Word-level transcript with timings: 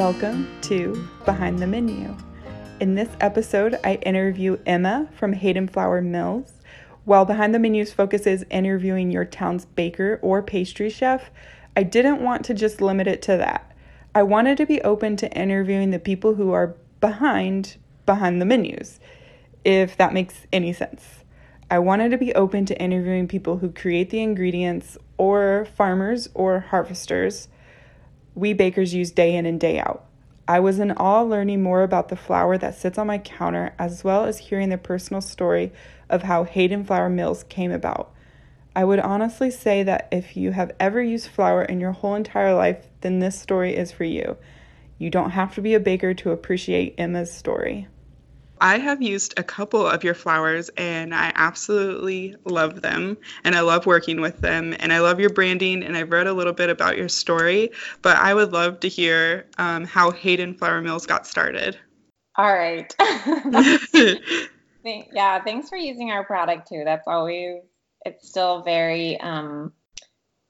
Welcome 0.00 0.48
to 0.62 1.06
Behind 1.26 1.58
the 1.58 1.66
Menu. 1.66 2.16
In 2.80 2.94
this 2.94 3.10
episode, 3.20 3.78
I 3.84 3.96
interview 3.96 4.56
Emma 4.64 5.10
from 5.14 5.34
Hayden 5.34 5.68
Flour 5.68 6.00
Mills. 6.00 6.54
While 7.04 7.26
Behind 7.26 7.54
the 7.54 7.58
Menu's 7.58 7.92
focus 7.92 8.26
is 8.26 8.46
interviewing 8.48 9.10
your 9.10 9.26
town's 9.26 9.66
baker 9.66 10.18
or 10.22 10.42
pastry 10.42 10.88
chef, 10.88 11.30
I 11.76 11.82
didn't 11.82 12.22
want 12.22 12.46
to 12.46 12.54
just 12.54 12.80
limit 12.80 13.08
it 13.08 13.20
to 13.24 13.36
that. 13.36 13.76
I 14.14 14.22
wanted 14.22 14.56
to 14.56 14.64
be 14.64 14.80
open 14.80 15.16
to 15.18 15.30
interviewing 15.32 15.90
the 15.90 15.98
people 15.98 16.36
who 16.36 16.50
are 16.52 16.76
behind 17.02 17.76
behind 18.06 18.40
the 18.40 18.46
menus, 18.46 19.00
if 19.66 19.98
that 19.98 20.14
makes 20.14 20.46
any 20.50 20.72
sense. 20.72 21.24
I 21.70 21.78
wanted 21.78 22.10
to 22.12 22.16
be 22.16 22.34
open 22.34 22.64
to 22.64 22.82
interviewing 22.82 23.28
people 23.28 23.58
who 23.58 23.70
create 23.70 24.08
the 24.08 24.22
ingredients 24.22 24.96
or 25.18 25.68
farmers 25.76 26.26
or 26.32 26.60
harvesters 26.60 27.48
we 28.34 28.52
bakers 28.52 28.94
use 28.94 29.10
day 29.10 29.34
in 29.34 29.46
and 29.46 29.60
day 29.60 29.78
out. 29.78 30.04
I 30.46 30.58
was 30.58 30.78
in 30.78 30.92
awe 30.92 31.22
learning 31.22 31.62
more 31.62 31.82
about 31.82 32.08
the 32.08 32.16
flour 32.16 32.58
that 32.58 32.74
sits 32.74 32.98
on 32.98 33.06
my 33.06 33.18
counter, 33.18 33.72
as 33.78 34.02
well 34.02 34.24
as 34.24 34.38
hearing 34.38 34.68
the 34.68 34.78
personal 34.78 35.20
story 35.20 35.72
of 36.08 36.24
how 36.24 36.44
Hayden 36.44 36.84
Flour 36.84 37.08
Mills 37.08 37.44
came 37.44 37.70
about. 37.70 38.12
I 38.74 38.84
would 38.84 39.00
honestly 39.00 39.50
say 39.50 39.82
that 39.84 40.08
if 40.10 40.36
you 40.36 40.52
have 40.52 40.72
ever 40.80 41.02
used 41.02 41.28
flour 41.28 41.62
in 41.62 41.80
your 41.80 41.92
whole 41.92 42.14
entire 42.14 42.54
life, 42.54 42.86
then 43.00 43.18
this 43.18 43.38
story 43.38 43.76
is 43.76 43.92
for 43.92 44.04
you. 44.04 44.36
You 44.98 45.10
don't 45.10 45.30
have 45.30 45.54
to 45.54 45.60
be 45.60 45.74
a 45.74 45.80
baker 45.80 46.14
to 46.14 46.30
appreciate 46.30 46.94
Emma's 46.98 47.32
story. 47.32 47.88
I 48.60 48.78
have 48.78 49.00
used 49.00 49.38
a 49.38 49.42
couple 49.42 49.86
of 49.86 50.04
your 50.04 50.14
flours 50.14 50.68
and 50.76 51.14
I 51.14 51.32
absolutely 51.34 52.36
love 52.44 52.82
them 52.82 53.16
and 53.42 53.54
I 53.54 53.60
love 53.60 53.86
working 53.86 54.20
with 54.20 54.40
them 54.40 54.74
and 54.78 54.92
I 54.92 55.00
love 55.00 55.18
your 55.18 55.30
branding 55.30 55.82
and 55.82 55.96
I've 55.96 56.10
read 56.10 56.26
a 56.26 56.32
little 56.32 56.52
bit 56.52 56.68
about 56.68 56.98
your 56.98 57.08
story, 57.08 57.70
but 58.02 58.16
I 58.18 58.34
would 58.34 58.52
love 58.52 58.80
to 58.80 58.88
hear 58.88 59.46
um, 59.56 59.84
how 59.84 60.10
Hayden 60.10 60.54
Flour 60.54 60.82
Mills 60.82 61.06
got 61.06 61.26
started. 61.26 61.78
All 62.36 62.52
right. 62.52 62.94
yeah, 64.84 65.42
thanks 65.42 65.68
for 65.70 65.76
using 65.76 66.10
our 66.10 66.24
product 66.24 66.68
too. 66.68 66.82
That's 66.84 67.08
always, 67.08 67.62
it's 68.04 68.28
still 68.28 68.62
very 68.62 69.18
um, 69.20 69.72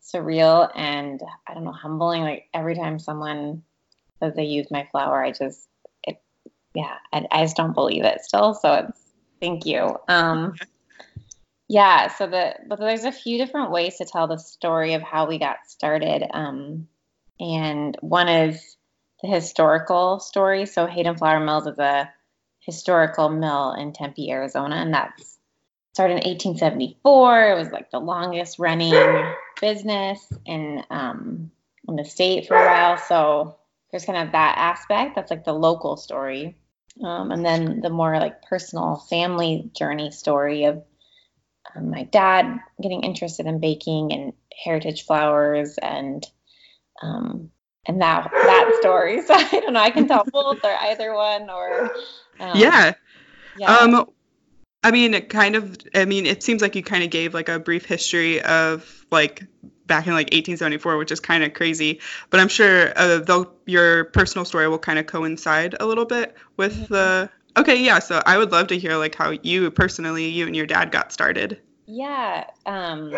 surreal 0.03 0.71
and 0.75 1.23
I 1.47 1.55
don't 1.55 1.65
know, 1.65 1.73
humbling. 1.73 2.23
Like 2.23 2.49
every 2.53 2.75
time 2.75 2.99
someone 2.99 3.63
says 4.19 4.35
they 4.35 4.45
use 4.45 4.71
my 4.71 4.89
flour, 4.91 5.25
I 5.25 5.31
just, 5.31 5.70
yeah, 6.75 6.97
I, 7.13 7.27
I 7.31 7.43
just 7.43 7.57
don't 7.57 7.75
believe 7.75 8.05
it 8.05 8.23
still. 8.23 8.55
So 8.55 8.73
it's 8.75 9.01
thank 9.41 9.67
you. 9.67 9.97
Um, 10.09 10.55
yeah, 11.69 12.09
so 12.09 12.27
the 12.27 12.55
but 12.67 12.79
there's 12.79 13.05
a 13.05 13.13
few 13.13 13.39
different 13.39 13.71
ways 13.71 13.99
to 13.99 14.05
tell 14.05 14.29
the 14.29 14.39
story 14.39 14.95
of 14.95 15.03
how 15.03 15.27
we 15.27 15.39
got 15.39 15.59
started. 15.67 16.25
Um, 16.33 16.89
and 17.39 17.97
one 18.01 18.29
is 18.29 18.77
the 19.23 19.29
historical 19.29 20.21
story. 20.21 20.67
So 20.67 20.87
Hayden 20.87 21.17
Flour 21.17 21.41
Mills 21.41 21.67
is 21.67 21.79
a 21.79 22.11
historical 22.61 23.29
mill 23.29 23.73
in 23.73 23.93
Tempe, 23.93 24.31
Arizona, 24.31 24.77
and 24.77 24.95
that's 24.95 25.39
started 25.93 26.25
in 26.25 26.31
1874. 26.31 27.51
It 27.51 27.59
was 27.59 27.71
like 27.71 27.91
the 27.91 27.99
longest 27.99 28.59
running 28.59 28.95
business 29.61 30.21
in 30.47 30.85
um, 30.91 31.51
in 31.89 31.97
the 31.97 32.05
state 32.05 32.47
for 32.47 32.57
a 32.57 32.67
while. 32.67 32.99
So 32.99 33.57
there's 33.91 34.05
kind 34.05 34.27
of 34.27 34.33
that 34.33 34.59
aspect. 34.59 35.17
That's 35.17 35.31
like 35.31 35.45
the 35.45 35.53
local 35.53 35.97
story. 35.97 36.57
Um, 37.03 37.31
and 37.31 37.45
then 37.45 37.81
the 37.81 37.91
more 37.91 38.19
like 38.19 38.43
personal 38.43 38.97
family 39.09 39.71
journey 39.77 40.11
story 40.11 40.65
of 40.65 40.83
um, 41.75 41.91
my 41.91 42.05
dad 42.05 42.59
getting 42.83 43.05
interested 43.05 43.47
in 43.47 43.61
baking 43.61 44.13
and 44.13 44.33
heritage 44.65 45.05
flours 45.07 45.79
and 45.79 46.27
um, 47.03 47.51
and 47.87 48.03
that 48.03 48.31
that 48.33 48.77
story. 48.81 49.23
So 49.27 49.35
I 49.35 49.45
don't 49.45 49.73
know. 49.73 49.81
I 49.81 49.91
can 49.91 50.09
tell 50.09 50.25
both 50.31 50.65
or 50.65 50.77
either 50.83 51.15
one 51.15 51.49
or 51.49 51.91
um, 52.39 52.57
yeah. 52.59 52.93
yeah. 53.57 53.77
Um, 53.77 54.07
I 54.83 54.91
mean, 54.91 55.15
it 55.15 55.29
kind 55.29 55.57
of. 55.57 55.77
I 55.95 56.05
mean, 56.05 56.27
it 56.27 56.43
seems 56.43 56.63
like 56.63 56.75
you 56.75 56.83
kind 56.83 57.05
of 57.05 57.11
gave 57.11 57.35
like 57.35 57.49
a 57.49 57.59
brief 57.59 57.85
history 57.85 58.41
of 58.41 59.05
like 59.11 59.47
back 59.91 60.07
in 60.07 60.15
like 60.15 60.29
1874, 60.29 60.97
which 60.97 61.11
is 61.11 61.21
kind 61.21 61.45
of 61.45 61.53
crazy. 61.53 62.01
But 62.31 62.41
I'm 62.41 62.49
sure 62.49 62.93
uh, 62.97 63.45
your 63.67 64.05
personal 64.05 64.47
story 64.47 64.69
will 64.69 64.79
kind 64.79 64.99
of 64.99 65.07
coincide 65.07 65.75
a 65.81 65.87
little 65.87 66.07
bit 66.07 66.35
with 66.57 66.75
mm-hmm. 66.75 66.95
the. 66.95 67.31
Okay, 67.57 67.85
yeah. 67.85 67.99
So 67.99 68.23
I 68.25 68.39
would 68.39 68.53
love 68.53 68.69
to 68.69 68.79
hear 68.79 68.97
like 68.97 69.17
how 69.17 69.31
you 69.43 69.71
personally, 69.73 70.29
you 70.29 70.47
and 70.47 70.57
your 70.57 70.67
dad 70.67 70.93
got 70.93 71.13
started. 71.13 71.61
Yeah. 71.87 72.45
Um, 72.65 73.13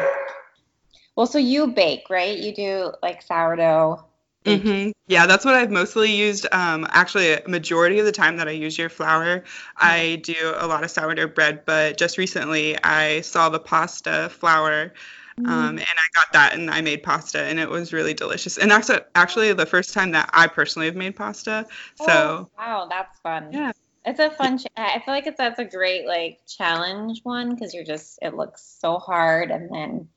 well, 1.15 1.27
so 1.27 1.39
you 1.39 1.69
bake, 1.69 2.09
right? 2.09 2.37
You 2.37 2.55
do 2.55 2.93
like 3.03 3.21
sourdough. 3.21 4.03
Mm-hmm. 4.47 4.91
Yeah, 5.07 5.27
that's 5.27 5.45
what 5.45 5.55
I've 5.55 5.71
mostly 5.71 6.11
used. 6.11 6.47
Um, 6.51 6.87
actually, 6.91 7.35
a 7.35 7.47
majority 7.47 7.99
of 7.99 8.07
the 8.07 8.13
time 8.13 8.39
that 8.39 8.49
I 8.49 8.53
use 8.53 8.77
your 8.77 8.89
flour, 8.89 9.41
mm-hmm. 9.41 9.47
I 9.77 10.17
do 10.25 10.55
a 10.57 10.67
lot 10.67 10.85
of 10.85 10.91
sourdough 10.91 11.29
bread. 11.29 11.65
But 11.67 11.99
just 11.99 12.17
recently, 12.17 12.83
I 12.83 13.21
saw 13.21 13.51
the 13.51 13.61
pasta 13.61 14.31
flour 14.31 14.95
um, 15.39 15.45
mm. 15.45 15.69
and 15.71 15.81
I 15.81 16.07
got 16.15 16.33
that 16.33 16.55
and 16.55 16.71
I 16.71 16.81
made 16.81 17.03
pasta 17.03 17.43
and 17.43 17.59
it 17.59 17.69
was 17.69 17.93
really 17.93 18.15
delicious. 18.15 18.59
And 18.59 18.73
actually, 18.73 19.01
actually 19.15 19.53
the 19.53 19.67
first 19.67 19.95
time 19.95 20.11
that 20.13 20.31
I 20.33 20.47
personally 20.47 20.87
have 20.87 20.97
made 20.97 21.17
pasta. 21.17 21.67
So 21.97 22.07
oh, 22.09 22.51
wow, 22.59 22.87
that's 22.91 23.19
fun. 23.21 23.49
Yeah. 23.53 23.73
It's 24.05 24.19
a 24.19 24.31
fun. 24.31 24.59
Ch- 24.59 24.67
I 24.77 25.01
feel 25.05 25.15
like 25.15 25.27
it's 25.27 25.39
that's 25.39 25.61
a 25.61 25.65
great 25.65 26.07
like 26.07 26.41
challenge 26.47 27.21
one 27.23 27.55
because 27.55 27.73
you're 27.73 27.85
just 27.85 28.19
it 28.21 28.35
looks 28.35 28.77
so 28.81 28.99
hard 28.99 29.51
and 29.51 29.71
then 29.73 30.09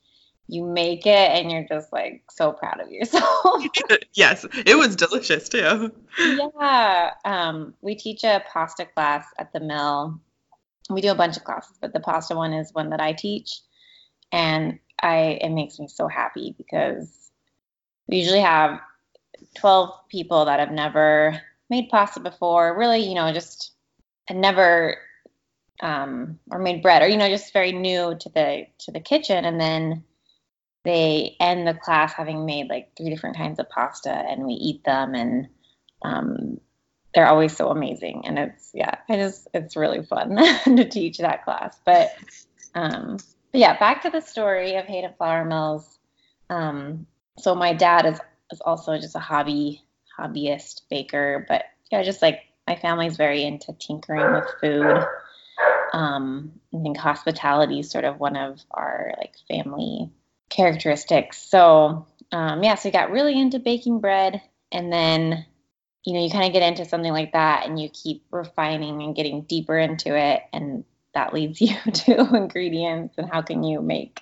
you 0.48 0.64
make 0.64 1.06
it 1.06 1.32
and 1.32 1.52
you're 1.52 1.68
just 1.68 1.92
like 1.92 2.24
so 2.30 2.52
proud 2.52 2.80
of 2.80 2.92
yourself. 2.92 3.64
yes, 4.14 4.46
it 4.54 4.78
was 4.78 4.96
delicious 4.96 5.50
too. 5.50 5.92
yeah. 6.20 7.12
Um, 7.24 7.74
we 7.82 7.96
teach 7.96 8.24
a 8.24 8.44
pasta 8.52 8.86
class 8.86 9.26
at 9.38 9.54
the 9.54 9.60
mill. 9.60 10.20
We 10.90 11.02
do 11.02 11.12
a 11.12 11.16
bunch 11.16 11.38
of 11.38 11.44
classes, 11.44 11.78
but 11.82 11.94
the 11.94 12.00
pasta 12.00 12.36
one 12.36 12.54
is 12.54 12.74
one 12.74 12.90
that 12.90 13.02
I 13.02 13.14
teach. 13.14 13.60
And 14.32 14.80
I 15.06 15.38
it 15.42 15.50
makes 15.50 15.80
me 15.80 15.88
so 15.88 16.08
happy 16.08 16.56
because 16.58 17.32
we 18.08 18.18
usually 18.18 18.42
have 18.42 18.80
12 19.56 20.10
people 20.10 20.46
that 20.46 20.60
have 20.60 20.72
never 20.72 21.42
made 21.70 21.90
pasta 21.90 22.20
before, 22.20 22.78
really, 22.78 23.08
you 23.08 23.16
know, 23.16 23.32
just 23.32 23.72
never 24.32 24.98
um, 25.82 26.40
or 26.50 26.60
made 26.60 26.82
bread 26.82 27.02
or 27.02 27.08
you 27.08 27.18
know 27.18 27.28
just 27.28 27.52
very 27.54 27.72
new 27.72 28.16
to 28.20 28.30
the 28.30 28.66
to 28.80 28.92
the 28.92 29.00
kitchen. 29.00 29.46
And 29.46 29.60
then 29.60 30.04
they 30.84 31.36
end 31.40 31.68
the 31.68 31.74
class 31.74 32.14
having 32.14 32.46
made 32.46 32.68
like 32.68 32.96
three 32.96 33.10
different 33.10 33.38
kinds 33.38 33.60
of 33.60 33.70
pasta 33.70 34.12
and 34.12 34.46
we 34.46 34.54
eat 34.54 34.84
them 34.84 35.16
and 35.16 35.48
um, 36.04 36.60
they're 37.14 37.28
always 37.28 37.56
so 37.56 37.70
amazing. 37.70 38.24
And 38.26 38.40
it's 38.40 38.72
yeah 38.74 38.96
i 39.10 39.18
just 39.18 39.48
it's 39.54 39.76
really 39.76 40.04
fun 40.04 40.36
to 40.66 40.90
teach 40.90 41.20
that 41.20 41.44
class. 41.44 41.78
But 41.86 42.12
um, 42.74 43.18
but 43.56 43.62
yeah, 43.62 43.80
back 43.80 44.02
to 44.02 44.10
the 44.10 44.20
story 44.20 44.76
of 44.76 44.86
Hayden 44.86 45.14
Flour 45.18 45.46
Mills. 45.46 45.98
Um, 46.50 47.08
so 47.40 47.56
my 47.56 47.72
dad 47.72 48.06
is 48.06 48.20
is 48.52 48.60
also 48.60 48.98
just 48.98 49.16
a 49.16 49.20
hobby 49.20 49.82
hobbyist 50.20 50.82
baker, 50.90 51.46
but 51.48 51.64
yeah, 51.90 52.04
just 52.04 52.22
like 52.22 52.42
my 52.68 52.76
family's 52.76 53.16
very 53.16 53.46
into 53.46 53.72
tinkering 53.72 54.34
with 54.34 54.44
food. 54.60 55.06
Um, 55.94 56.52
I 56.74 56.82
think 56.82 56.98
hospitality 56.98 57.80
is 57.80 57.90
sort 57.90 58.04
of 58.04 58.20
one 58.20 58.36
of 58.36 58.62
our 58.72 59.14
like 59.20 59.36
family 59.48 60.12
characteristics. 60.50 61.38
So 61.38 62.08
um, 62.34 62.62
yeah, 62.62 62.76
so 62.76 62.90
we 62.90 62.92
got 62.92 63.12
really 63.12 63.40
into 63.40 63.60
baking 63.60 64.02
bread, 64.02 64.42
and 64.74 64.92
then 64.92 65.46
you 66.04 66.12
know 66.12 66.22
you 66.22 66.30
kind 66.30 66.46
of 66.46 66.52
get 66.52 66.62
into 66.62 66.84
something 66.84 67.14
like 67.14 67.32
that, 67.32 67.66
and 67.66 67.80
you 67.80 67.88
keep 67.88 68.26
refining 68.32 69.02
and 69.02 69.16
getting 69.16 69.44
deeper 69.44 69.78
into 69.78 70.14
it, 70.14 70.42
and 70.52 70.84
that 71.16 71.34
leads 71.34 71.60
you 71.62 71.76
to 71.92 72.36
ingredients 72.36 73.16
and 73.18 73.30
how 73.30 73.42
can 73.42 73.64
you 73.64 73.82
make 73.82 74.20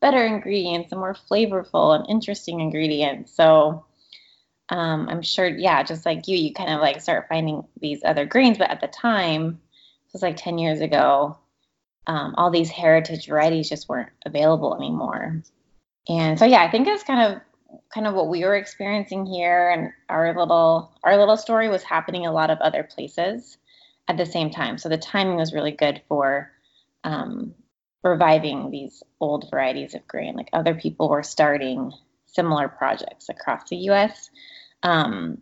better 0.00 0.24
ingredients 0.24 0.92
and 0.92 1.00
more 1.00 1.16
flavorful 1.30 1.96
and 1.96 2.08
interesting 2.08 2.60
ingredients. 2.60 3.34
So 3.34 3.86
um, 4.68 5.08
I'm 5.08 5.22
sure, 5.22 5.46
yeah, 5.46 5.82
just 5.82 6.06
like 6.06 6.28
you, 6.28 6.36
you 6.36 6.52
kind 6.52 6.70
of 6.70 6.80
like 6.80 7.00
start 7.00 7.26
finding 7.28 7.64
these 7.80 8.02
other 8.04 8.26
grains. 8.26 8.58
But 8.58 8.70
at 8.70 8.80
the 8.80 8.88
time, 8.88 9.60
it 10.06 10.12
was 10.12 10.22
like 10.22 10.36
10 10.36 10.58
years 10.58 10.80
ago, 10.80 11.38
um, 12.06 12.34
all 12.36 12.50
these 12.50 12.70
heritage 12.70 13.26
varieties 13.26 13.68
just 13.68 13.88
weren't 13.88 14.10
available 14.24 14.76
anymore. 14.76 15.42
And 16.08 16.38
so, 16.38 16.44
yeah, 16.44 16.62
I 16.62 16.70
think 16.70 16.86
it's 16.86 17.02
kind 17.02 17.32
of 17.32 17.40
kind 17.92 18.06
of 18.06 18.14
what 18.14 18.28
we 18.28 18.44
were 18.44 18.54
experiencing 18.54 19.26
here 19.26 19.70
and 19.70 19.90
our 20.08 20.38
little 20.38 20.92
our 21.02 21.16
little 21.16 21.36
story 21.36 21.68
was 21.68 21.82
happening 21.82 22.24
a 22.24 22.32
lot 22.32 22.48
of 22.48 22.58
other 22.58 22.82
places 22.82 23.58
at 24.08 24.16
the 24.16 24.26
same 24.26 24.50
time. 24.50 24.78
So 24.78 24.88
the 24.88 24.98
timing 24.98 25.36
was 25.36 25.52
really 25.52 25.72
good 25.72 26.02
for 26.08 26.50
um, 27.04 27.54
reviving 28.02 28.70
these 28.70 29.02
old 29.20 29.50
varieties 29.50 29.94
of 29.94 30.06
grain. 30.06 30.36
Like 30.36 30.48
other 30.52 30.74
people 30.74 31.08
were 31.08 31.22
starting 31.22 31.92
similar 32.26 32.68
projects 32.68 33.28
across 33.28 33.68
the 33.68 33.76
US. 33.90 34.30
Um, 34.82 35.38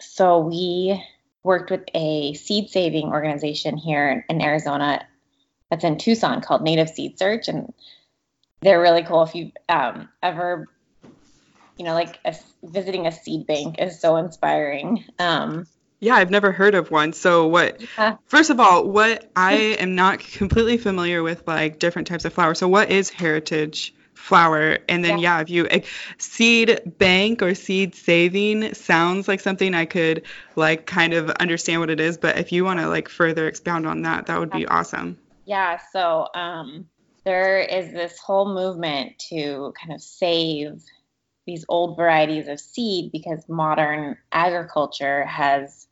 so 0.00 0.38
we 0.38 1.02
worked 1.42 1.70
with 1.70 1.84
a 1.94 2.34
seed 2.34 2.70
saving 2.70 3.08
organization 3.08 3.76
here 3.76 4.24
in 4.28 4.42
Arizona 4.42 5.06
that's 5.70 5.84
in 5.84 5.98
Tucson 5.98 6.40
called 6.40 6.62
Native 6.62 6.88
Seed 6.88 7.18
Search. 7.18 7.48
And 7.48 7.72
they're 8.60 8.80
really 8.80 9.04
cool. 9.04 9.22
If 9.22 9.34
you've 9.34 9.52
um, 9.68 10.08
ever 10.22 10.68
you 11.80 11.84
know, 11.84 11.94
like 11.94 12.18
a, 12.26 12.36
visiting 12.62 13.06
a 13.06 13.12
seed 13.12 13.46
bank 13.46 13.76
is 13.78 13.98
so 13.98 14.16
inspiring. 14.16 15.02
Um, 15.18 15.66
yeah, 16.00 16.14
I've 16.14 16.30
never 16.30 16.50
heard 16.50 16.74
of 16.74 16.90
one. 16.90 17.12
So 17.12 17.46
what 17.46 17.80
yeah. 17.96 18.16
First 18.24 18.50
of 18.50 18.58
all, 18.58 18.88
what 18.88 19.30
I 19.36 19.52
am 19.78 19.94
not 19.94 20.18
completely 20.18 20.78
familiar 20.78 21.22
with 21.22 21.46
like 21.46 21.78
different 21.78 22.08
types 22.08 22.24
of 22.24 22.32
flour. 22.32 22.54
So 22.54 22.68
what 22.68 22.90
is 22.90 23.10
heritage 23.10 23.94
flour? 24.14 24.78
And 24.88 25.04
then 25.04 25.18
yeah, 25.18 25.36
yeah 25.36 25.42
if 25.42 25.50
you 25.50 25.68
eh, 25.70 25.80
seed 26.18 26.80
bank 26.98 27.42
or 27.42 27.54
seed 27.54 27.94
saving 27.94 28.74
sounds 28.74 29.28
like 29.28 29.40
something 29.40 29.74
I 29.74 29.84
could 29.84 30.22
like 30.56 30.86
kind 30.86 31.12
of 31.12 31.30
understand 31.30 31.80
what 31.80 31.90
it 31.90 32.00
is, 32.00 32.16
but 32.16 32.38
if 32.38 32.50
you 32.50 32.64
want 32.64 32.80
to 32.80 32.88
like 32.88 33.08
further 33.08 33.46
expound 33.46 33.86
on 33.86 34.02
that, 34.02 34.26
that 34.26 34.40
would 34.40 34.50
be 34.50 34.66
awesome. 34.66 35.18
Yeah, 35.44 35.78
so 35.92 36.28
um 36.34 36.86
there 37.24 37.60
is 37.60 37.92
this 37.92 38.18
whole 38.18 38.54
movement 38.54 39.18
to 39.28 39.74
kind 39.78 39.92
of 39.92 40.00
save 40.00 40.82
these 41.46 41.64
old 41.68 41.96
varieties 41.96 42.48
of 42.48 42.58
seed 42.60 43.12
because 43.12 43.44
modern 43.48 44.16
agriculture 44.32 45.24
has 45.26 45.88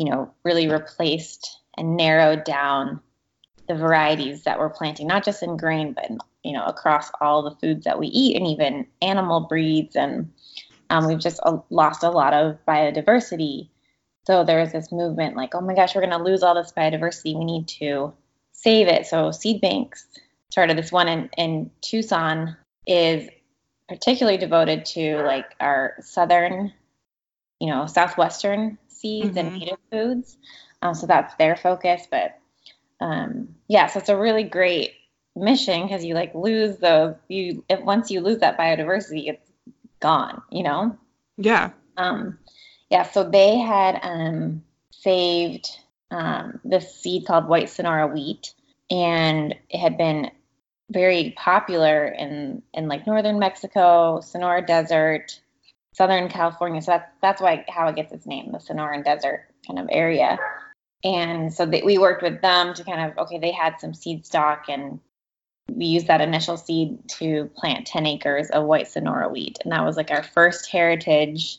you 0.00 0.06
know, 0.06 0.32
really 0.44 0.66
replaced 0.66 1.60
and 1.76 1.94
narrowed 1.94 2.42
down 2.44 3.00
the 3.68 3.74
varieties 3.74 4.44
that 4.44 4.58
we're 4.58 4.70
planting, 4.70 5.06
not 5.06 5.22
just 5.22 5.42
in 5.42 5.58
grain, 5.58 5.92
but 5.92 6.10
you 6.42 6.54
know, 6.54 6.64
across 6.64 7.10
all 7.20 7.42
the 7.42 7.54
foods 7.56 7.84
that 7.84 7.98
we 7.98 8.06
eat, 8.06 8.34
and 8.34 8.46
even 8.46 8.86
animal 9.02 9.40
breeds. 9.40 9.94
And 9.96 10.32
um, 10.88 11.06
we've 11.06 11.18
just 11.18 11.38
uh, 11.42 11.58
lost 11.68 12.02
a 12.02 12.08
lot 12.08 12.32
of 12.32 12.56
biodiversity. 12.66 13.68
So 14.26 14.42
there's 14.42 14.72
this 14.72 14.90
movement 14.90 15.36
like, 15.36 15.54
oh 15.54 15.60
my 15.60 15.74
gosh, 15.74 15.94
we're 15.94 16.00
going 16.00 16.18
to 16.18 16.24
lose 16.24 16.42
all 16.42 16.54
this 16.54 16.72
biodiversity. 16.74 17.36
We 17.36 17.44
need 17.44 17.68
to 17.68 18.14
save 18.52 18.88
it. 18.88 19.06
So 19.06 19.32
seed 19.32 19.60
banks 19.60 20.06
started 20.50 20.78
this 20.78 20.90
one 20.90 21.08
in, 21.08 21.28
in 21.36 21.70
Tucson 21.82 22.56
is 22.86 23.28
particularly 23.86 24.38
devoted 24.38 24.86
to 24.86 25.22
like 25.24 25.54
our 25.60 25.96
southern, 26.00 26.72
you 27.58 27.68
know, 27.68 27.84
southwestern 27.84 28.78
seeds 29.00 29.36
mm-hmm. 29.36 29.38
and 29.38 29.58
native 29.58 29.78
foods. 29.90 30.36
Um, 30.82 30.94
so 30.94 31.06
that's 31.06 31.34
their 31.36 31.56
focus. 31.56 32.06
But 32.10 32.38
um, 33.00 33.54
yeah, 33.68 33.86
so 33.86 34.00
it's 34.00 34.08
a 34.08 34.16
really 34.16 34.44
great 34.44 34.92
mission 35.36 35.82
because 35.82 36.04
you 36.04 36.14
like 36.14 36.34
lose 36.34 36.76
the 36.78 37.16
You 37.28 37.64
if 37.68 37.80
once 37.80 38.10
you 38.10 38.20
lose 38.20 38.40
that 38.40 38.58
biodiversity, 38.58 39.28
it's 39.28 39.50
gone. 40.00 40.42
You 40.50 40.62
know. 40.62 40.98
Yeah. 41.36 41.70
Um, 41.96 42.38
yeah. 42.90 43.04
So 43.04 43.28
they 43.28 43.58
had 43.58 44.00
um, 44.02 44.62
saved 44.90 45.68
um, 46.10 46.60
this 46.64 46.94
seed 46.94 47.26
called 47.26 47.48
white 47.48 47.70
Sonora 47.70 48.06
wheat, 48.08 48.54
and 48.90 49.54
it 49.68 49.78
had 49.78 49.96
been 49.96 50.30
very 50.90 51.32
popular 51.36 52.06
in 52.06 52.62
in 52.74 52.88
like 52.88 53.06
northern 53.06 53.38
Mexico, 53.38 54.20
Sonora 54.20 54.64
Desert, 54.64 55.40
Southern 55.92 56.28
California. 56.28 56.80
So 56.82 56.92
that's 56.92 57.10
that's 57.20 57.42
why 57.42 57.64
how 57.68 57.88
it 57.88 57.96
gets 57.96 58.12
its 58.12 58.26
name, 58.26 58.52
the 58.52 58.58
Sonoran 58.58 59.04
Desert 59.04 59.46
kind 59.66 59.78
of 59.78 59.88
area. 59.90 60.38
And 61.02 61.52
so 61.52 61.64
they, 61.64 61.82
we 61.82 61.98
worked 61.98 62.22
with 62.22 62.42
them 62.42 62.74
to 62.74 62.84
kind 62.84 63.10
of 63.10 63.18
okay, 63.18 63.38
they 63.38 63.52
had 63.52 63.80
some 63.80 63.94
seed 63.94 64.26
stock, 64.26 64.64
and 64.68 65.00
we 65.70 65.86
used 65.86 66.06
that 66.08 66.20
initial 66.20 66.56
seed 66.56 67.08
to 67.08 67.50
plant 67.56 67.86
10 67.86 68.06
acres 68.06 68.50
of 68.50 68.64
white 68.64 68.88
Sonora 68.88 69.28
wheat, 69.28 69.58
and 69.62 69.72
that 69.72 69.84
was 69.84 69.96
like 69.96 70.10
our 70.10 70.22
first 70.22 70.70
heritage 70.70 71.58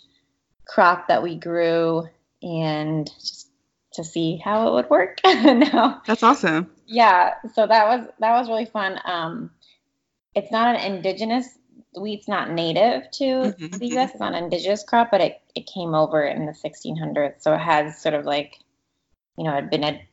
crop 0.66 1.08
that 1.08 1.24
we 1.24 1.36
grew, 1.36 2.08
and 2.42 3.12
just 3.20 3.48
to 3.94 4.04
see 4.04 4.38
how 4.38 4.68
it 4.68 4.74
would 4.74 4.90
work. 4.90 5.20
no. 5.26 6.00
That's 6.06 6.24
awesome. 6.24 6.72
Yeah, 6.86 7.34
so 7.54 7.68
that 7.68 7.86
was 7.88 8.08
that 8.20 8.40
was 8.40 8.48
really 8.48 8.66
fun. 8.66 9.00
Um, 9.06 9.52
it's 10.34 10.52
not 10.52 10.76
an 10.76 10.96
indigenous 10.96 11.48
wheat's 11.96 12.28
not 12.28 12.52
native 12.52 13.10
to 13.12 13.24
mm-hmm. 13.24 13.78
the 13.78 13.88
U.S. 13.90 14.12
It's 14.12 14.20
not 14.20 14.34
an 14.34 14.44
indigenous 14.44 14.84
crop, 14.84 15.10
but 15.12 15.22
it, 15.22 15.42
it 15.56 15.70
came 15.74 15.94
over 15.94 16.24
in 16.24 16.46
the 16.46 16.54
1600s, 16.54 17.42
so 17.42 17.54
it 17.54 17.60
has 17.60 18.02
sort 18.02 18.16
of 18.16 18.26
like, 18.26 18.56
you 19.38 19.44
know, 19.44 19.52
it 19.52 19.62
had 19.62 19.70
been 19.70 19.84
ad- 19.84 20.08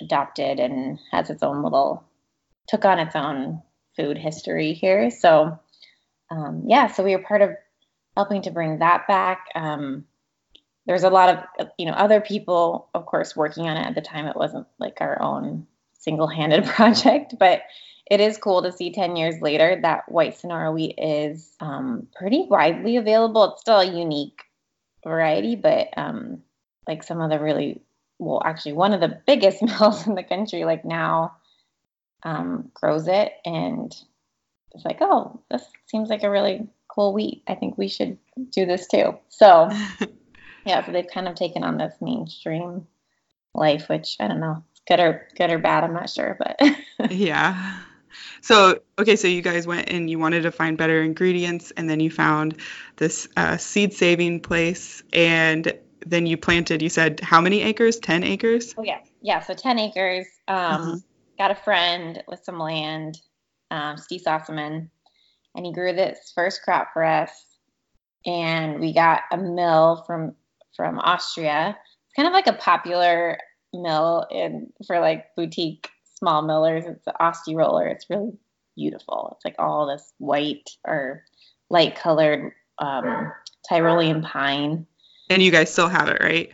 adopted 0.00 0.60
and 0.60 0.98
has 1.12 1.30
its 1.30 1.42
own 1.42 1.62
little, 1.62 2.04
took 2.68 2.84
on 2.84 2.98
its 2.98 3.16
own 3.16 3.62
food 3.96 4.18
history 4.18 4.74
here. 4.74 5.10
So, 5.10 5.58
um, 6.30 6.64
yeah, 6.66 6.88
so 6.88 7.02
we 7.02 7.16
were 7.16 7.22
part 7.22 7.42
of 7.42 7.50
helping 8.16 8.42
to 8.42 8.50
bring 8.50 8.78
that 8.78 9.06
back. 9.06 9.46
Um, 9.54 10.04
there's 10.86 11.04
a 11.04 11.10
lot 11.10 11.48
of, 11.58 11.68
you 11.78 11.86
know, 11.86 11.92
other 11.92 12.20
people, 12.20 12.88
of 12.94 13.06
course, 13.06 13.34
working 13.34 13.68
on 13.68 13.76
it 13.76 13.86
at 13.86 13.94
the 13.94 14.00
time. 14.00 14.26
It 14.26 14.36
wasn't 14.36 14.66
like 14.78 14.98
our 15.00 15.20
own 15.20 15.66
single-handed 15.98 16.64
project, 16.66 17.34
but 17.38 17.62
it 18.10 18.20
is 18.20 18.38
cool 18.38 18.62
to 18.62 18.72
see 18.72 18.92
10 18.92 19.16
years 19.16 19.40
later 19.40 19.80
that 19.82 20.10
white 20.10 20.38
Sonora 20.38 20.70
wheat 20.70 20.94
is 20.96 21.54
um, 21.60 22.06
pretty 22.14 22.46
widely 22.48 22.96
available. 22.96 23.52
It's 23.52 23.62
still 23.62 23.80
a 23.80 23.84
unique 23.84 24.42
variety, 25.04 25.56
but 25.56 25.88
um, 25.96 26.42
like 26.86 27.02
some 27.02 27.20
of 27.20 27.30
the 27.30 27.40
really, 27.40 27.82
well, 28.18 28.42
actually, 28.44 28.74
one 28.74 28.92
of 28.92 29.00
the 29.00 29.20
biggest 29.26 29.62
mills 29.80 30.06
in 30.06 30.14
the 30.14 30.22
country, 30.22 30.64
like 30.64 30.84
now, 30.84 31.36
um, 32.22 32.70
grows 32.74 33.08
it. 33.08 33.32
And 33.44 33.94
it's 34.72 34.84
like, 34.84 34.98
oh, 35.00 35.40
this 35.50 35.64
seems 35.86 36.08
like 36.08 36.22
a 36.22 36.30
really 36.30 36.68
cool 36.88 37.12
wheat. 37.12 37.42
I 37.48 37.56
think 37.56 37.76
we 37.76 37.88
should 37.88 38.18
do 38.50 38.66
this 38.66 38.86
too. 38.86 39.18
So, 39.30 39.68
yeah, 40.64 40.86
so 40.86 40.92
they've 40.92 41.06
kind 41.12 41.26
of 41.26 41.34
taken 41.34 41.64
on 41.64 41.76
this 41.76 41.94
mainstream 42.00 42.86
life, 43.52 43.88
which 43.88 44.16
I 44.20 44.28
don't 44.28 44.40
know, 44.40 44.62
good 44.86 45.00
or 45.00 45.26
good 45.36 45.50
or 45.50 45.58
bad. 45.58 45.82
I'm 45.82 45.92
not 45.92 46.08
sure, 46.08 46.38
but 46.38 47.10
yeah. 47.10 47.80
So, 48.40 48.80
okay, 48.98 49.16
so 49.16 49.28
you 49.28 49.42
guys 49.42 49.66
went 49.66 49.90
and 49.90 50.08
you 50.08 50.18
wanted 50.18 50.42
to 50.42 50.52
find 50.52 50.76
better 50.76 51.02
ingredients, 51.02 51.72
and 51.76 51.88
then 51.88 52.00
you 52.00 52.10
found 52.10 52.56
this 52.96 53.28
uh, 53.36 53.56
seed 53.56 53.94
saving 53.94 54.40
place, 54.40 55.02
and 55.12 55.72
then 56.06 56.26
you 56.26 56.36
planted, 56.36 56.82
you 56.82 56.88
said, 56.88 57.20
how 57.20 57.40
many 57.40 57.62
acres? 57.62 57.98
10 57.98 58.22
acres? 58.22 58.74
Oh, 58.78 58.82
yeah. 58.82 58.98
Yeah, 59.22 59.40
so 59.40 59.54
10 59.54 59.78
acres. 59.78 60.26
Um, 60.48 60.56
uh-huh. 60.56 60.96
Got 61.38 61.50
a 61.50 61.56
friend 61.56 62.22
with 62.28 62.44
some 62.44 62.58
land, 62.58 63.20
um, 63.70 63.98
Steve 63.98 64.22
Sossaman, 64.26 64.88
and 65.54 65.66
he 65.66 65.72
grew 65.72 65.92
this 65.92 66.32
first 66.34 66.62
crop 66.62 66.88
for 66.92 67.04
us. 67.04 67.30
And 68.24 68.80
we 68.80 68.94
got 68.94 69.22
a 69.30 69.36
mill 69.36 70.04
from 70.06 70.34
from 70.76 70.98
Austria. 70.98 71.76
It's 72.04 72.14
kind 72.14 72.28
of 72.28 72.34
like 72.34 72.46
a 72.46 72.52
popular 72.52 73.38
mill 73.72 74.26
in 74.30 74.72
for 74.86 75.00
like 75.00 75.34
boutique 75.36 75.88
small 76.18 76.42
millers. 76.42 76.84
It's 76.86 77.04
the 77.04 77.14
Osttiroler. 77.20 77.90
It's 77.90 78.08
really 78.10 78.32
beautiful. 78.76 79.32
It's 79.34 79.44
like 79.44 79.56
all 79.58 79.86
this 79.86 80.12
white 80.18 80.70
or 80.86 81.24
light 81.70 81.96
colored 81.96 82.52
um, 82.78 83.32
Tyrolean 83.70 84.22
pine. 84.22 84.86
And 85.30 85.42
you 85.42 85.50
guys 85.50 85.72
still 85.72 85.88
have 85.88 86.08
it, 86.08 86.20
right? 86.20 86.52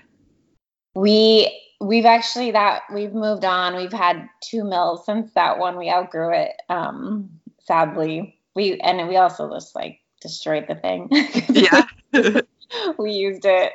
We 0.94 1.58
we've 1.80 2.04
actually 2.04 2.52
that 2.52 2.82
we've 2.92 3.12
moved 3.12 3.44
on. 3.44 3.76
We've 3.76 3.92
had 3.92 4.28
two 4.40 4.64
mills 4.64 5.04
since 5.04 5.32
that 5.34 5.58
one. 5.58 5.76
We 5.76 5.90
outgrew 5.90 6.32
it. 6.32 6.52
Um, 6.68 7.30
sadly, 7.60 8.38
we 8.54 8.78
and 8.80 9.08
we 9.08 9.16
also 9.16 9.50
just 9.52 9.74
like 9.74 10.00
destroyed 10.20 10.66
the 10.68 10.76
thing. 10.76 11.08
yeah, 11.50 11.86
we 12.98 13.12
used 13.12 13.44
it 13.44 13.72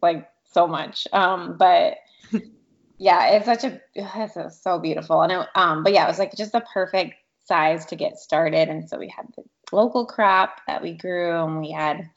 like 0.00 0.28
so 0.50 0.66
much. 0.66 1.06
Um, 1.12 1.56
but 1.58 1.94
yeah, 3.02 3.30
it's 3.30 3.46
such 3.46 3.64
a 3.64 3.80
it's 3.96 4.62
so 4.62 4.78
beautiful. 4.78 5.22
And 5.22 5.32
it, 5.32 5.48
um, 5.56 5.82
but 5.82 5.92
yeah, 5.92 6.04
it 6.04 6.08
was 6.08 6.20
like 6.20 6.36
just 6.36 6.52
the 6.52 6.64
perfect 6.72 7.14
size 7.44 7.84
to 7.86 7.96
get 7.96 8.16
started. 8.16 8.68
And 8.68 8.88
so 8.88 8.96
we 8.96 9.08
had 9.08 9.26
the 9.36 9.42
local 9.72 10.06
crop 10.06 10.60
that 10.68 10.82
we 10.82 10.92
grew, 10.92 11.36
and 11.44 11.60
we 11.60 11.72
had 11.72 12.08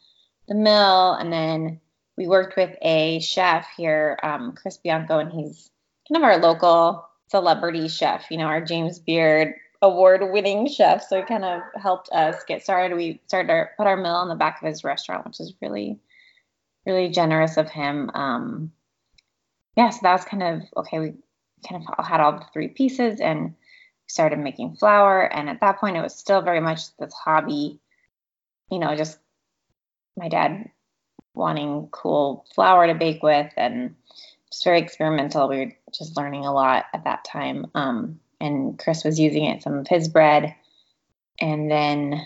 the 0.48 0.54
mill, 0.54 1.14
and 1.14 1.34
then 1.34 1.82
we 2.18 2.28
worked 2.28 2.56
with 2.56 2.78
a 2.84 3.20
chef 3.20 3.68
here, 3.76 4.20
um, 4.22 4.54
Chris 4.54 4.78
Bianco, 4.78 5.18
and 5.18 5.32
he's 5.32 5.72
kind 6.08 6.24
of 6.24 6.30
our 6.30 6.38
local 6.38 7.04
celebrity 7.32 7.88
chef. 7.88 8.30
You 8.30 8.38
know, 8.38 8.46
our 8.46 8.64
James 8.64 9.00
Beard 9.00 9.56
award-winning 9.82 10.68
chef. 10.68 11.04
So 11.08 11.18
he 11.18 11.24
kind 11.24 11.46
of 11.46 11.62
helped 11.82 12.10
us 12.12 12.44
get 12.48 12.62
started. 12.62 12.96
We 12.96 13.22
started 13.26 13.52
our, 13.52 13.72
put 13.76 13.88
our 13.88 13.98
mill 13.98 14.22
in 14.22 14.30
the 14.30 14.36
back 14.36 14.62
of 14.62 14.68
his 14.68 14.84
restaurant, 14.84 15.26
which 15.26 15.40
is 15.40 15.54
really, 15.62 16.00
really 16.86 17.10
generous 17.10 17.58
of 17.58 17.70
him. 17.70 18.12
Um, 18.14 18.72
yeah, 19.76 19.90
so 19.90 20.00
that 20.04 20.14
was 20.14 20.26
kind 20.26 20.44
of 20.44 20.62
okay. 20.78 21.00
We 21.00 21.14
kind 21.68 21.84
of 21.86 22.06
had 22.06 22.22
all 22.22 22.34
the 22.34 22.46
three 22.54 22.70
pieces 22.70 23.20
and 23.20 23.56
started 24.08 24.40
making 24.40 24.76
flour. 24.76 25.22
And 25.22 25.50
at 25.50 25.62
that 25.62 25.80
point, 25.80 25.98
it 25.98 26.02
was 26.02 26.16
still 26.16 26.42
very 26.42 26.62
much 26.62 26.96
this 26.98 27.14
hobby, 27.14 27.80
you 28.70 28.80
know, 28.80 28.96
just 28.96 29.18
my 30.16 30.30
dad 30.30 30.70
wanting 31.34 31.90
cool 31.92 32.46
flour 32.56 32.88
to 32.88 32.94
bake 32.94 33.22
with 33.22 33.52
and 33.58 33.96
just 34.52 34.64
very 34.64 34.80
experimental. 34.80 35.50
We 35.50 35.58
were 35.58 35.72
just 35.94 36.16
learning 36.16 36.46
a 36.46 36.54
lot 36.54 36.86
at 36.94 37.04
that 37.04 37.26
time. 37.26 37.68
Um, 37.76 38.20
and 38.40 38.78
Chris 38.78 39.04
was 39.04 39.20
using 39.20 39.46
it 39.46 39.64
some 39.64 39.74
of 39.78 39.88
his 39.88 40.08
bread, 40.08 40.56
and 41.40 41.70
then 41.72 42.26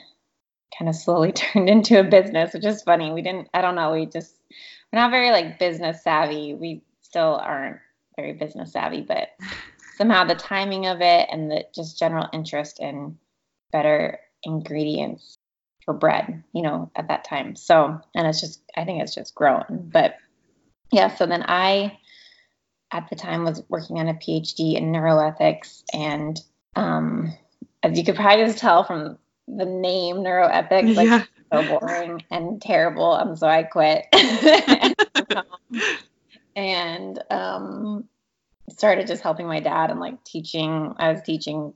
kind 0.78 0.90
of 0.90 0.96
slowly 0.96 1.32
turned 1.34 1.70
into 1.70 2.00
a 2.00 2.04
business, 2.04 2.54
which 2.54 2.66
is 2.66 2.84
funny. 2.84 3.12
We 3.12 3.22
didn't, 3.22 3.48
I 3.54 3.62
don't 3.62 3.76
know, 3.76 3.92
we 3.92 4.06
just 4.06 4.36
we're 4.92 5.00
not 5.00 5.12
very 5.12 5.32
like 5.32 5.60
business 5.60 6.04
savvy. 6.04 6.54
We 6.54 6.82
still 7.10 7.36
aren't 7.36 7.78
very 8.16 8.34
business 8.34 8.74
savvy, 8.74 9.02
but 9.02 9.30
somehow 9.98 10.24
the 10.24 10.36
timing 10.36 10.86
of 10.86 11.02
it 11.02 11.28
and 11.32 11.52
the 11.52 11.66
just 11.74 12.00
general 12.00 12.28
interest 12.32 12.80
in 12.80 13.18
better 13.72 14.20
ingredients 14.44 15.38
for 15.84 15.94
bread, 15.94 16.44
you 16.54 16.62
know, 16.62 16.92
at 16.96 17.08
that 17.08 17.24
time. 17.24 17.56
So, 17.56 18.00
and 18.16 18.28
it's 18.28 18.42
just, 18.42 18.62
I 18.76 18.86
think 18.86 19.02
it's 19.02 19.16
just 19.16 19.36
grown. 19.36 19.90
But 19.92 20.16
yeah, 20.92 21.14
so 21.16 21.26
then 21.26 21.44
I, 21.48 21.98
at 22.92 23.10
the 23.10 23.16
time, 23.16 23.44
was 23.44 23.64
working 23.70 24.00
on 24.00 24.08
a 24.08 24.14
PhD 24.14 24.76
in 24.76 24.92
neuroethics. 24.92 25.84
And 25.94 26.40
um, 26.76 27.34
as 27.84 27.98
you 27.98 28.04
could 28.04 28.16
probably 28.16 28.46
just 28.46 28.60
tell 28.60 28.84
from 28.84 29.18
the 29.48 29.66
name 29.66 30.18
neuroethics, 30.18 30.96
like 30.96 31.08
yeah. 31.08 31.24
so 31.52 31.80
boring 31.80 32.24
and 32.32 32.62
terrible. 32.62 33.12
Um, 33.12 33.36
so 33.36 33.48
I 33.48 33.64
quit. 33.64 34.06
and 36.56 37.24
um, 37.30 38.06
started 38.70 39.08
just 39.08 39.24
helping 39.24 39.48
my 39.48 39.60
dad 39.60 39.92
and 39.92 40.00
like 40.00 40.24
teaching. 40.24 40.94
I 40.98 41.12
was 41.12 41.22
teaching 41.22 41.74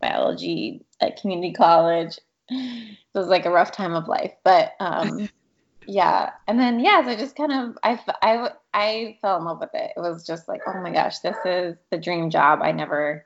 biology 0.00 0.84
at 1.00 1.20
community 1.20 1.52
college. 1.52 2.18
It 2.48 2.96
was 3.14 3.28
like 3.28 3.46
a 3.46 3.50
rough 3.50 3.72
time 3.72 3.94
of 3.94 4.08
life, 4.08 4.32
but 4.44 4.72
um, 4.80 5.28
yeah. 5.86 6.30
And 6.46 6.58
then 6.58 6.80
yeah, 6.80 7.02
so 7.02 7.10
I 7.10 7.16
just 7.16 7.36
kind 7.36 7.52
of 7.52 7.78
I 7.82 7.98
I 8.22 8.50
I 8.74 9.18
fell 9.20 9.38
in 9.38 9.44
love 9.44 9.60
with 9.60 9.70
it. 9.74 9.92
It 9.96 10.00
was 10.00 10.26
just 10.26 10.48
like, 10.48 10.60
oh 10.66 10.80
my 10.80 10.92
gosh, 10.92 11.20
this 11.20 11.36
is 11.44 11.76
the 11.90 11.98
dream 11.98 12.30
job. 12.30 12.60
I 12.62 12.72
never 12.72 13.24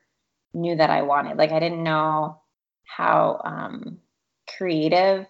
knew 0.54 0.76
that 0.76 0.90
I 0.90 1.02
wanted. 1.02 1.36
Like 1.36 1.52
I 1.52 1.60
didn't 1.60 1.82
know 1.82 2.40
how 2.84 3.40
um, 3.44 3.98
creative 4.56 5.26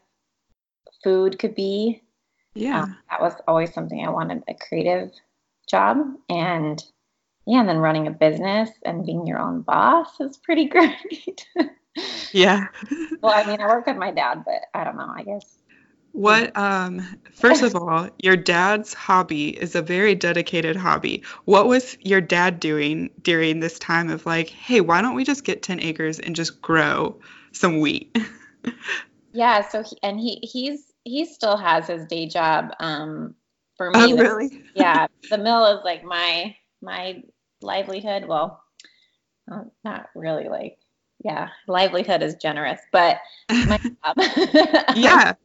food 1.03 1.39
could 1.39 1.55
be. 1.55 2.03
Yeah, 2.55 2.83
um, 2.83 2.97
that 3.11 3.21
was 3.21 3.35
always 3.47 3.73
something 3.73 4.05
I 4.05 4.11
wanted 4.11 4.43
a 4.49 4.55
creative 4.55 5.13
job, 5.71 5.99
and 6.29 6.83
yeah, 7.47 7.61
and 7.61 7.69
then 7.69 7.79
running 7.79 8.07
a 8.07 8.11
business 8.11 8.71
and 8.85 9.05
being 9.05 9.27
your 9.27 9.39
own 9.39 9.63
boss 9.63 10.21
is 10.21 10.37
pretty 10.37 10.65
great. 10.69 11.47
yeah. 12.33 12.67
well, 13.21 13.35
I 13.35 13.47
mean, 13.47 13.61
I 13.61 13.67
work 13.67 13.87
with 13.87 13.97
my 13.97 14.11
dad, 14.11 14.45
but 14.45 14.63
I 14.75 14.85
don't 14.85 14.97
know. 14.97 15.13
I 15.15 15.23
guess. 15.23 15.59
What 16.13 16.57
um 16.57 17.07
first 17.33 17.63
of 17.63 17.77
all, 17.77 18.09
your 18.19 18.37
dad's 18.37 18.93
hobby 18.95 19.51
is 19.51 19.75
a 19.75 19.83
very 19.83 20.15
dedicated 20.15 20.77
hobby. 20.77 21.23
What 21.45 21.69
was 21.69 21.97
your 22.01 22.21
dad 22.21 22.59
doing 22.59 23.11
during 23.23 23.61
this 23.61 23.79
time 23.79 24.11
of 24.11 24.27
like, 24.27 24.49
hey, 24.49 24.81
why 24.81 25.03
don't 25.03 25.15
we 25.15 25.25
just 25.25 25.45
get 25.45 25.63
10 25.63 25.81
acres 25.81 26.19
and 26.19 26.35
just 26.35 26.61
grow 26.61 27.17
some 27.53 27.79
wheat? 27.79 28.17
yeah, 29.33 29.69
so 29.69 29.83
he, 29.85 29.97
and 30.03 30.19
he 30.19 30.41
he's 30.43 30.93
he 31.05 31.25
still 31.25 31.57
has 31.57 31.87
his 31.87 32.07
day 32.07 32.27
job 32.27 32.73
um 32.81 33.35
for 33.81 33.91
me. 33.91 34.13
Oh, 34.13 34.15
really? 34.15 34.63
yeah, 34.75 35.07
the 35.31 35.39
mill 35.39 35.65
is 35.79 35.85
like 35.85 36.05
my 36.05 36.55
my 36.83 37.23
livelihood. 37.63 38.27
Well, 38.27 38.63
uh, 39.51 39.63
not 39.85 40.11
really 40.15 40.51
like 40.51 40.77
yeah, 41.25 41.49
livelihood 41.67 42.23
is 42.23 42.35
generous, 42.35 42.79
but 42.93 43.21
my 43.49 43.79
job. 44.05 44.97
yeah. 44.97 45.33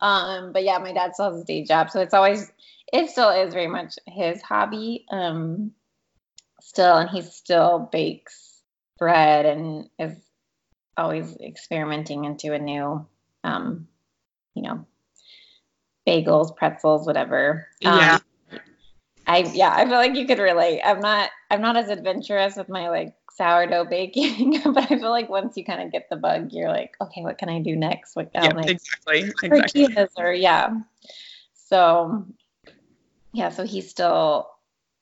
Um, 0.00 0.52
but 0.52 0.62
yeah, 0.62 0.76
my 0.78 0.92
dad 0.92 1.14
still 1.14 1.32
has 1.32 1.40
a 1.40 1.44
day 1.44 1.64
job, 1.64 1.90
so 1.90 2.00
it's 2.00 2.12
always 2.12 2.52
it 2.92 3.08
still 3.08 3.30
is 3.30 3.54
very 3.54 3.68
much 3.68 3.94
his 4.06 4.42
hobby. 4.42 5.06
Um, 5.10 5.70
still, 6.60 6.96
and 6.96 7.08
he 7.08 7.22
still 7.22 7.88
bakes 7.90 8.60
bread 8.98 9.46
and 9.46 9.88
is 9.98 10.14
always 10.98 11.34
experimenting 11.36 12.26
into 12.26 12.52
a 12.52 12.58
new, 12.58 13.06
um, 13.42 13.88
you 14.54 14.62
know, 14.62 14.84
bagels, 16.08 16.56
pretzels, 16.56 17.06
whatever. 17.06 17.68
Um, 17.84 17.98
yeah. 17.98 18.18
I 19.26 19.38
yeah, 19.52 19.74
I 19.74 19.84
feel 19.84 19.94
like 19.94 20.14
you 20.14 20.26
could 20.26 20.38
relate. 20.38 20.80
I'm 20.82 21.00
not 21.00 21.30
I'm 21.50 21.60
not 21.60 21.76
as 21.76 21.90
adventurous 21.90 22.56
with 22.56 22.70
my 22.70 22.88
like 22.88 23.14
sourdough 23.36 23.84
baking, 23.84 24.62
but 24.64 24.90
I 24.90 24.98
feel 24.98 25.10
like 25.10 25.28
once 25.28 25.56
you 25.56 25.64
kind 25.64 25.82
of 25.82 25.92
get 25.92 26.08
the 26.08 26.16
bug, 26.16 26.48
you're 26.50 26.70
like, 26.70 26.96
okay, 27.00 27.22
what 27.22 27.36
can 27.36 27.50
I 27.50 27.60
do 27.60 27.76
next? 27.76 28.16
What 28.16 28.30
yeah, 28.34 28.48
like, 28.48 28.70
exactly, 28.70 29.30
exactly. 29.42 30.06
Or 30.16 30.32
yeah. 30.32 30.70
So 31.52 32.24
yeah, 33.32 33.50
so 33.50 33.64
he 33.64 33.82
still 33.82 34.48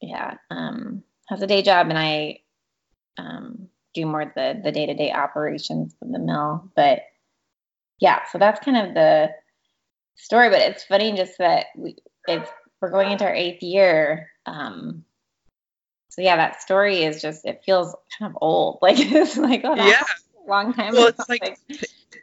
yeah 0.02 0.34
um, 0.50 1.04
has 1.28 1.40
a 1.40 1.46
day 1.46 1.62
job, 1.62 1.88
and 1.88 1.98
I 1.98 2.40
um, 3.16 3.68
do 3.94 4.06
more 4.06 4.24
the 4.34 4.60
the 4.62 4.72
day 4.72 4.86
to 4.86 4.94
day 4.94 5.12
operations 5.12 5.94
of 6.02 6.10
the 6.10 6.18
mill. 6.18 6.68
But 6.74 7.02
yeah, 8.00 8.24
so 8.32 8.38
that's 8.38 8.58
kind 8.64 8.88
of 8.88 8.94
the 8.94 9.30
story. 10.16 10.50
But 10.50 10.60
it's 10.60 10.84
funny 10.84 11.12
just 11.16 11.38
that 11.38 11.66
we 11.76 11.96
it's 12.26 12.50
we're 12.80 12.90
going 12.90 13.12
into 13.12 13.24
our 13.24 13.34
eighth 13.34 13.62
year. 13.62 14.30
Um, 14.44 15.04
so 16.08 16.22
yeah, 16.22 16.36
that 16.36 16.62
story 16.62 17.04
is 17.04 17.20
just 17.20 17.44
it 17.44 17.62
feels 17.64 17.94
kind 18.18 18.30
of 18.32 18.38
old. 18.40 18.78
Like 18.82 18.98
it's 18.98 19.36
like 19.36 19.62
oh 19.64 19.74
yeah, 19.74 20.02
long 20.46 20.72
time. 20.72 20.92
Well, 20.92 21.08
it's 21.08 21.28
like 21.28 21.58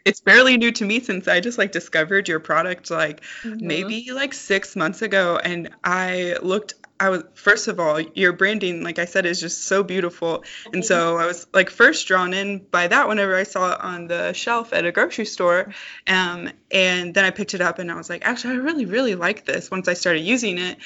it's 0.06 0.20
barely 0.20 0.58
new 0.58 0.72
to 0.72 0.86
me 0.86 1.00
since 1.00 1.28
I 1.28 1.40
just 1.40 1.58
like 1.58 1.72
discovered 1.72 2.28
your 2.28 2.40
product 2.40 2.92
like 2.92 3.22
mm-hmm. 3.44 3.66
maybe 3.66 4.12
like 4.12 4.34
six 4.34 4.76
months 4.76 5.02
ago, 5.02 5.40
and 5.44 5.70
I 5.84 6.36
looked 6.42 6.74
I 7.04 7.10
was 7.10 7.24
first 7.34 7.68
of 7.68 7.82
all, 7.82 8.00
your 8.00 8.32
branding, 8.32 8.82
like 8.82 8.98
I 8.98 9.04
said, 9.04 9.26
is 9.26 9.42
just 9.42 9.66
so 9.66 9.84
beautiful, 9.84 10.46
and 10.72 10.86
so 10.86 11.18
I 11.18 11.26
was 11.26 11.46
like 11.54 11.70
first 11.70 12.08
drawn 12.08 12.34
in 12.34 12.60
by 12.60 12.88
that 12.88 13.10
whenever 13.10 13.36
I 13.36 13.44
saw 13.44 13.74
it 13.74 13.82
on 13.82 14.08
the 14.08 14.32
shelf 14.32 14.72
at 14.72 14.86
a 14.86 14.92
grocery 14.94 15.26
store, 15.26 15.74
um, 16.08 16.50
and 16.72 17.14
then 17.14 17.26
I 17.26 17.32
picked 17.32 17.56
it 17.56 17.60
up 17.60 17.80
and 17.80 17.92
I 17.92 17.96
was 17.96 18.10
like, 18.10 18.26
actually, 18.26 18.54
I 18.54 18.58
really, 18.60 18.86
really 18.86 19.16
like 19.16 19.44
this 19.44 19.70
once 19.70 19.90
I 19.90 19.96
started 19.96 20.22
using 20.22 20.58
it, 20.58 20.78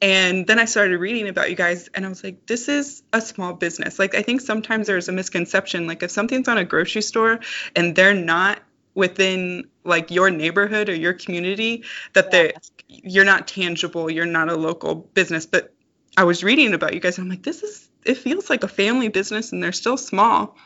and 0.00 0.46
then 0.46 0.60
I 0.60 0.66
started 0.66 0.96
reading 0.98 1.26
about 1.28 1.50
you 1.50 1.56
guys, 1.56 1.88
and 1.92 2.06
I 2.06 2.08
was 2.08 2.22
like, 2.22 2.46
this 2.46 2.68
is 2.68 3.02
a 3.12 3.20
small 3.20 3.52
business. 3.54 3.98
Like 3.98 4.14
I 4.14 4.22
think 4.22 4.42
sometimes 4.42 4.86
there's 4.86 5.08
a 5.08 5.12
misconception, 5.12 5.88
like 5.88 6.04
if 6.04 6.12
something's 6.12 6.46
on 6.46 6.56
a 6.56 6.64
grocery 6.64 7.02
store 7.02 7.40
and 7.74 7.96
they're 7.96 8.14
not 8.14 8.60
within 8.94 9.68
like 9.84 10.10
your 10.10 10.30
neighborhood 10.30 10.88
or 10.88 10.94
your 10.94 11.12
community 11.12 11.84
that 12.14 12.26
yeah. 12.26 12.30
they 12.30 12.52
you're 12.88 13.24
not 13.24 13.48
tangible 13.48 14.10
you're 14.10 14.26
not 14.26 14.48
a 14.48 14.54
local 14.54 14.94
business 14.94 15.46
but 15.46 15.74
i 16.16 16.24
was 16.24 16.44
reading 16.44 16.72
about 16.74 16.94
you 16.94 17.00
guys 17.00 17.18
and 17.18 17.24
i'm 17.24 17.30
like 17.30 17.42
this 17.42 17.62
is 17.62 17.88
it 18.04 18.16
feels 18.16 18.48
like 18.48 18.62
a 18.62 18.68
family 18.68 19.08
business 19.08 19.52
and 19.52 19.62
they're 19.62 19.72
still 19.72 19.96
small 19.96 20.56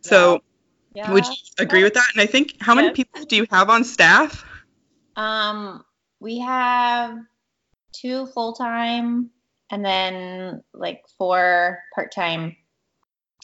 so 0.00 0.42
yeah. 0.94 1.10
would 1.12 1.26
you 1.26 1.34
agree 1.58 1.82
with 1.82 1.94
that 1.94 2.08
and 2.12 2.20
i 2.20 2.26
think 2.26 2.54
how 2.60 2.74
yes. 2.74 2.82
many 2.82 2.94
people 2.94 3.24
do 3.24 3.36
you 3.36 3.46
have 3.50 3.68
on 3.68 3.84
staff 3.84 4.44
um 5.16 5.84
we 6.20 6.38
have 6.38 7.18
two 7.92 8.26
full-time 8.26 9.30
and 9.70 9.84
then 9.84 10.62
like 10.72 11.04
four 11.18 11.80
part-time 11.94 12.56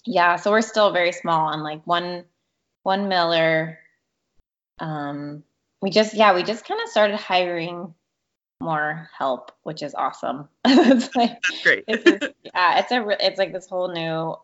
yeah 0.06 0.36
so 0.36 0.50
we're 0.50 0.62
still 0.62 0.92
very 0.92 1.12
small 1.12 1.50
and 1.50 1.62
like 1.62 1.82
one 1.86 2.24
one 2.82 3.08
miller 3.08 3.78
um, 4.80 5.42
we 5.82 5.90
just 5.90 6.14
yeah 6.14 6.34
we 6.34 6.42
just 6.42 6.64
kind 6.66 6.80
of 6.82 6.88
started 6.88 7.16
hiring 7.16 7.94
more 8.60 9.08
help 9.16 9.52
which 9.62 9.82
is 9.82 9.94
awesome. 9.94 10.48
It's 10.66 11.14
like 11.16 11.40
That's 11.42 11.62
great. 11.62 11.84
it's 11.88 12.34
yeah 12.42 12.78
it's 12.80 12.92
a 12.92 13.26
it's 13.26 13.38
like 13.38 13.52
this 13.52 13.66
whole 13.66 13.88
new 13.92 14.34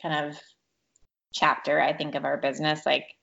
kind 0.00 0.26
of 0.28 0.38
chapter 1.32 1.80
i 1.80 1.92
think 1.92 2.14
of 2.14 2.24
our 2.24 2.38
business 2.38 2.86
like 2.86 3.14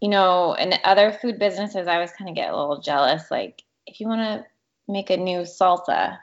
you 0.00 0.08
know 0.08 0.52
in 0.54 0.74
other 0.84 1.12
food 1.12 1.38
businesses 1.38 1.88
i 1.88 1.94
always 1.94 2.12
kind 2.12 2.28
of 2.28 2.36
get 2.36 2.52
a 2.52 2.56
little 2.56 2.80
jealous 2.80 3.30
like 3.30 3.62
if 3.86 4.00
you 4.00 4.06
want 4.06 4.20
to 4.20 4.44
make 4.92 5.08
a 5.10 5.16
new 5.16 5.40
salsa 5.40 6.18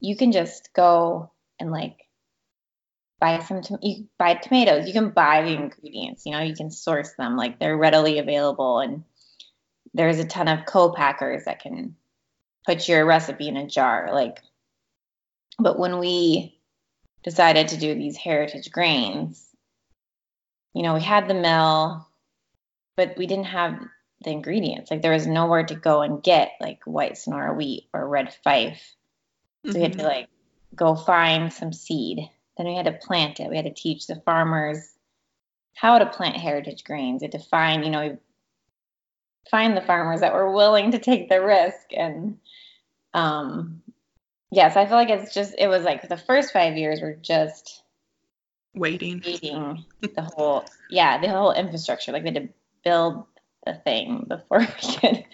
you 0.00 0.16
can 0.16 0.32
just 0.32 0.70
go 0.74 1.30
and 1.60 1.70
like 1.70 2.03
buy 3.20 3.40
some 3.40 3.62
to- 3.62 3.78
you 3.82 4.06
buy 4.18 4.34
tomatoes 4.34 4.86
you 4.86 4.92
can 4.92 5.10
buy 5.10 5.42
the 5.42 5.54
ingredients 5.54 6.24
you 6.26 6.32
know 6.32 6.40
you 6.40 6.54
can 6.54 6.70
source 6.70 7.12
them 7.14 7.36
like 7.36 7.58
they're 7.58 7.76
readily 7.76 8.18
available 8.18 8.80
and 8.80 9.04
there's 9.94 10.18
a 10.18 10.24
ton 10.24 10.48
of 10.48 10.66
co-packers 10.66 11.44
that 11.44 11.60
can 11.60 11.94
put 12.66 12.88
your 12.88 13.04
recipe 13.06 13.48
in 13.48 13.56
a 13.56 13.66
jar 13.66 14.10
like 14.12 14.40
but 15.58 15.78
when 15.78 15.98
we 15.98 16.58
decided 17.22 17.68
to 17.68 17.78
do 17.78 17.94
these 17.94 18.16
heritage 18.16 18.70
grains 18.70 19.48
you 20.74 20.82
know 20.82 20.94
we 20.94 21.00
had 21.00 21.28
the 21.28 21.34
mill 21.34 22.06
but 22.96 23.16
we 23.16 23.26
didn't 23.26 23.44
have 23.44 23.78
the 24.24 24.30
ingredients 24.30 24.90
like 24.90 25.02
there 25.02 25.12
was 25.12 25.26
nowhere 25.26 25.64
to 25.64 25.74
go 25.74 26.02
and 26.02 26.22
get 26.22 26.52
like 26.60 26.80
white 26.84 27.16
sonora 27.16 27.54
wheat 27.54 27.88
or 27.92 28.08
red 28.08 28.34
fife 28.42 28.94
so 29.64 29.70
mm-hmm. 29.70 29.78
we 29.78 29.82
had 29.82 29.92
to 29.92 29.98
mm-hmm. 29.98 30.06
like 30.08 30.28
go 30.74 30.94
find 30.94 31.52
some 31.52 31.72
seed 31.72 32.28
then 32.56 32.66
we 32.66 32.76
had 32.76 32.86
to 32.86 32.92
plant 32.92 33.40
it. 33.40 33.50
We 33.50 33.56
had 33.56 33.66
to 33.66 33.74
teach 33.74 34.06
the 34.06 34.22
farmers 34.24 34.94
how 35.74 35.98
to 35.98 36.06
plant 36.06 36.36
heritage 36.36 36.84
grains. 36.84 37.20
We 37.20 37.26
had 37.26 37.32
to 37.32 37.38
find, 37.38 37.84
you 37.84 37.90
know, 37.90 38.18
find 39.50 39.76
the 39.76 39.82
farmers 39.82 40.20
that 40.20 40.34
were 40.34 40.52
willing 40.52 40.92
to 40.92 40.98
take 40.98 41.28
the 41.28 41.42
risk. 41.42 41.86
And 41.96 42.38
um, 43.12 43.82
yes, 44.50 44.76
I 44.76 44.86
feel 44.86 44.96
like 44.96 45.10
it's 45.10 45.34
just, 45.34 45.54
it 45.58 45.68
was 45.68 45.84
like 45.84 46.08
the 46.08 46.16
first 46.16 46.52
five 46.52 46.76
years 46.76 47.00
were 47.00 47.14
just 47.14 47.82
waiting, 48.74 49.20
waiting 49.24 49.84
the 50.00 50.22
whole, 50.22 50.64
yeah, 50.90 51.20
the 51.20 51.28
whole 51.28 51.52
infrastructure. 51.52 52.12
Like 52.12 52.22
we 52.22 52.32
had 52.32 52.42
to 52.42 52.48
build 52.84 53.24
the 53.66 53.74
thing 53.74 54.26
before 54.28 54.60
we 54.60 54.66
could. 54.66 55.24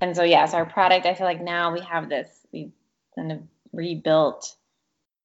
And 0.00 0.16
so, 0.16 0.22
yes, 0.22 0.54
our 0.54 0.66
product, 0.66 1.06
I 1.06 1.14
feel 1.14 1.26
like 1.26 1.42
now 1.42 1.72
we 1.72 1.80
have 1.80 2.08
this, 2.08 2.28
we've 2.52 2.72
kind 3.14 3.32
of 3.32 3.40
rebuilt 3.72 4.56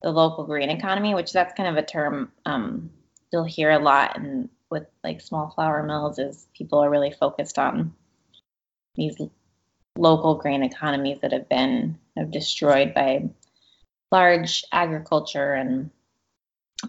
the 0.02 0.12
local 0.12 0.46
grain 0.46 0.70
economy, 0.70 1.16
which 1.16 1.34
that's 1.34 1.54
kind 1.56 1.70
of 1.70 1.84
a 1.84 1.86
term 1.86 2.32
um, 2.46 2.90
you'll 3.32 3.44
hear 3.44 3.72
a 3.72 3.80
lot 3.80 4.18
in 4.18 4.50
with 4.70 4.86
like 5.04 5.22
small 5.22 5.50
flour 5.50 5.84
mills 5.84 6.20
is 6.20 6.46
people 6.56 6.80
are 6.80 6.90
really 6.90 7.12
focused 7.12 7.58
on 7.58 7.94
these 8.96 9.16
local 9.98 10.36
grain 10.36 10.64
economies 10.64 11.20
that 11.22 11.32
have 11.32 11.48
been 11.50 11.98
have 12.16 12.32
destroyed 12.32 12.94
by 12.94 13.30
large 14.12 14.64
agriculture 14.72 15.54
and 15.54 15.90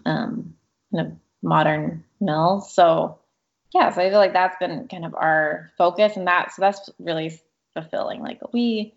um, 0.05 0.55
kind 0.93 1.07
of 1.07 1.13
modern 1.41 2.03
mills. 2.19 2.73
So 2.73 3.19
yeah, 3.73 3.91
so 3.91 4.01
I 4.01 4.09
feel 4.09 4.17
like 4.17 4.33
that's 4.33 4.57
been 4.57 4.87
kind 4.87 5.05
of 5.05 5.13
our 5.15 5.71
focus, 5.77 6.17
and 6.17 6.27
that's 6.27 6.55
so 6.55 6.61
that's 6.61 6.89
really 6.99 7.39
fulfilling. 7.73 8.21
Like 8.21 8.39
we 8.51 8.93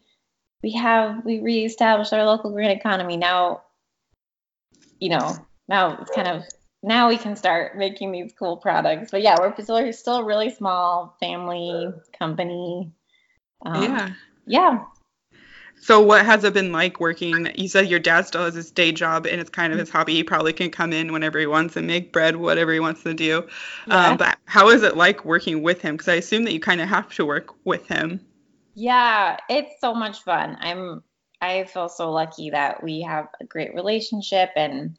we 0.62 0.72
have 0.72 1.24
we 1.24 1.40
reestablished 1.40 2.12
our 2.12 2.24
local 2.24 2.52
grain 2.52 2.70
economy 2.70 3.16
now. 3.16 3.62
You 5.02 5.08
know, 5.08 5.36
now 5.66 5.98
it's 6.00 6.12
kind 6.12 6.28
of 6.28 6.44
now 6.84 7.08
we 7.08 7.18
can 7.18 7.34
start 7.34 7.76
making 7.76 8.12
these 8.12 8.32
cool 8.38 8.56
products. 8.56 9.10
But 9.10 9.22
yeah, 9.22 9.34
we're 9.36 9.52
still 9.60 9.74
we're 9.74 9.92
still 9.92 10.18
a 10.18 10.24
really 10.24 10.48
small 10.48 11.16
family 11.18 11.92
company. 12.16 12.92
Um, 13.66 13.82
yeah. 13.82 14.10
Yeah. 14.46 14.84
So 15.80 16.00
what 16.00 16.24
has 16.24 16.44
it 16.44 16.54
been 16.54 16.70
like 16.70 17.00
working? 17.00 17.48
You 17.56 17.66
said 17.66 17.88
your 17.88 17.98
dad 17.98 18.28
still 18.28 18.44
has 18.44 18.54
his 18.54 18.70
day 18.70 18.92
job 18.92 19.26
and 19.26 19.40
it's 19.40 19.50
kind 19.50 19.72
of 19.72 19.80
his 19.80 19.90
hobby. 19.90 20.14
He 20.14 20.22
probably 20.22 20.52
can 20.52 20.70
come 20.70 20.92
in 20.92 21.12
whenever 21.12 21.40
he 21.40 21.46
wants 21.46 21.76
and 21.76 21.88
make 21.88 22.12
bread, 22.12 22.36
whatever 22.36 22.72
he 22.72 22.78
wants 22.78 23.02
to 23.02 23.12
do. 23.12 23.48
Yeah. 23.88 24.10
Um, 24.10 24.16
but 24.18 24.38
how 24.44 24.68
is 24.68 24.84
it 24.84 24.96
like 24.96 25.24
working 25.24 25.62
with 25.62 25.82
him? 25.82 25.96
Because 25.96 26.06
I 26.06 26.14
assume 26.14 26.44
that 26.44 26.52
you 26.52 26.60
kind 26.60 26.80
of 26.80 26.88
have 26.88 27.12
to 27.14 27.26
work 27.26 27.52
with 27.64 27.88
him. 27.88 28.20
Yeah, 28.74 29.36
it's 29.48 29.80
so 29.80 29.94
much 29.94 30.22
fun. 30.22 30.56
I'm 30.60 31.02
I 31.42 31.64
feel 31.64 31.88
so 31.88 32.12
lucky 32.12 32.50
that 32.50 32.82
we 32.82 33.02
have 33.02 33.28
a 33.40 33.44
great 33.44 33.74
relationship 33.74 34.50
and 34.54 34.96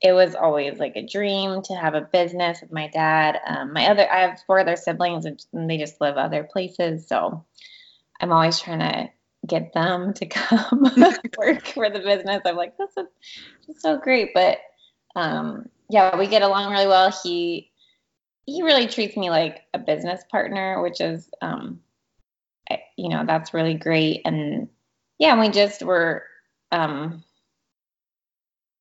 it 0.00 0.12
was 0.12 0.34
always 0.34 0.78
like 0.78 0.96
a 0.96 1.06
dream 1.06 1.60
to 1.62 1.74
have 1.74 1.94
a 1.94 2.00
business 2.00 2.62
with 2.62 2.72
my 2.72 2.88
dad. 2.88 3.38
Um, 3.46 3.74
my 3.74 3.86
other 3.88 4.10
I 4.10 4.22
have 4.22 4.40
four 4.46 4.58
other 4.58 4.76
siblings 4.76 5.26
and 5.26 5.68
they 5.68 5.76
just 5.76 6.00
live 6.00 6.16
other 6.16 6.42
places, 6.42 7.06
so 7.06 7.44
I'm 8.20 8.32
always 8.32 8.58
trying 8.58 8.78
to 8.78 9.10
get 9.46 9.74
them 9.74 10.14
to 10.14 10.26
come 10.26 10.90
work 11.36 11.66
for 11.66 11.90
the 11.90 12.00
business. 12.00 12.40
I'm 12.46 12.56
like, 12.56 12.74
a, 12.80 13.02
that's 13.66 13.82
so 13.82 13.98
great. 13.98 14.30
But 14.32 14.58
um, 15.14 15.68
yeah, 15.90 16.16
we 16.16 16.26
get 16.26 16.42
along 16.42 16.72
really 16.72 16.86
well. 16.86 17.12
He 17.22 17.70
he 18.46 18.62
really 18.62 18.86
treats 18.86 19.18
me 19.18 19.28
like 19.28 19.60
a 19.74 19.78
business 19.78 20.22
partner, 20.30 20.80
which 20.80 21.02
is 21.02 21.28
um, 21.42 21.80
you 22.96 23.10
know 23.10 23.26
that's 23.26 23.52
really 23.52 23.74
great. 23.74 24.22
And 24.24 24.68
yeah, 25.20 25.38
we 25.38 25.50
just 25.50 25.82
were 25.82 26.24
um, 26.72 27.22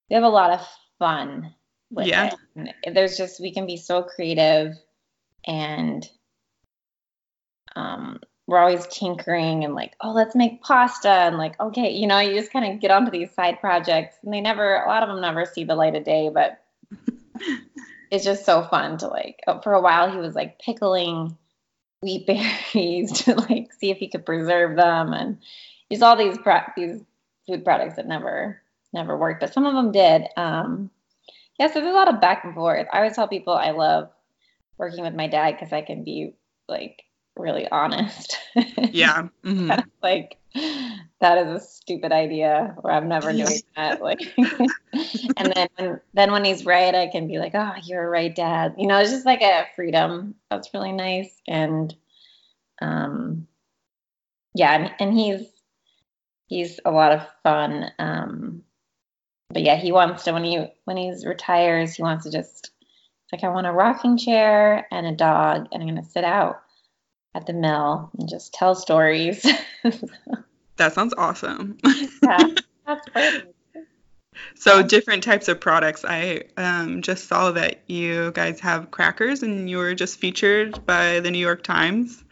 we 0.10 0.16
have 0.16 0.24
a 0.24 0.30
lot 0.30 0.52
of 0.52 0.68
fun 0.98 1.54
with 1.92 2.08
yeah. 2.08 2.32
it. 2.56 2.76
And 2.86 2.96
there's 2.96 3.18
just 3.18 3.40
we 3.40 3.54
can 3.54 3.68
be 3.68 3.78
so 3.78 4.02
creative 4.02 4.74
and 5.46 6.08
um 7.76 8.20
we're 8.48 8.58
always 8.58 8.88
tinkering 8.88 9.64
and 9.64 9.76
like, 9.76 9.96
oh, 10.02 10.12
let's 10.12 10.36
make 10.36 10.64
pasta 10.64 11.10
and 11.10 11.38
like, 11.38 11.60
okay, 11.60 11.92
you 11.92 12.08
know, 12.08 12.18
you 12.18 12.34
just 12.34 12.52
kind 12.52 12.74
of 12.74 12.82
get 12.82 12.90
onto 12.90 13.12
these 13.12 13.32
side 13.32 13.60
projects 13.60 14.16
and 14.24 14.34
they 14.34 14.42
never, 14.42 14.78
a 14.78 14.88
lot 14.88 15.04
of 15.04 15.10
them 15.10 15.22
never 15.22 15.46
see 15.46 15.66
the 15.66 15.76
light 15.76 15.96
of 15.96 16.04
day, 16.04 16.32
but 16.34 16.60
it's 18.12 18.26
just 18.26 18.46
so 18.46 18.64
fun 18.64 18.98
to 18.98 19.08
like. 19.08 19.40
Oh, 19.46 19.62
for 19.62 19.74
a 19.74 19.82
while, 19.82 20.12
he 20.12 20.18
was 20.18 20.34
like 20.34 20.58
pickling 20.58 21.38
wheat 22.02 22.26
berries 22.26 23.12
to 23.24 23.36
like 23.36 23.72
see 23.74 23.92
if 23.92 23.98
he 23.98 24.10
could 24.10 24.26
preserve 24.26 24.76
them 24.76 25.14
and 25.14 25.38
use 25.90 26.02
all 26.02 26.16
these 26.16 26.38
pro- 26.38 26.62
these 26.76 27.02
food 27.48 27.64
products 27.64 27.96
that 27.96 28.08
never 28.08 28.62
never 28.94 29.18
worked, 29.18 29.42
but 29.42 29.54
some 29.54 29.66
of 29.66 29.74
them 29.74 29.92
did. 29.92 30.28
Um, 30.38 30.90
yeah, 31.60 31.68
so 31.68 31.82
there's 31.82 31.92
a 31.92 31.98
lot 31.98 32.14
of 32.14 32.22
back 32.22 32.44
and 32.46 32.54
forth. 32.54 32.88
I 32.92 32.98
always 32.98 33.16
tell 33.16 33.28
people 33.28 33.54
I 33.54 33.72
love 33.72 34.10
working 34.78 35.04
with 35.04 35.14
my 35.14 35.28
dad 35.28 35.52
because 35.52 35.74
I 35.74 35.82
can 35.82 36.04
be 36.04 36.34
like 36.68 37.04
really 37.36 37.68
honest. 37.70 38.38
Yeah. 38.92 39.28
Mm-hmm. 39.44 39.72
like 40.04 40.38
that 41.22 41.38
is 41.38 41.62
a 41.62 41.66
stupid 41.66 42.12
idea 42.12 42.76
or 42.84 42.92
I'm 42.92 43.08
never 43.08 43.32
doing 43.32 43.62
that. 43.76 44.02
Like 44.02 44.20
and 44.38 45.54
then 45.54 45.68
when, 45.76 46.02
then 46.14 46.32
when 46.32 46.44
he's 46.44 46.66
right, 46.66 46.94
I 46.96 47.08
can 47.08 47.28
be 47.28 47.38
like, 47.38 47.54
oh, 47.54 47.74
you're 47.84 48.10
right, 48.10 48.36
dad. 48.36 48.76
You 48.78 48.88
know, 48.88 48.98
it's 48.98 49.12
just 49.12 49.26
like 49.26 49.42
a 49.42 49.68
freedom. 49.76 50.36
That's 50.50 50.74
really 50.74 50.92
nice. 50.92 51.30
And 51.48 51.94
um 52.82 53.48
yeah, 54.56 54.74
and, 54.74 54.92
and 55.00 55.14
he's 55.14 55.46
he's 56.50 56.80
a 56.84 56.92
lot 56.92 57.14
of 57.14 57.22
fun. 57.44 57.92
Um 57.98 58.64
but 59.52 59.64
yeah, 59.64 59.78
he 59.78 59.92
wants 59.92 60.26
to 60.26 60.34
when 60.34 60.44
he 60.44 60.68
when 60.84 60.98
he 60.98 61.14
retires, 61.26 61.96
he 61.96 62.04
wants 62.04 62.26
to 62.26 62.32
just 62.32 62.72
like 63.32 63.44
I 63.44 63.50
want 63.50 63.68
a 63.68 63.72
rocking 63.72 64.18
chair 64.18 64.88
and 64.92 65.08
a 65.08 65.16
dog 65.16 65.68
and 65.72 65.82
I'm 65.82 65.88
gonna 65.88 66.04
sit 66.04 66.24
out 66.24 66.64
at 67.36 67.46
the 67.46 67.54
mill 67.54 68.10
and 68.18 68.28
just 68.28 68.54
tell 68.54 68.76
stories. 68.76 69.42
that 70.78 70.94
sounds 70.94 71.14
awesome. 71.18 71.78
yeah, 72.24 72.38
that's 72.86 73.10
perfect. 73.10 73.56
So 74.56 74.84
different 74.84 75.24
types 75.24 75.48
of 75.48 75.60
products. 75.60 76.06
I 76.06 76.44
um, 76.58 77.02
just 77.02 77.28
saw 77.28 77.52
that 77.52 77.82
you 77.88 78.32
guys 78.32 78.60
have 78.62 78.92
crackers, 78.92 79.44
and 79.44 79.70
you 79.70 79.78
were 79.78 79.96
just 79.96 80.20
featured 80.20 80.86
by 80.86 81.20
the 81.20 81.32
New 81.32 81.40
York 81.40 81.64
Times. 81.64 82.24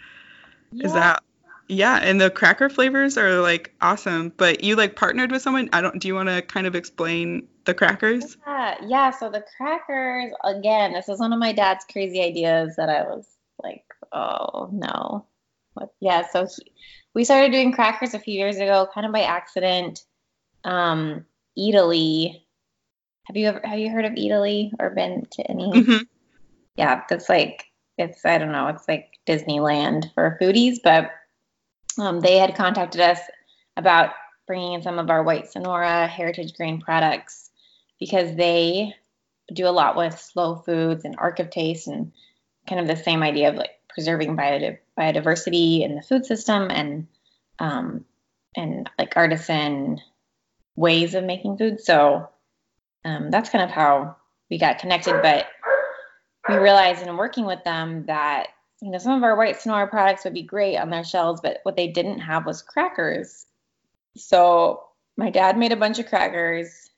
Yeah. 0.71 0.85
Is 0.85 0.93
that 0.93 1.23
yeah? 1.67 1.99
And 2.01 2.19
the 2.19 2.29
cracker 2.29 2.69
flavors 2.69 3.17
are 3.17 3.41
like 3.41 3.73
awesome. 3.81 4.33
But 4.37 4.63
you 4.63 4.75
like 4.75 4.95
partnered 4.95 5.31
with 5.31 5.41
someone. 5.41 5.69
I 5.73 5.81
don't. 5.81 5.99
Do 5.99 6.07
you 6.07 6.15
want 6.15 6.29
to 6.29 6.41
kind 6.41 6.67
of 6.67 6.75
explain 6.75 7.47
the 7.65 7.73
crackers? 7.73 8.37
Yeah, 8.45 8.75
yeah. 8.85 9.11
So 9.11 9.29
the 9.29 9.43
crackers 9.57 10.31
again. 10.43 10.93
This 10.93 11.09
is 11.09 11.19
one 11.19 11.33
of 11.33 11.39
my 11.39 11.51
dad's 11.51 11.85
crazy 11.91 12.23
ideas 12.23 12.75
that 12.77 12.89
I 12.89 13.03
was 13.03 13.27
like 13.63 13.83
oh 14.11 14.69
no. 14.71 15.25
What? 15.73 15.93
Yeah, 15.99 16.27
so 16.27 16.45
he, 16.47 16.71
we 17.13 17.23
started 17.23 17.51
doing 17.51 17.71
crackers 17.71 18.13
a 18.13 18.19
few 18.19 18.33
years 18.33 18.57
ago, 18.57 18.87
kind 18.93 19.05
of 19.05 19.13
by 19.13 19.21
accident. 19.21 20.05
Um, 20.63 21.25
Eataly. 21.57 22.41
Have 23.23 23.35
you 23.35 23.47
ever 23.47 23.61
have 23.63 23.79
you 23.79 23.89
heard 23.89 24.05
of 24.05 24.13
Eataly 24.13 24.71
or 24.79 24.89
been 24.91 25.27
to 25.31 25.51
any? 25.51 25.71
Mm-hmm. 25.71 26.03
Yeah, 26.77 27.03
that's 27.09 27.29
like 27.29 27.65
it's 27.97 28.25
I 28.25 28.37
don't 28.37 28.51
know, 28.51 28.67
it's 28.67 28.87
like 28.87 29.19
Disneyland 29.27 30.13
for 30.13 30.37
foodies, 30.41 30.77
but 30.83 31.11
um, 31.97 32.19
they 32.19 32.37
had 32.37 32.55
contacted 32.55 33.01
us 33.01 33.19
about 33.75 34.11
bringing 34.45 34.73
in 34.73 34.81
some 34.81 34.99
of 34.99 35.09
our 35.09 35.23
white 35.23 35.51
Sonora 35.51 36.07
heritage 36.07 36.53
grain 36.55 36.79
products 36.79 37.49
because 37.99 38.35
they 38.35 38.93
do 39.53 39.67
a 39.67 39.69
lot 39.69 39.95
with 39.95 40.19
slow 40.19 40.55
foods 40.55 41.05
and 41.05 41.15
Ark 41.17 41.39
of 41.39 41.49
Taste 41.49 41.87
and 41.87 42.11
kind 42.67 42.81
of 42.81 42.87
the 42.87 43.01
same 43.01 43.23
idea 43.23 43.49
of 43.49 43.55
like 43.55 43.71
preserving 43.89 44.35
biodiversity 44.35 45.81
in 45.81 45.95
the 45.95 46.01
food 46.01 46.25
system 46.25 46.69
and 46.69 47.07
um, 47.59 48.05
and 48.55 48.89
like 48.99 49.13
artisan 49.15 49.99
ways 50.75 51.15
of 51.15 51.23
making 51.23 51.57
food. 51.57 51.79
So 51.79 52.29
um, 53.03 53.31
that's 53.31 53.49
kind 53.49 53.63
of 53.63 53.71
how 53.71 54.17
we 54.49 54.57
got 54.57 54.79
connected. 54.79 55.21
But 55.21 55.47
we 56.47 56.55
realized 56.55 57.05
in 57.05 57.17
working 57.17 57.45
with 57.45 57.63
them 57.63 58.05
that 58.05 58.47
you 58.81 58.91
know 58.91 58.97
some 58.97 59.17
of 59.17 59.23
our 59.23 59.35
white 59.35 59.59
Sonora 59.59 59.87
products 59.87 60.23
would 60.23 60.33
be 60.33 60.43
great 60.43 60.77
on 60.77 60.89
their 60.89 61.03
shelves, 61.03 61.41
but 61.41 61.59
what 61.63 61.75
they 61.75 61.87
didn't 61.87 62.19
have 62.19 62.45
was 62.45 62.61
crackers. 62.61 63.45
So 64.15 64.83
my 65.17 65.29
dad 65.29 65.57
made 65.57 65.71
a 65.71 65.77
bunch 65.77 65.99
of 65.99 66.07
crackers. 66.07 66.89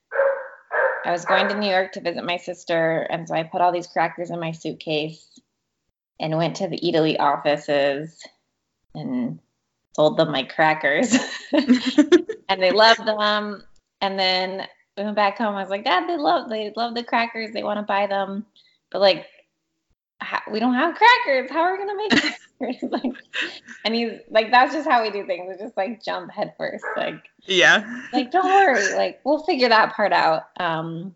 I 1.05 1.11
was 1.11 1.25
going 1.25 1.47
to 1.47 1.57
New 1.57 1.69
York 1.69 1.93
to 1.93 2.01
visit 2.01 2.25
my 2.25 2.37
sister, 2.37 3.07
and 3.09 3.27
so 3.27 3.35
I 3.35 3.43
put 3.43 3.61
all 3.61 3.71
these 3.71 3.87
crackers 3.87 4.29
in 4.29 4.39
my 4.39 4.51
suitcase 4.51 5.39
and 6.19 6.37
went 6.37 6.57
to 6.57 6.67
the 6.67 6.79
Eataly 6.79 7.17
offices 7.19 8.21
and 8.93 9.39
sold 9.95 10.17
them 10.17 10.31
my 10.31 10.43
crackers. 10.43 11.15
and 11.53 12.61
they 12.61 12.71
loved 12.71 13.05
them. 13.05 13.63
And 14.01 14.19
then 14.19 14.67
we 14.97 15.03
went 15.03 15.15
back 15.15 15.37
home. 15.37 15.55
I 15.55 15.61
was 15.61 15.69
like, 15.69 15.85
Dad, 15.85 16.07
they 16.07 16.17
love 16.17 16.49
they 16.49 16.73
love 16.75 16.95
the 16.95 17.03
crackers. 17.03 17.51
They 17.51 17.63
want 17.63 17.79
to 17.79 17.83
buy 17.83 18.07
them, 18.07 18.45
but 18.91 18.99
like, 18.99 19.25
we 20.51 20.59
don't 20.59 20.73
have 20.73 20.95
crackers. 20.95 21.49
How 21.49 21.61
are 21.61 21.73
we 21.73 21.77
gonna 21.79 21.95
make 21.95 22.11
crackers? 22.57 22.89
like, 22.91 23.13
and 23.85 23.95
he's 23.95 24.11
like, 24.29 24.51
that's 24.51 24.73
just 24.73 24.87
how 24.87 25.01
we 25.01 25.11
do 25.11 25.25
things. 25.25 25.47
We 25.49 25.63
just 25.63 25.77
like 25.77 26.03
jump 26.03 26.31
headfirst. 26.31 26.85
Like, 26.97 27.23
yeah, 27.45 28.03
like 28.13 28.31
don't 28.31 28.45
worry. 28.45 28.95
Like 28.95 29.21
we'll 29.23 29.43
figure 29.43 29.69
that 29.69 29.93
part 29.93 30.13
out. 30.13 30.43
Um, 30.59 31.15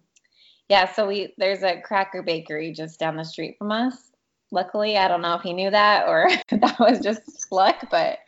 yeah. 0.69 0.91
So 0.93 1.07
we 1.07 1.33
there's 1.37 1.63
a 1.63 1.81
cracker 1.81 2.21
bakery 2.23 2.71
just 2.71 2.99
down 2.99 3.17
the 3.17 3.25
street 3.25 3.57
from 3.57 3.71
us, 3.71 4.11
luckily. 4.51 4.97
I 4.97 5.07
don't 5.07 5.21
know 5.21 5.35
if 5.35 5.41
he 5.41 5.53
knew 5.53 5.69
that 5.69 6.07
or 6.07 6.29
that 6.49 6.79
was 6.79 6.99
just 6.99 7.51
luck, 7.51 7.87
but 7.91 8.19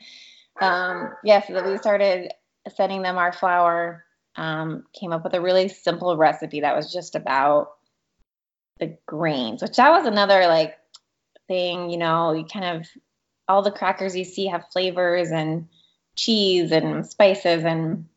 um, 0.61 1.13
yeah, 1.23 1.45
so 1.45 1.53
that 1.53 1.65
we 1.65 1.77
started 1.77 2.31
sending 2.75 3.01
them 3.01 3.17
our 3.17 3.33
flour, 3.33 4.05
um, 4.37 4.85
came 4.97 5.11
up 5.11 5.23
with 5.23 5.33
a 5.33 5.41
really 5.41 5.67
simple 5.67 6.15
recipe 6.17 6.61
that 6.61 6.75
was 6.75 6.91
just 6.91 7.15
about 7.15 7.71
the 8.79 8.97
grains, 9.05 9.61
which 9.61 9.77
that 9.77 9.91
was 9.91 10.05
another 10.05 10.47
like 10.47 10.77
thing, 11.47 11.89
you 11.89 11.97
know, 11.97 12.33
you 12.33 12.45
kind 12.45 12.77
of 12.77 12.87
all 13.47 13.61
the 13.61 13.71
crackers 13.71 14.15
you 14.15 14.25
see 14.25 14.47
have 14.47 14.71
flavors 14.71 15.31
and 15.31 15.67
cheese 16.15 16.71
and 16.71 17.05
spices 17.05 17.63
and 17.63 18.07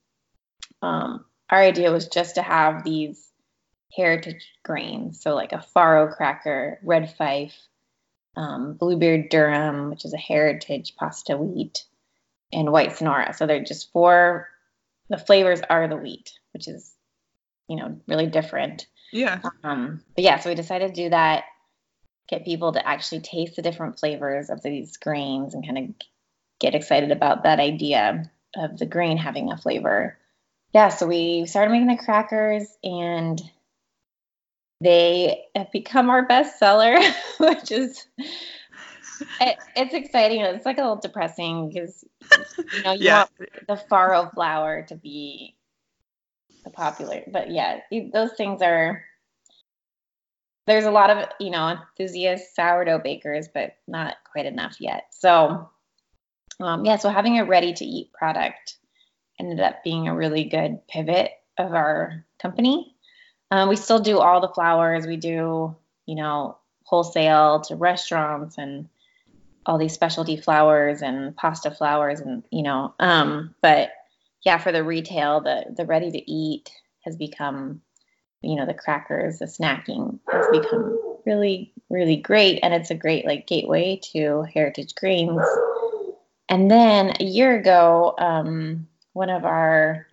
um, 0.82 1.24
our 1.50 1.60
idea 1.60 1.92
was 1.92 2.08
just 2.08 2.36
to 2.36 2.42
have 2.42 2.84
these 2.84 3.28
heritage 3.94 4.46
grains. 4.62 5.20
So 5.20 5.34
like 5.34 5.52
a 5.52 5.64
farro 5.74 6.14
cracker, 6.14 6.78
red 6.82 7.14
fife, 7.16 7.56
um, 8.36 8.74
bluebeard 8.74 9.30
durum, 9.30 9.90
which 9.90 10.04
is 10.04 10.14
a 10.14 10.18
heritage 10.18 10.94
pasta 10.96 11.36
wheat, 11.36 11.84
and 12.52 12.70
white 12.70 12.96
sonora. 12.96 13.34
So 13.34 13.46
they're 13.46 13.64
just 13.64 13.92
four. 13.92 14.48
The 15.08 15.18
flavors 15.18 15.60
are 15.68 15.88
the 15.88 15.96
wheat, 15.96 16.32
which 16.52 16.68
is, 16.68 16.92
you 17.68 17.76
know, 17.76 18.00
really 18.06 18.26
different. 18.26 18.86
Yeah. 19.12 19.40
Um, 19.64 20.02
but 20.14 20.24
yeah, 20.24 20.38
so 20.38 20.50
we 20.50 20.54
decided 20.54 20.94
to 20.94 21.02
do 21.02 21.10
that, 21.10 21.44
get 22.28 22.44
people 22.44 22.72
to 22.72 22.86
actually 22.86 23.20
taste 23.20 23.56
the 23.56 23.62
different 23.62 23.98
flavors 23.98 24.50
of 24.50 24.62
these 24.62 24.96
grains 24.96 25.54
and 25.54 25.64
kind 25.64 25.78
of 25.78 26.06
get 26.60 26.74
excited 26.74 27.10
about 27.10 27.44
that 27.44 27.60
idea 27.60 28.30
of 28.56 28.78
the 28.78 28.86
grain 28.86 29.16
having 29.16 29.50
a 29.50 29.56
flavor. 29.56 30.18
Yeah, 30.74 30.88
so 30.88 31.06
we 31.06 31.46
started 31.46 31.70
making 31.70 31.88
the 31.88 32.02
crackers 32.02 32.66
and 32.84 33.40
they 34.80 35.46
have 35.56 35.72
become 35.72 36.10
our 36.10 36.26
best 36.26 36.58
seller, 36.58 36.98
which 37.38 37.72
is 37.72 38.06
it, 39.40 39.56
it's 39.74 39.94
exciting. 39.94 40.42
It's 40.42 40.66
like 40.66 40.78
a 40.78 40.82
little 40.82 40.96
depressing 40.96 41.68
because 41.68 42.04
you 42.74 42.82
know 42.82 42.92
you 42.92 42.98
yeah. 43.06 43.26
want 43.40 43.66
the 43.66 43.82
farro 43.90 44.32
flour 44.32 44.82
to 44.88 44.94
be 44.94 45.56
the 46.68 46.74
popular, 46.74 47.22
but 47.28 47.50
yeah, 47.50 47.80
those 48.12 48.32
things 48.32 48.62
are. 48.62 49.04
There's 50.66 50.84
a 50.84 50.90
lot 50.90 51.08
of 51.08 51.28
you 51.40 51.50
know 51.50 51.68
enthusiast 51.68 52.54
sourdough 52.54 53.00
bakers, 53.00 53.48
but 53.52 53.76
not 53.86 54.16
quite 54.30 54.46
enough 54.46 54.76
yet. 54.80 55.04
So, 55.10 55.70
um, 56.60 56.84
yeah, 56.84 56.96
so 56.96 57.08
having 57.08 57.38
a 57.38 57.44
ready 57.44 57.72
to 57.72 57.84
eat 57.84 58.12
product 58.12 58.76
ended 59.40 59.60
up 59.60 59.82
being 59.82 60.08
a 60.08 60.14
really 60.14 60.44
good 60.44 60.86
pivot 60.88 61.32
of 61.56 61.72
our 61.72 62.24
company 62.40 62.94
um, 63.50 63.68
we 63.68 63.76
still 63.76 63.98
do 63.98 64.18
all 64.18 64.40
the 64.40 64.48
flours. 64.48 65.06
We 65.06 65.16
do, 65.16 65.74
you 66.06 66.14
know, 66.14 66.58
wholesale 66.84 67.60
to 67.62 67.76
restaurants 67.76 68.58
and 68.58 68.88
all 69.66 69.78
these 69.78 69.92
specialty 69.92 70.36
flours 70.36 71.02
and 71.02 71.36
pasta 71.36 71.70
flours 71.70 72.20
and 72.20 72.42
you 72.50 72.62
know, 72.62 72.94
um, 72.98 73.54
but 73.60 73.90
yeah, 74.42 74.58
for 74.58 74.72
the 74.72 74.84
retail, 74.84 75.40
the 75.40 75.64
the 75.76 75.86
ready 75.86 76.10
to 76.10 76.30
eat 76.30 76.70
has 77.04 77.16
become, 77.16 77.80
you 78.42 78.56
know, 78.56 78.66
the 78.66 78.74
crackers, 78.74 79.38
the 79.38 79.46
snacking 79.46 80.18
has 80.30 80.46
become 80.52 80.98
really 81.26 81.72
really 81.90 82.16
great, 82.16 82.60
and 82.62 82.74
it's 82.74 82.90
a 82.90 82.94
great 82.94 83.26
like 83.26 83.46
gateway 83.46 84.00
to 84.12 84.42
heritage 84.54 84.94
Grains. 84.94 85.42
And 86.48 86.70
then 86.70 87.14
a 87.20 87.24
year 87.24 87.58
ago, 87.58 88.14
um, 88.18 88.88
one 89.12 89.30
of 89.30 89.44
our 89.44 90.06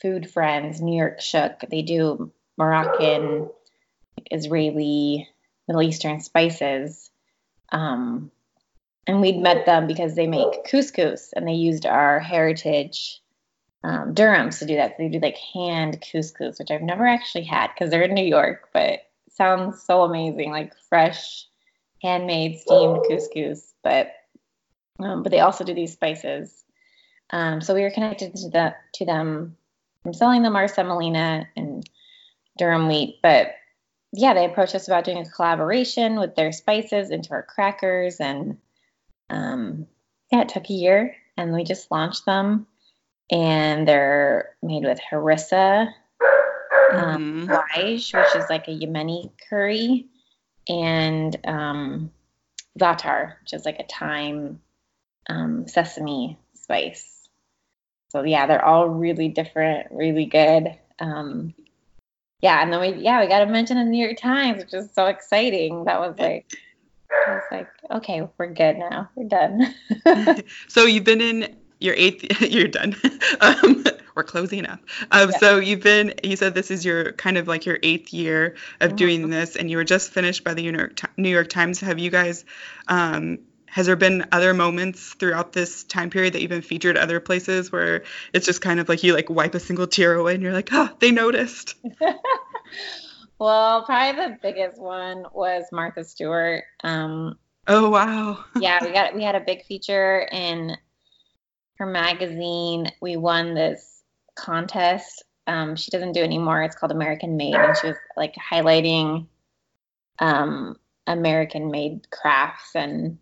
food 0.00 0.30
friends, 0.30 0.80
New 0.80 0.96
York 0.96 1.20
Shuk, 1.20 1.60
they 1.68 1.82
do 1.82 2.32
Moroccan, 2.56 3.50
Israeli, 4.30 5.28
Middle 5.68 5.82
Eastern 5.82 6.20
spices. 6.20 7.10
Um, 7.70 8.30
and 9.06 9.20
we'd 9.20 9.38
met 9.38 9.66
them 9.66 9.86
because 9.86 10.14
they 10.14 10.26
make 10.26 10.64
couscous 10.64 11.32
and 11.34 11.46
they 11.46 11.54
used 11.54 11.84
our 11.84 12.20
heritage 12.20 13.20
um, 13.84 14.14
durums 14.14 14.58
to 14.58 14.66
do 14.66 14.76
that. 14.76 14.96
They 14.96 15.08
do 15.08 15.20
like 15.20 15.36
hand 15.36 16.00
couscous, 16.00 16.58
which 16.58 16.70
I've 16.70 16.82
never 16.82 17.06
actually 17.06 17.44
had 17.44 17.68
because 17.68 17.90
they're 17.90 18.02
in 18.02 18.14
New 18.14 18.24
York, 18.24 18.70
but 18.72 19.00
sounds 19.30 19.82
so 19.82 20.02
amazing, 20.02 20.50
like 20.50 20.72
fresh, 20.88 21.46
handmade 22.02 22.58
steamed 22.60 23.04
couscous. 23.08 23.74
But 23.82 24.12
um, 24.98 25.22
but 25.22 25.30
they 25.30 25.40
also 25.40 25.64
do 25.64 25.74
these 25.74 25.92
spices. 25.92 26.64
Um, 27.30 27.60
so 27.60 27.74
we 27.74 27.82
were 27.82 27.90
connected 27.90 28.34
to 28.36 28.48
the 28.48 28.74
to 28.94 29.04
them 29.04 29.56
from 30.02 30.14
selling 30.14 30.42
them 30.42 30.56
our 30.56 30.66
semolina 30.66 31.46
and 31.54 31.88
durum 32.58 32.88
wheat. 32.88 33.18
But 33.22 33.54
yeah, 34.12 34.32
they 34.32 34.46
approached 34.46 34.74
us 34.74 34.88
about 34.88 35.04
doing 35.04 35.18
a 35.18 35.28
collaboration 35.28 36.18
with 36.18 36.36
their 36.36 36.52
spices 36.52 37.10
into 37.10 37.32
our 37.32 37.42
crackers. 37.42 38.18
And 38.18 38.56
um, 39.28 39.88
yeah, 40.32 40.42
it 40.42 40.48
took 40.48 40.70
a 40.70 40.72
year 40.72 41.16
and 41.36 41.52
we 41.52 41.64
just 41.64 41.90
launched 41.90 42.24
them. 42.24 42.66
And 43.30 43.88
they're 43.88 44.50
made 44.62 44.84
with 44.84 45.00
harissa, 45.10 45.92
um, 46.92 47.48
mm-hmm. 47.48 47.86
which 47.86 48.14
is 48.36 48.50
like 48.50 48.68
a 48.68 48.70
Yemeni 48.70 49.30
curry, 49.48 50.06
and 50.68 51.36
um, 51.44 52.10
za'atar, 52.78 53.34
which 53.40 53.52
is 53.52 53.64
like 53.64 53.78
a 53.80 53.86
thyme 53.86 54.60
um, 55.28 55.66
sesame 55.66 56.38
spice. 56.54 57.28
So 58.10 58.22
yeah, 58.22 58.46
they're 58.46 58.64
all 58.64 58.88
really 58.88 59.28
different, 59.28 59.88
really 59.90 60.26
good. 60.26 60.78
Um, 61.00 61.54
yeah, 62.40 62.62
and 62.62 62.72
then 62.72 62.80
we 62.80 63.02
yeah 63.02 63.20
we 63.20 63.26
got 63.26 63.40
to 63.40 63.46
mention 63.46 63.78
in 63.78 63.86
the 63.86 63.90
New 63.90 64.04
York 64.04 64.18
Times, 64.18 64.62
which 64.62 64.74
is 64.74 64.90
so 64.92 65.06
exciting. 65.06 65.84
That 65.84 65.98
was 65.98 66.14
like 66.18 66.46
I 67.26 67.34
was 67.34 67.42
like, 67.50 67.68
okay, 67.90 68.28
we're 68.38 68.52
good 68.52 68.76
now. 68.76 69.08
We're 69.14 69.28
done. 69.28 69.74
so 70.68 70.84
you've 70.84 71.04
been 71.04 71.20
in 71.20 71.56
your 71.80 71.94
eighth. 71.94 72.40
You're 72.40 72.68
done. 72.68 72.96
Um, 73.40 73.84
we're 74.14 74.22
closing 74.22 74.64
up. 74.64 74.78
Um, 75.10 75.30
yeah. 75.30 75.38
So 75.38 75.58
you've 75.58 75.82
been. 75.82 76.14
You 76.22 76.36
said 76.36 76.54
this 76.54 76.70
is 76.70 76.84
your 76.84 77.12
kind 77.12 77.36
of 77.36 77.48
like 77.48 77.66
your 77.66 77.78
eighth 77.82 78.12
year 78.12 78.54
of 78.80 78.90
mm-hmm. 78.90 78.96
doing 78.96 79.30
this, 79.30 79.56
and 79.56 79.68
you 79.68 79.76
were 79.76 79.84
just 79.84 80.12
finished 80.12 80.44
by 80.44 80.54
the 80.54 80.62
New 80.62 80.78
York 80.78 81.00
New 81.16 81.30
York 81.30 81.48
Times. 81.48 81.80
Have 81.80 81.98
you 81.98 82.10
guys? 82.10 82.44
Um, 82.86 83.40
has 83.74 83.86
there 83.86 83.96
been 83.96 84.24
other 84.30 84.54
moments 84.54 85.14
throughout 85.14 85.52
this 85.52 85.82
time 85.82 86.08
period 86.08 86.34
that 86.34 86.40
you've 86.40 86.48
been 86.48 86.62
featured 86.62 86.96
other 86.96 87.18
places 87.18 87.72
where 87.72 88.04
it's 88.32 88.46
just 88.46 88.60
kind 88.60 88.78
of 88.78 88.88
like 88.88 89.02
you 89.02 89.12
like 89.14 89.28
wipe 89.28 89.56
a 89.56 89.58
single 89.58 89.88
tear 89.88 90.14
away 90.14 90.34
and 90.34 90.44
you're 90.44 90.52
like, 90.52 90.68
oh, 90.70 90.88
they 91.00 91.10
noticed? 91.10 91.74
well, 93.40 93.82
probably 93.82 94.22
the 94.22 94.38
biggest 94.40 94.80
one 94.80 95.26
was 95.32 95.64
Martha 95.72 96.04
Stewart. 96.04 96.62
Um, 96.84 97.36
oh 97.66 97.90
wow! 97.90 98.44
yeah, 98.60 98.78
we 98.84 98.92
got 98.92 99.12
we 99.12 99.24
had 99.24 99.34
a 99.34 99.40
big 99.40 99.64
feature 99.64 100.28
in 100.30 100.76
her 101.84 101.90
magazine. 101.90 102.90
We 103.00 103.16
won 103.16 103.54
this 103.54 104.02
contest. 104.36 105.22
Um, 105.46 105.76
she 105.76 105.90
doesn't 105.90 106.12
do 106.12 106.20
it 106.20 106.24
anymore. 106.24 106.62
It's 106.62 106.76
called 106.76 106.92
American 106.92 107.36
Made, 107.36 107.54
and 107.54 107.76
she 107.76 107.88
was 107.88 107.96
like 108.16 108.34
highlighting 108.34 109.26
um, 110.18 110.76
American 111.06 111.70
made 111.70 112.10
crafts 112.10 112.74
and 112.74 113.18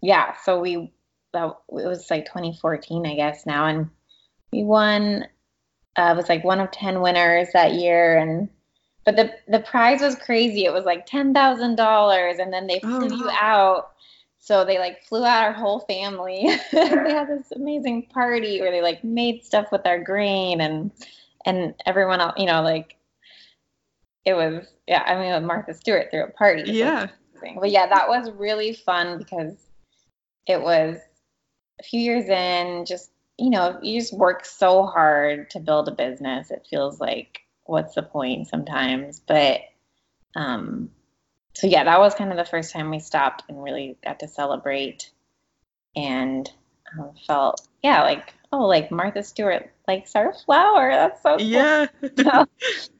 yeah, 0.00 0.34
so 0.44 0.60
we 0.60 0.92
that 1.32 1.46
it 1.46 1.86
was 1.86 2.10
like 2.10 2.24
2014, 2.26 3.06
I 3.06 3.14
guess 3.14 3.44
now, 3.46 3.66
and 3.66 3.88
we 4.52 4.64
won. 4.64 5.26
Uh, 5.96 6.12
it 6.12 6.16
was 6.16 6.28
like 6.28 6.44
one 6.44 6.60
of 6.60 6.70
ten 6.70 7.00
winners 7.00 7.48
that 7.52 7.74
year, 7.74 8.18
and 8.18 8.48
but 9.04 9.16
the 9.16 9.34
the 9.48 9.60
prize 9.60 10.00
was 10.00 10.14
crazy. 10.14 10.64
It 10.64 10.72
was 10.72 10.84
like 10.84 11.06
ten 11.06 11.34
thousand 11.34 11.76
dollars, 11.76 12.38
and 12.38 12.52
then 12.52 12.66
they 12.66 12.78
flew 12.80 13.08
oh, 13.10 13.16
you 13.16 13.30
out. 13.30 13.95
So 14.46 14.64
they 14.64 14.78
like 14.78 15.02
flew 15.02 15.24
out 15.24 15.42
our 15.42 15.52
whole 15.52 15.80
family. 15.80 16.46
they 16.72 16.86
had 17.12 17.26
this 17.26 17.50
amazing 17.50 18.06
party 18.06 18.60
where 18.60 18.70
they 18.70 18.80
like 18.80 19.02
made 19.02 19.44
stuff 19.44 19.72
with 19.72 19.84
our 19.84 19.98
grain 19.98 20.60
and 20.60 20.92
and 21.44 21.74
everyone 21.84 22.20
else, 22.20 22.34
you 22.36 22.46
know, 22.46 22.62
like 22.62 22.96
it 24.24 24.34
was 24.34 24.64
yeah. 24.86 25.02
I 25.04 25.18
mean, 25.18 25.44
Martha 25.46 25.74
Stewart 25.74 26.12
threw 26.12 26.22
a 26.22 26.30
party. 26.30 26.70
Yeah. 26.70 27.08
But 27.58 27.72
yeah, 27.72 27.88
that 27.88 28.08
was 28.08 28.30
really 28.30 28.72
fun 28.72 29.18
because 29.18 29.56
it 30.46 30.62
was 30.62 30.96
a 31.80 31.82
few 31.82 32.00
years 32.00 32.28
in, 32.28 32.86
just, 32.86 33.10
you 33.38 33.50
know, 33.50 33.80
you 33.82 34.00
just 34.00 34.12
work 34.12 34.44
so 34.44 34.86
hard 34.86 35.50
to 35.50 35.60
build 35.60 35.88
a 35.88 35.92
business. 35.92 36.52
It 36.52 36.66
feels 36.70 37.00
like, 37.00 37.40
what's 37.64 37.94
the 37.94 38.02
point 38.02 38.46
sometimes? 38.46 39.20
But, 39.26 39.62
um, 40.36 40.90
so 41.56 41.66
yeah, 41.66 41.84
that 41.84 41.98
was 41.98 42.14
kind 42.14 42.30
of 42.30 42.36
the 42.36 42.44
first 42.44 42.70
time 42.70 42.90
we 42.90 42.98
stopped 42.98 43.44
and 43.48 43.62
really 43.64 43.96
got 44.04 44.20
to 44.20 44.28
celebrate 44.28 45.10
and 45.96 46.50
um, 46.92 47.12
felt, 47.26 47.66
yeah, 47.82 48.02
like, 48.02 48.34
oh, 48.52 48.66
like 48.66 48.90
Martha 48.90 49.22
Stewart 49.22 49.70
likes 49.88 50.14
our 50.14 50.34
flour. 50.34 50.90
That's 50.90 51.22
so 51.22 51.38
cool. 51.38 51.46
Yeah. 51.46 51.86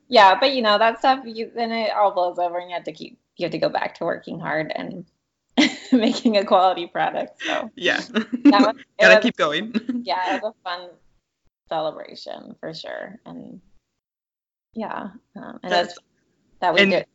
yeah, 0.09 0.41
but 0.41 0.55
you 0.55 0.63
know, 0.63 0.79
that 0.79 1.01
stuff, 1.01 1.21
you, 1.27 1.51
then 1.55 1.71
it 1.71 1.93
all 1.93 2.13
blows 2.13 2.39
over 2.39 2.57
and 2.59 2.71
you 2.71 2.77
have 2.77 2.85
to 2.85 2.93
keep, 2.93 3.19
you 3.37 3.45
have 3.45 3.53
to 3.53 3.59
go 3.59 3.69
back 3.69 3.97
to 3.97 4.05
working 4.05 4.41
hard 4.41 4.73
and 4.75 5.05
making 5.93 6.39
a 6.39 6.45
quality 6.47 6.87
product. 6.87 7.43
So 7.43 7.71
yeah, 7.77 8.01
gotta 8.51 8.75
was, 8.99 9.19
keep 9.21 9.37
going. 9.37 9.75
yeah, 10.03 10.37
it 10.37 10.43
was 10.43 10.55
a 10.55 10.63
fun 10.69 10.89
celebration 11.69 12.57
for 12.61 12.73
sure, 12.73 13.19
and 13.27 13.61
yeah, 14.73 15.09
um, 15.37 15.61
and 15.63 15.73
that's, 15.73 15.95
that 16.61 16.73
was 16.73 16.81
and, 16.81 16.91
good. 16.91 17.07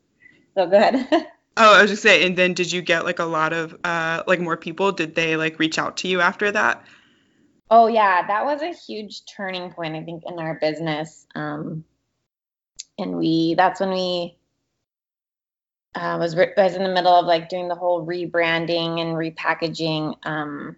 So 0.56 0.68
go 0.68 0.78
ahead. 0.78 1.08
oh, 1.58 1.76
I 1.78 1.82
was 1.82 1.92
just 1.92 2.04
saying, 2.04 2.26
and 2.26 2.38
then 2.38 2.54
did 2.54 2.72
you 2.72 2.82
get 2.82 3.06
like 3.06 3.20
a 3.20 3.26
lot 3.26 3.54
of 3.54 3.78
uh 3.84 4.24
like 4.28 4.40
more 4.40 4.58
people? 4.58 4.92
Did 4.92 5.16
they 5.16 5.36
like 5.36 5.60
reach 5.60 5.78
out 5.78 5.98
to 5.98 6.08
you 6.08 6.22
after 6.22 6.52
that? 6.52 6.84
Oh 7.70 7.88
yeah, 7.88 8.28
that 8.28 8.46
was 8.46 8.62
a 8.62 8.74
huge 8.74 9.24
turning 9.26 9.72
point 9.72 9.96
I 9.96 10.04
think 10.04 10.24
in 10.26 10.40
our 10.40 10.56
business. 10.56 11.26
Um, 11.36 11.86
and 12.98 13.18
we 13.18 13.56
that's 13.56 13.80
when 13.80 13.92
we 13.92 14.38
uh, 15.96 16.18
was 16.20 16.36
re- 16.36 16.54
was 16.56 16.76
in 16.76 16.84
the 16.84 16.90
middle 16.90 17.14
of 17.14 17.26
like 17.26 17.50
doing 17.50 17.68
the 17.68 17.76
whole 17.76 18.06
rebranding 18.06 19.02
and 19.02 19.16
repackaging 19.16 20.16
um, 20.26 20.76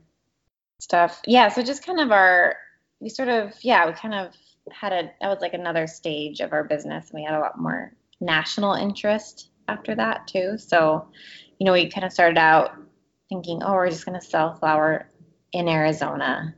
stuff. 0.80 1.22
Yeah, 1.26 1.50
so 1.50 1.64
just 1.64 1.86
kind 1.86 2.00
of 2.00 2.12
our 2.12 2.58
we 3.00 3.10
sort 3.10 3.30
of 3.30 3.54
yeah 3.64 3.88
we 3.88 3.94
kind 3.94 4.14
of 4.14 4.34
had 4.72 4.94
a 4.94 5.12
that 5.22 5.30
was 5.30 5.40
like 5.42 5.54
another 5.54 5.88
stage 5.88 6.40
of 6.40 6.54
our 6.54 6.64
business. 6.64 7.10
and 7.10 7.20
We 7.20 7.26
had 7.26 7.36
a 7.36 7.40
lot 7.40 7.60
more 7.60 7.94
national 8.20 8.74
interest 8.74 9.50
after 9.68 9.96
that 9.96 10.28
too. 10.28 10.58
So, 10.58 11.08
you 11.60 11.66
know, 11.66 11.74
we 11.74 11.90
kind 11.90 12.06
of 12.06 12.12
started 12.12 12.38
out 12.38 12.72
thinking, 13.30 13.64
oh, 13.64 13.74
we're 13.74 13.90
just 13.90 14.06
going 14.06 14.20
to 14.20 14.26
sell 14.26 14.56
flour 14.56 15.10
in 15.52 15.68
Arizona. 15.68 16.56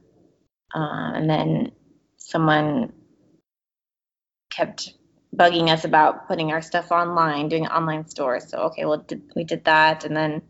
Uh, 0.73 1.11
and 1.13 1.29
then 1.29 1.71
someone 2.17 2.91
kept 4.49 4.93
bugging 5.35 5.69
us 5.69 5.85
about 5.85 6.27
putting 6.27 6.51
our 6.51 6.61
stuff 6.61 6.91
online, 6.91 7.49
doing 7.49 7.67
online 7.67 8.07
stores. 8.07 8.49
So, 8.49 8.57
okay, 8.59 8.85
well, 8.85 8.97
did, 8.97 9.21
we 9.35 9.43
did 9.43 9.65
that. 9.65 10.05
And 10.05 10.15
then, 10.15 10.41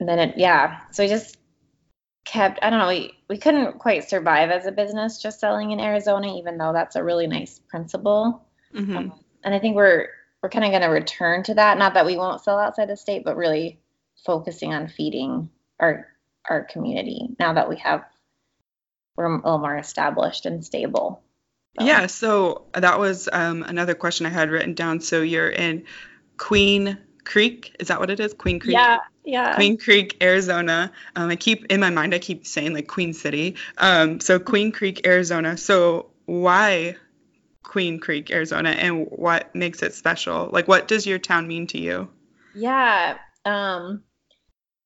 and 0.00 0.08
then 0.08 0.18
it, 0.18 0.34
yeah. 0.36 0.80
So 0.90 1.02
we 1.02 1.08
just 1.08 1.36
kept, 2.24 2.58
I 2.62 2.70
don't 2.70 2.78
know, 2.78 2.88
we, 2.88 3.12
we 3.28 3.38
couldn't 3.38 3.78
quite 3.78 4.08
survive 4.08 4.50
as 4.50 4.66
a 4.66 4.72
business 4.72 5.20
just 5.20 5.40
selling 5.40 5.70
in 5.70 5.80
Arizona, 5.80 6.36
even 6.36 6.58
though 6.58 6.72
that's 6.72 6.96
a 6.96 7.04
really 7.04 7.26
nice 7.26 7.60
principle. 7.68 8.46
Mm-hmm. 8.74 8.96
Um, 8.96 9.12
and 9.44 9.54
I 9.54 9.58
think 9.58 9.76
we're, 9.76 10.08
we're 10.42 10.48
kind 10.48 10.64
of 10.64 10.70
going 10.70 10.82
to 10.82 10.88
return 10.88 11.44
to 11.44 11.54
that. 11.54 11.78
Not 11.78 11.94
that 11.94 12.06
we 12.06 12.16
won't 12.16 12.42
sell 12.42 12.58
outside 12.58 12.88
the 12.88 12.96
state, 12.96 13.24
but 13.24 13.36
really 13.36 13.78
focusing 14.24 14.74
on 14.74 14.88
feeding 14.88 15.50
our 15.80 16.08
our 16.48 16.64
community 16.64 17.28
now 17.38 17.52
that 17.52 17.68
we 17.68 17.76
have 17.76 18.04
we're 19.16 19.26
a 19.26 19.36
little 19.36 19.58
more 19.58 19.76
established 19.76 20.46
and 20.46 20.64
stable. 20.64 21.22
So. 21.78 21.86
Yeah, 21.86 22.06
so 22.06 22.66
that 22.74 22.98
was 22.98 23.28
um, 23.32 23.62
another 23.62 23.94
question 23.94 24.26
I 24.26 24.30
had 24.30 24.50
written 24.50 24.74
down. 24.74 25.00
So 25.00 25.22
you're 25.22 25.48
in 25.48 25.84
Queen 26.36 26.98
Creek, 27.24 27.76
is 27.78 27.88
that 27.88 28.00
what 28.00 28.10
it 28.10 28.20
is? 28.20 28.34
Queen 28.34 28.58
Creek. 28.58 28.74
Yeah, 28.74 28.98
yeah. 29.24 29.54
Queen 29.54 29.78
Creek, 29.78 30.16
Arizona. 30.22 30.92
Um, 31.14 31.30
I 31.30 31.36
keep 31.36 31.66
in 31.66 31.80
my 31.80 31.90
mind, 31.90 32.14
I 32.14 32.18
keep 32.18 32.46
saying 32.46 32.74
like 32.74 32.88
Queen 32.88 33.12
City. 33.12 33.56
Um, 33.78 34.20
so 34.20 34.38
Queen 34.38 34.72
Creek, 34.72 35.06
Arizona. 35.06 35.56
So 35.56 36.10
why 36.26 36.96
Queen 37.62 38.00
Creek, 38.00 38.30
Arizona, 38.30 38.70
and 38.70 39.06
what 39.08 39.54
makes 39.54 39.82
it 39.82 39.94
special? 39.94 40.48
Like, 40.52 40.68
what 40.68 40.88
does 40.88 41.06
your 41.06 41.18
town 41.18 41.48
mean 41.48 41.66
to 41.68 41.78
you? 41.78 42.08
Yeah. 42.54 43.18
Um, 43.44 44.02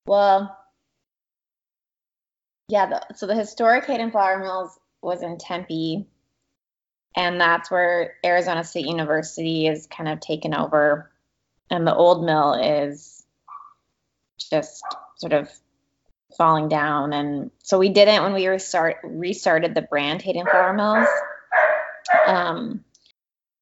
well, 0.07 0.57
yeah. 2.69 2.87
The, 2.87 3.15
so 3.15 3.27
the 3.27 3.35
historic 3.35 3.87
Hayden 3.87 4.11
Flour 4.11 4.39
Mills 4.39 4.79
was 5.03 5.23
in 5.23 5.39
Tempe, 5.39 6.07
and 7.17 7.41
that's 7.41 7.71
where 7.71 8.15
Arizona 8.25 8.65
State 8.65 8.87
University 8.87 9.67
is 9.67 9.87
kind 9.87 10.09
of 10.09 10.21
taken 10.21 10.55
over, 10.55 11.11
and 11.71 11.87
the 11.87 11.95
old 11.95 12.25
mill 12.25 12.55
is 12.55 13.25
just 14.51 14.83
sort 15.17 15.33
of 15.33 15.49
falling 16.37 16.69
down. 16.69 17.13
And 17.13 17.51
so 17.63 17.79
we 17.79 17.89
didn't 17.89 18.23
when 18.23 18.35
we 18.35 18.47
restart 18.47 18.99
restarted 19.03 19.75
the 19.75 19.83
brand 19.83 20.23
Hayden 20.23 20.47
Flour 20.47 20.73
Mills. 20.73 21.09
Um, 22.27 22.85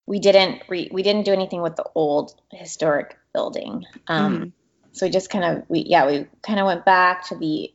we 0.07 0.19
didn't 0.19 0.63
re, 0.69 0.89
we 0.93 1.03
didn't 1.03 1.25
do 1.25 1.33
anything 1.33 1.63
with 1.63 1.77
the 1.77 1.87
old 1.95 2.35
historic 2.51 3.17
building. 3.33 3.85
Um, 4.07 4.35
mm-hmm. 4.35 4.49
so 4.93 5.07
we 5.07 5.11
just 5.11 5.31
kind 5.31 5.45
of 5.45 5.65
we 5.69 5.81
yeah 5.81 6.07
we 6.07 6.27
kind 6.43 6.61
of 6.61 6.67
went 6.67 6.85
back 6.85 7.29
to 7.29 7.37
the 7.37 7.73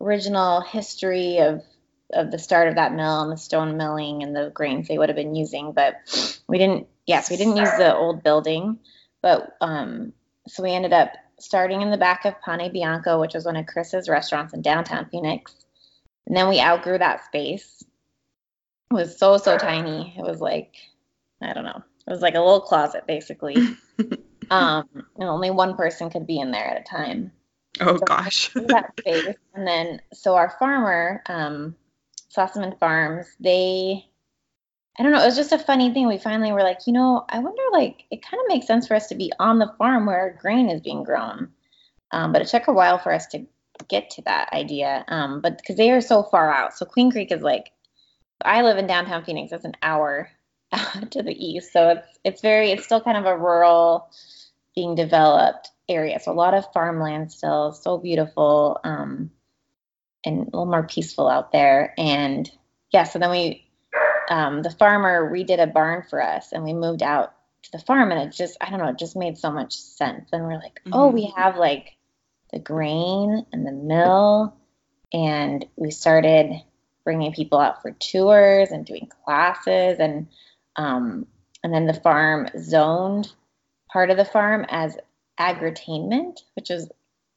original 0.00 0.60
history 0.60 1.38
of 1.38 1.62
of 2.12 2.30
the 2.30 2.38
start 2.38 2.68
of 2.68 2.76
that 2.76 2.94
mill 2.94 3.22
and 3.22 3.32
the 3.32 3.36
stone 3.36 3.76
milling 3.76 4.22
and 4.22 4.34
the 4.34 4.50
grains 4.54 4.88
they 4.88 4.96
would 4.96 5.10
have 5.10 5.16
been 5.16 5.34
using 5.34 5.72
but 5.72 5.96
we 6.48 6.56
didn't 6.56 6.86
yes 7.06 7.30
we 7.30 7.36
didn't 7.36 7.56
use 7.56 7.70
the 7.78 7.94
old 7.94 8.22
building. 8.22 8.78
But 9.22 9.56
um 9.60 10.12
so 10.46 10.62
we 10.62 10.72
ended 10.72 10.92
up 10.92 11.12
starting 11.38 11.82
in 11.82 11.90
the 11.90 11.96
back 11.96 12.24
of 12.24 12.34
Pane 12.44 12.72
Bianco 12.72 13.20
which 13.20 13.34
was 13.34 13.44
one 13.44 13.56
of 13.56 13.66
Chris's 13.66 14.08
restaurants 14.08 14.54
in 14.54 14.62
downtown 14.62 15.08
Phoenix. 15.10 15.54
And 16.26 16.36
then 16.36 16.48
we 16.48 16.60
outgrew 16.60 16.98
that 16.98 17.24
space 17.24 17.82
was 18.90 19.18
so 19.18 19.36
so 19.36 19.58
tiny 19.58 20.14
it 20.18 20.22
was 20.22 20.40
like 20.40 20.74
I 21.42 21.52
don't 21.52 21.64
know 21.64 21.82
it 22.06 22.10
was 22.10 22.22
like 22.22 22.34
a 22.34 22.40
little 22.40 22.60
closet 22.60 23.06
basically 23.06 23.56
um, 24.50 24.88
and 25.18 25.28
only 25.28 25.50
one 25.50 25.76
person 25.76 26.10
could 26.10 26.26
be 26.26 26.38
in 26.38 26.50
there 26.50 26.66
at 26.66 26.80
a 26.80 26.84
time. 26.84 27.32
Oh 27.80 27.96
so 27.96 28.04
gosh. 28.04 28.50
that 28.54 28.92
space, 28.98 29.36
and 29.54 29.66
then 29.66 30.00
so 30.12 30.34
our 30.34 30.54
farmer, 30.58 31.22
um, 31.26 31.76
Sossaman 32.34 32.78
Farms, 32.78 33.26
they, 33.40 34.04
I 34.98 35.02
don't 35.02 35.12
know, 35.12 35.22
it 35.22 35.26
was 35.26 35.36
just 35.36 35.52
a 35.52 35.58
funny 35.58 35.92
thing. 35.92 36.08
We 36.08 36.18
finally 36.18 36.52
were 36.52 36.62
like, 36.62 36.86
you 36.86 36.92
know, 36.92 37.24
I 37.28 37.38
wonder, 37.38 37.62
like, 37.72 38.04
it 38.10 38.22
kind 38.22 38.40
of 38.40 38.48
makes 38.48 38.66
sense 38.66 38.86
for 38.86 38.94
us 38.94 39.08
to 39.08 39.14
be 39.14 39.32
on 39.38 39.58
the 39.58 39.72
farm 39.78 40.06
where 40.06 40.18
our 40.18 40.30
grain 40.30 40.70
is 40.70 40.80
being 40.80 41.04
grown. 41.04 41.50
Um, 42.10 42.32
but 42.32 42.42
it 42.42 42.48
took 42.48 42.68
a 42.68 42.72
while 42.72 42.98
for 42.98 43.12
us 43.12 43.26
to 43.28 43.46
get 43.88 44.10
to 44.10 44.22
that 44.22 44.52
idea. 44.52 45.04
Um, 45.08 45.40
but 45.40 45.58
because 45.58 45.76
they 45.76 45.90
are 45.90 46.00
so 46.00 46.22
far 46.22 46.52
out, 46.52 46.74
so 46.74 46.84
Queen 46.84 47.10
Creek 47.10 47.30
is 47.30 47.42
like, 47.42 47.70
I 48.42 48.62
live 48.62 48.78
in 48.78 48.86
downtown 48.86 49.24
Phoenix. 49.24 49.52
It's 49.52 49.64
an 49.64 49.76
hour 49.82 50.30
to 51.10 51.22
the 51.22 51.32
east, 51.32 51.72
so 51.72 51.90
it's 51.90 52.18
it's 52.24 52.40
very, 52.40 52.70
it's 52.70 52.84
still 52.84 53.00
kind 53.00 53.16
of 53.16 53.26
a 53.26 53.36
rural 53.36 54.10
being 54.74 54.94
developed 54.94 55.70
area. 55.88 56.20
So 56.20 56.30
a 56.30 56.34
lot 56.34 56.54
of 56.54 56.72
farmland 56.72 57.32
still, 57.32 57.72
so 57.72 57.98
beautiful 57.98 58.78
um, 58.84 59.30
and 60.24 60.40
a 60.40 60.44
little 60.44 60.66
more 60.66 60.86
peaceful 60.86 61.28
out 61.28 61.52
there. 61.52 61.94
And 61.98 62.48
yeah, 62.92 63.04
so 63.04 63.18
then 63.18 63.30
we, 63.30 63.66
um, 64.30 64.62
the 64.62 64.70
farmer 64.70 65.30
redid 65.30 65.60
a 65.60 65.66
barn 65.66 66.04
for 66.08 66.22
us 66.22 66.52
and 66.52 66.62
we 66.62 66.74
moved 66.74 67.02
out 67.02 67.34
to 67.64 67.72
the 67.72 67.78
farm 67.78 68.12
and 68.12 68.20
it 68.20 68.34
just, 68.34 68.56
I 68.60 68.70
don't 68.70 68.78
know, 68.78 68.88
it 68.88 68.98
just 68.98 69.16
made 69.16 69.38
so 69.38 69.50
much 69.50 69.74
sense. 69.74 70.28
And 70.32 70.44
we're 70.44 70.58
like, 70.58 70.80
mm-hmm. 70.80 70.94
oh, 70.94 71.08
we 71.08 71.32
have 71.36 71.56
like 71.56 71.96
the 72.52 72.58
grain 72.58 73.46
and 73.52 73.66
the 73.66 73.72
mill. 73.72 74.54
And 75.12 75.64
we 75.76 75.90
started 75.90 76.52
bringing 77.08 77.32
people 77.32 77.58
out 77.58 77.80
for 77.80 77.92
tours 77.92 78.70
and 78.70 78.84
doing 78.84 79.08
classes 79.24 79.96
and, 79.98 80.28
um, 80.76 81.26
and 81.64 81.72
then 81.72 81.86
the 81.86 81.94
farm 81.94 82.46
zoned 82.60 83.32
part 83.90 84.10
of 84.10 84.18
the 84.18 84.26
farm 84.26 84.66
as 84.68 84.98
agritainment, 85.40 86.40
which 86.54 86.70
is, 86.70 86.86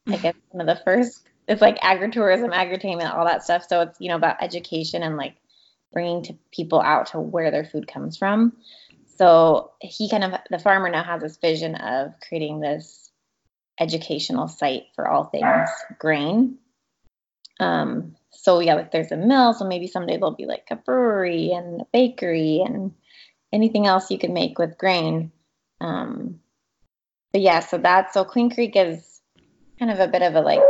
I 0.10 0.18
guess, 0.18 0.36
one 0.50 0.68
of 0.68 0.78
the 0.78 0.84
first. 0.84 1.26
It's 1.48 1.62
like 1.62 1.80
agritourism, 1.80 2.52
agritainment, 2.52 3.16
all 3.16 3.24
that 3.24 3.46
stuff. 3.46 3.66
So 3.70 3.80
it's 3.80 4.02
you 4.02 4.10
know 4.10 4.18
about 4.18 4.44
education 4.44 5.04
and 5.04 5.16
like 5.16 5.36
bringing 5.94 6.24
to 6.24 6.38
people 6.54 6.82
out 6.82 7.08
to 7.08 7.22
where 7.22 7.50
their 7.50 7.64
food 7.64 7.88
comes 7.88 8.18
from. 8.18 8.52
So 9.16 9.72
he 9.80 10.10
kind 10.10 10.26
of 10.26 10.34
the 10.50 10.60
farmer 10.60 10.90
now 10.90 11.04
has 11.04 11.22
this 11.22 11.38
vision 11.38 11.76
of 11.76 12.14
creating 12.28 12.60
this 12.60 13.10
educational 13.80 14.50
site 14.50 14.88
for 14.96 15.08
all 15.08 15.24
things 15.24 15.70
grain. 15.98 16.58
Um, 17.58 18.18
so 18.32 18.60
yeah, 18.60 18.76
like 18.76 18.92
there's 18.92 19.12
a 19.12 19.18
mill, 19.18 19.54
so 19.54 19.68
maybe 19.68 19.88
someday 19.88 20.14
there'll 20.14 20.36
be 20.36 20.46
like 20.46 20.68
a 20.72 20.76
brewery 20.76 21.52
and 21.52 21.82
a 21.82 21.86
bakery 21.92 22.64
and 22.66 22.94
anything 23.54 23.86
else 23.86 24.10
you 24.10 24.18
can 24.18 24.34
make 24.34 24.58
with 24.58 24.78
grain. 24.78 25.32
Um, 25.80 26.40
but 27.32 27.42
yeah, 27.42 27.60
so 27.60 27.78
that's 27.78 28.14
so 28.14 28.24
Queen 28.24 28.50
Creek 28.50 28.76
is 28.76 29.22
kind 29.80 29.92
of 29.92 30.00
a 30.00 30.08
bit 30.08 30.22
of 30.22 30.36
a 30.36 30.42
like 30.42 30.62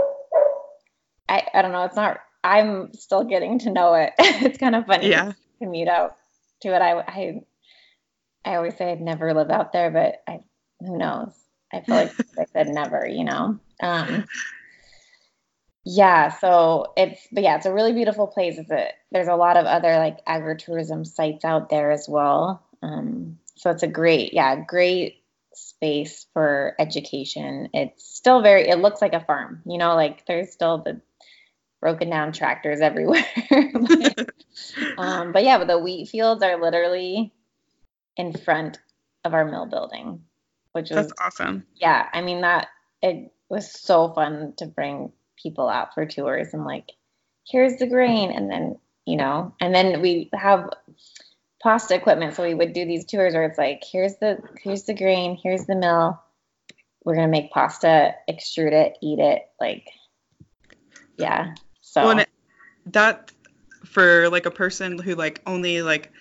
I, 1.30 1.44
I 1.54 1.62
don't 1.62 1.72
know, 1.72 1.84
it's 1.84 1.96
not 1.96 2.20
I'm 2.44 2.94
still 2.94 3.24
getting 3.24 3.60
to 3.60 3.72
know 3.72 3.94
it. 3.94 4.14
it's 4.18 4.58
kind 4.58 4.76
of 4.76 4.86
funny 4.86 5.10
yeah. 5.10 5.32
to 5.32 5.36
commute 5.60 5.88
out 5.88 6.16
to 6.62 6.76
it. 6.76 6.82
I 6.82 7.00
I 7.00 7.42
I 8.44 8.56
always 8.56 8.76
say 8.78 8.92
I'd 8.92 9.02
never 9.02 9.34
live 9.34 9.52
out 9.52 9.72
there, 9.72 9.92
but 9.92 10.24
I 10.28 10.40
who 10.80 10.98
knows? 10.98 11.34
I 11.72 11.82
feel 11.82 11.96
like 11.96 12.14
I 12.40 12.46
said 12.52 12.68
never, 12.70 13.08
you 13.08 13.24
know. 13.24 13.60
Um 13.82 14.26
yeah, 15.84 16.30
so 16.30 16.94
it's 16.98 17.28
but 17.32 17.44
yeah, 17.44 17.58
it's 17.58 17.66
a 17.66 17.74
really 17.74 17.94
beautiful 17.94 18.28
place. 18.28 18.58
It's 18.58 18.72
a 18.72 18.88
there's 19.12 19.28
a 19.28 19.36
lot 19.36 19.58
of 19.58 19.66
other 19.66 19.98
like 19.98 20.26
agritourism 20.26 21.06
sites 21.06 21.46
out 21.46 21.70
there 21.70 21.92
as 21.92 22.08
well. 22.08 22.64
Um 22.82 23.38
so 23.62 23.70
it's 23.70 23.84
a 23.84 23.88
great, 23.88 24.34
yeah, 24.34 24.56
great 24.56 25.24
space 25.54 26.26
for 26.34 26.76
education. 26.80 27.70
It's 27.74 28.04
still 28.04 28.42
very, 28.42 28.68
it 28.68 28.80
looks 28.80 29.04
like 29.04 29.14
a 29.14 29.24
farm, 29.24 29.62
you 29.68 29.78
know, 29.78 29.94
like 29.94 30.26
there's 30.26 30.52
still 30.52 30.80
the 30.80 31.00
broken 31.80 32.10
down 32.10 32.32
tractors 32.32 32.82
everywhere. 32.82 33.24
but, 33.50 34.32
um, 34.98 35.32
but 35.32 35.44
yeah, 35.44 35.60
but 35.60 35.68
the 35.68 35.78
wheat 35.78 36.10
fields 36.10 36.42
are 36.42 36.60
literally 36.60 37.32
in 38.18 38.34
front 38.34 38.80
of 39.24 39.36
our 39.36 39.46
mill 39.46 39.68
building, 39.68 40.24
which 40.72 40.90
was 40.90 41.08
That's 41.08 41.14
awesome. 41.22 41.66
Yeah. 41.76 42.08
I 42.12 42.22
mean, 42.22 42.42
that 42.42 42.70
it 43.04 43.32
was 43.48 43.72
so 43.72 44.12
fun 44.14 44.54
to 44.58 44.66
bring 44.66 45.12
people 45.42 45.70
out 45.70 45.94
for 45.94 46.06
tours 46.06 46.54
and 46.54 46.66
like, 46.66 46.92
here's 47.48 47.78
the 47.78 47.88
grain. 47.88 48.32
And 48.32 48.50
then, 48.50 48.78
you 49.06 49.18
know, 49.18 49.54
and 49.60 49.74
then 49.74 50.02
we 50.02 50.30
have 50.34 50.70
pasta 51.62 51.96
equipment. 51.96 52.36
So 52.36 52.44
we 52.44 52.54
would 52.54 52.74
do 52.74 52.86
these 52.86 53.06
tours 53.06 53.34
where 53.34 53.46
it's 53.46 53.58
like, 53.58 53.84
here's 53.90 54.16
the 54.18 54.40
here's 54.64 54.84
the 54.84 54.94
grain, 54.94 55.38
here's 55.42 55.66
the 55.66 55.76
mill. 55.76 56.22
We're 57.04 57.16
gonna 57.16 57.28
make 57.28 57.52
pasta, 57.52 58.16
extrude 58.30 58.74
it, 58.74 58.98
eat 59.02 59.20
it. 59.20 59.44
Like, 59.60 59.88
yeah. 61.18 61.56
So 61.82 62.06
well, 62.06 62.26
that 62.88 63.32
for 63.86 64.30
like 64.30 64.46
a 64.46 64.52
person 64.52 65.00
who 65.00 65.16
like 65.16 65.42
only 65.46 65.82
like 65.82 66.12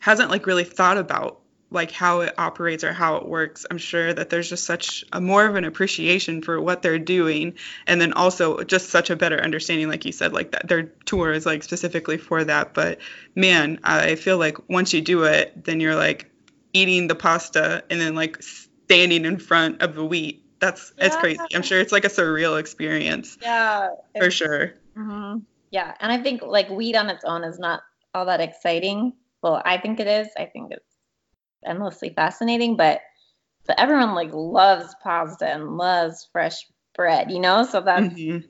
hasn't 0.00 0.30
like 0.30 0.46
really 0.46 0.64
thought 0.64 0.98
about 0.98 1.41
like 1.72 1.90
how 1.90 2.20
it 2.20 2.34
operates 2.38 2.84
or 2.84 2.92
how 2.92 3.16
it 3.16 3.26
works 3.26 3.66
i'm 3.70 3.78
sure 3.78 4.12
that 4.12 4.30
there's 4.30 4.48
just 4.48 4.64
such 4.64 5.04
a 5.12 5.20
more 5.20 5.46
of 5.46 5.56
an 5.56 5.64
appreciation 5.64 6.42
for 6.42 6.60
what 6.60 6.82
they're 6.82 6.98
doing 6.98 7.54
and 7.86 8.00
then 8.00 8.12
also 8.12 8.62
just 8.62 8.90
such 8.90 9.10
a 9.10 9.16
better 9.16 9.40
understanding 9.40 9.88
like 9.88 10.04
you 10.04 10.12
said 10.12 10.32
like 10.32 10.52
that 10.52 10.68
their 10.68 10.84
tour 11.04 11.32
is 11.32 11.46
like 11.46 11.62
specifically 11.62 12.18
for 12.18 12.44
that 12.44 12.74
but 12.74 12.98
man 13.34 13.78
i 13.82 14.14
feel 14.14 14.38
like 14.38 14.68
once 14.68 14.92
you 14.92 15.00
do 15.00 15.24
it 15.24 15.64
then 15.64 15.80
you're 15.80 15.96
like 15.96 16.30
eating 16.72 17.06
the 17.08 17.14
pasta 17.14 17.84
and 17.90 18.00
then 18.00 18.14
like 18.14 18.42
standing 18.42 19.24
in 19.24 19.38
front 19.38 19.82
of 19.82 19.94
the 19.94 20.04
wheat. 20.04 20.44
That's 20.60 20.92
yeah. 20.98 21.06
it's 21.06 21.16
crazy. 21.16 21.40
I'm 21.54 21.62
sure 21.62 21.80
it's 21.80 21.92
like 21.92 22.04
a 22.04 22.08
surreal 22.08 22.58
experience. 22.58 23.36
Yeah, 23.40 23.90
for 24.18 24.30
sure. 24.30 24.74
Mm-hmm. 24.96 25.38
Yeah, 25.70 25.94
and 26.00 26.12
I 26.12 26.22
think 26.22 26.42
like 26.42 26.68
wheat 26.68 26.96
on 26.96 27.08
its 27.08 27.24
own 27.24 27.44
is 27.44 27.58
not 27.58 27.80
all 28.14 28.26
that 28.26 28.40
exciting. 28.40 29.14
Well, 29.42 29.60
I 29.64 29.78
think 29.78 29.98
it 29.98 30.06
is. 30.06 30.28
I 30.36 30.44
think 30.44 30.72
it's 30.72 30.91
endlessly 31.66 32.12
fascinating, 32.14 32.76
but 32.76 33.00
but 33.66 33.78
everyone 33.78 34.14
like 34.14 34.30
loves 34.32 34.94
pasta 35.02 35.46
and 35.46 35.76
loves 35.76 36.28
fresh 36.32 36.66
bread, 36.94 37.30
you 37.30 37.40
know. 37.40 37.64
So 37.64 37.80
that's 37.80 38.14
mm-hmm. 38.14 38.46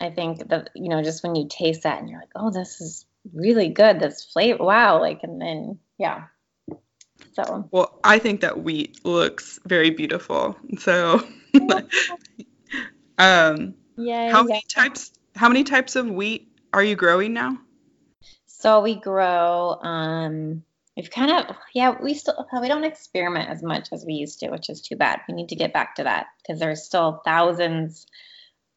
I 0.00 0.10
think 0.10 0.48
that 0.48 0.70
you 0.74 0.88
know 0.88 1.02
just 1.02 1.22
when 1.22 1.34
you 1.34 1.46
taste 1.48 1.82
that 1.84 2.00
and 2.00 2.08
you're 2.08 2.20
like, 2.20 2.32
oh, 2.36 2.50
this 2.50 2.80
is 2.80 3.06
really 3.32 3.68
good. 3.68 4.00
This 4.00 4.24
flavor, 4.24 4.64
wow! 4.64 5.00
Like, 5.00 5.20
and 5.22 5.40
then 5.40 5.78
yeah. 5.98 6.24
So. 7.32 7.68
Well, 7.70 7.98
I 8.04 8.18
think 8.18 8.40
that 8.40 8.62
wheat 8.62 9.04
looks 9.04 9.58
very 9.66 9.90
beautiful. 9.90 10.56
So. 10.78 11.26
um. 13.18 13.74
Yeah. 13.96 14.30
How 14.30 14.42
many 14.42 14.62
types? 14.68 15.12
How 15.34 15.48
many 15.48 15.64
types 15.64 15.96
of 15.96 16.08
wheat 16.10 16.48
are 16.72 16.82
you 16.82 16.94
growing 16.94 17.32
now? 17.32 17.58
So 18.46 18.80
we 18.80 18.96
grow. 18.96 19.78
Um, 19.82 20.64
we've 20.96 21.10
kind 21.10 21.30
of 21.30 21.56
yeah. 21.74 21.94
We 22.00 22.14
still 22.14 22.46
we 22.60 22.68
don't 22.68 22.84
experiment 22.84 23.50
as 23.50 23.62
much 23.62 23.88
as 23.92 24.04
we 24.06 24.14
used 24.14 24.40
to, 24.40 24.50
which 24.50 24.70
is 24.70 24.80
too 24.80 24.96
bad. 24.96 25.20
We 25.28 25.34
need 25.34 25.50
to 25.50 25.56
get 25.56 25.72
back 25.72 25.96
to 25.96 26.04
that 26.04 26.26
because 26.42 26.58
there's 26.58 26.84
still 26.84 27.20
thousands 27.24 28.06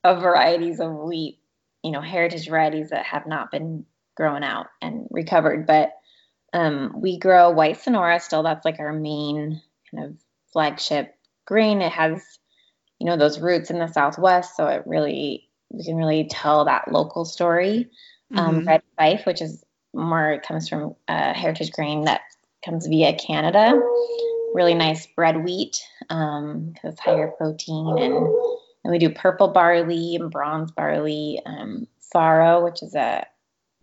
of 0.04 0.22
varieties 0.22 0.80
of 0.80 0.94
wheat, 0.94 1.40
you 1.84 1.92
know, 1.92 2.02
heritage 2.02 2.48
varieties 2.48 2.90
that 2.90 3.06
have 3.06 3.26
not 3.26 3.52
been 3.52 3.86
grown 4.16 4.44
out 4.44 4.68
and 4.82 5.08
recovered. 5.10 5.66
But 5.66 5.94
um, 6.54 6.94
we 7.02 7.18
grow 7.18 7.52
white 7.52 7.80
Sonora 7.80 8.20
still. 8.20 8.44
That's 8.44 8.66
like 8.66 8.80
our 8.80 8.94
main 8.94 9.62
kind 9.90 10.06
of 10.06 10.18
flagship 10.52 11.16
grain. 11.46 11.82
It 11.82 11.92
has, 11.92 12.22
you 13.00 13.06
know, 13.06 13.18
those 13.18 13.40
roots 13.40 13.70
in 13.70 13.80
the 13.80 13.88
Southwest, 13.88 14.58
so 14.58 14.68
it 14.68 14.84
really 14.86 15.48
we 15.70 15.84
can 15.84 15.96
really 15.96 16.28
tell 16.30 16.66
that 16.66 16.92
local 16.92 17.26
story. 17.26 17.90
Um, 18.36 18.58
mm-hmm. 18.58 18.68
Red 18.68 18.84
Fife, 18.98 19.26
which 19.26 19.42
is 19.42 19.64
more 19.94 20.42
comes 20.46 20.70
from 20.70 20.96
uh, 21.08 21.34
heritage 21.34 21.72
grain 21.72 22.06
that 22.06 22.22
comes 22.64 22.88
via 22.88 23.14
Canada. 23.16 23.80
Really 24.54 24.74
nice 24.74 25.06
bread 25.08 25.44
wheat 25.44 25.80
because 26.00 26.42
um, 26.42 26.74
it's 26.84 27.00
higher 27.00 27.28
protein 27.38 27.98
and 28.00 28.28
and 28.84 28.92
we 28.92 28.98
do 28.98 29.10
purple 29.10 29.50
barley 29.50 30.16
and 30.16 30.32
bronze 30.32 30.72
barley, 30.72 31.42
um, 31.46 31.88
farro, 32.14 32.64
which 32.64 32.82
is 32.82 32.96
a 32.96 33.26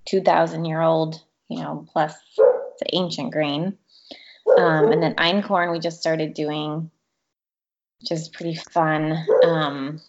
2,000 0.06 0.64
year 0.64 0.80
old, 0.80 1.22
you 1.48 1.60
know, 1.60 1.86
plus 1.92 2.14
it's 2.38 2.82
an 2.82 2.88
ancient 2.92 3.32
grain. 3.32 3.76
Um, 4.58 4.92
and 4.92 5.02
then 5.02 5.14
einkorn 5.16 5.72
we 5.72 5.80
just 5.80 6.00
started 6.00 6.34
doing, 6.34 6.90
which 8.00 8.12
is 8.12 8.28
pretty 8.28 8.54
fun. 8.54 9.26
Um, 9.44 10.00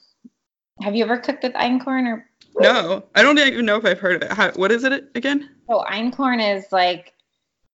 have 0.82 0.96
you 0.96 1.04
ever 1.04 1.18
cooked 1.18 1.44
with 1.44 1.54
einkorn 1.54 2.08
or? 2.08 2.27
No, 2.60 3.04
I 3.16 3.22
don't 3.22 3.38
even 3.40 3.66
know 3.66 3.78
if 3.78 3.86
I've 3.86 4.00
heard 4.00 4.24
of 4.24 4.32
it. 4.32 4.36
How, 4.36 4.52
what 4.52 4.72
is 4.72 4.84
it 4.84 5.12
again? 5.16 5.50
So 5.70 5.84
einkorn 5.88 6.58
is 6.58 6.66
like 6.72 7.14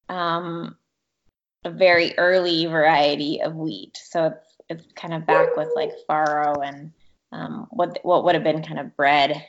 um, 0.09 0.75
a 1.63 1.71
very 1.71 2.17
early 2.17 2.65
variety 2.65 3.41
of 3.41 3.55
wheat. 3.55 3.97
So 4.03 4.25
it's 4.25 4.53
it's 4.69 4.93
kind 4.95 5.13
of 5.13 5.25
back 5.25 5.55
with 5.55 5.69
like 5.75 5.91
farro 6.09 6.65
and 6.65 6.91
um, 7.31 7.67
what 7.71 7.99
what 8.03 8.23
would 8.23 8.35
have 8.35 8.43
been 8.43 8.63
kind 8.63 8.79
of 8.79 8.95
bred 8.95 9.43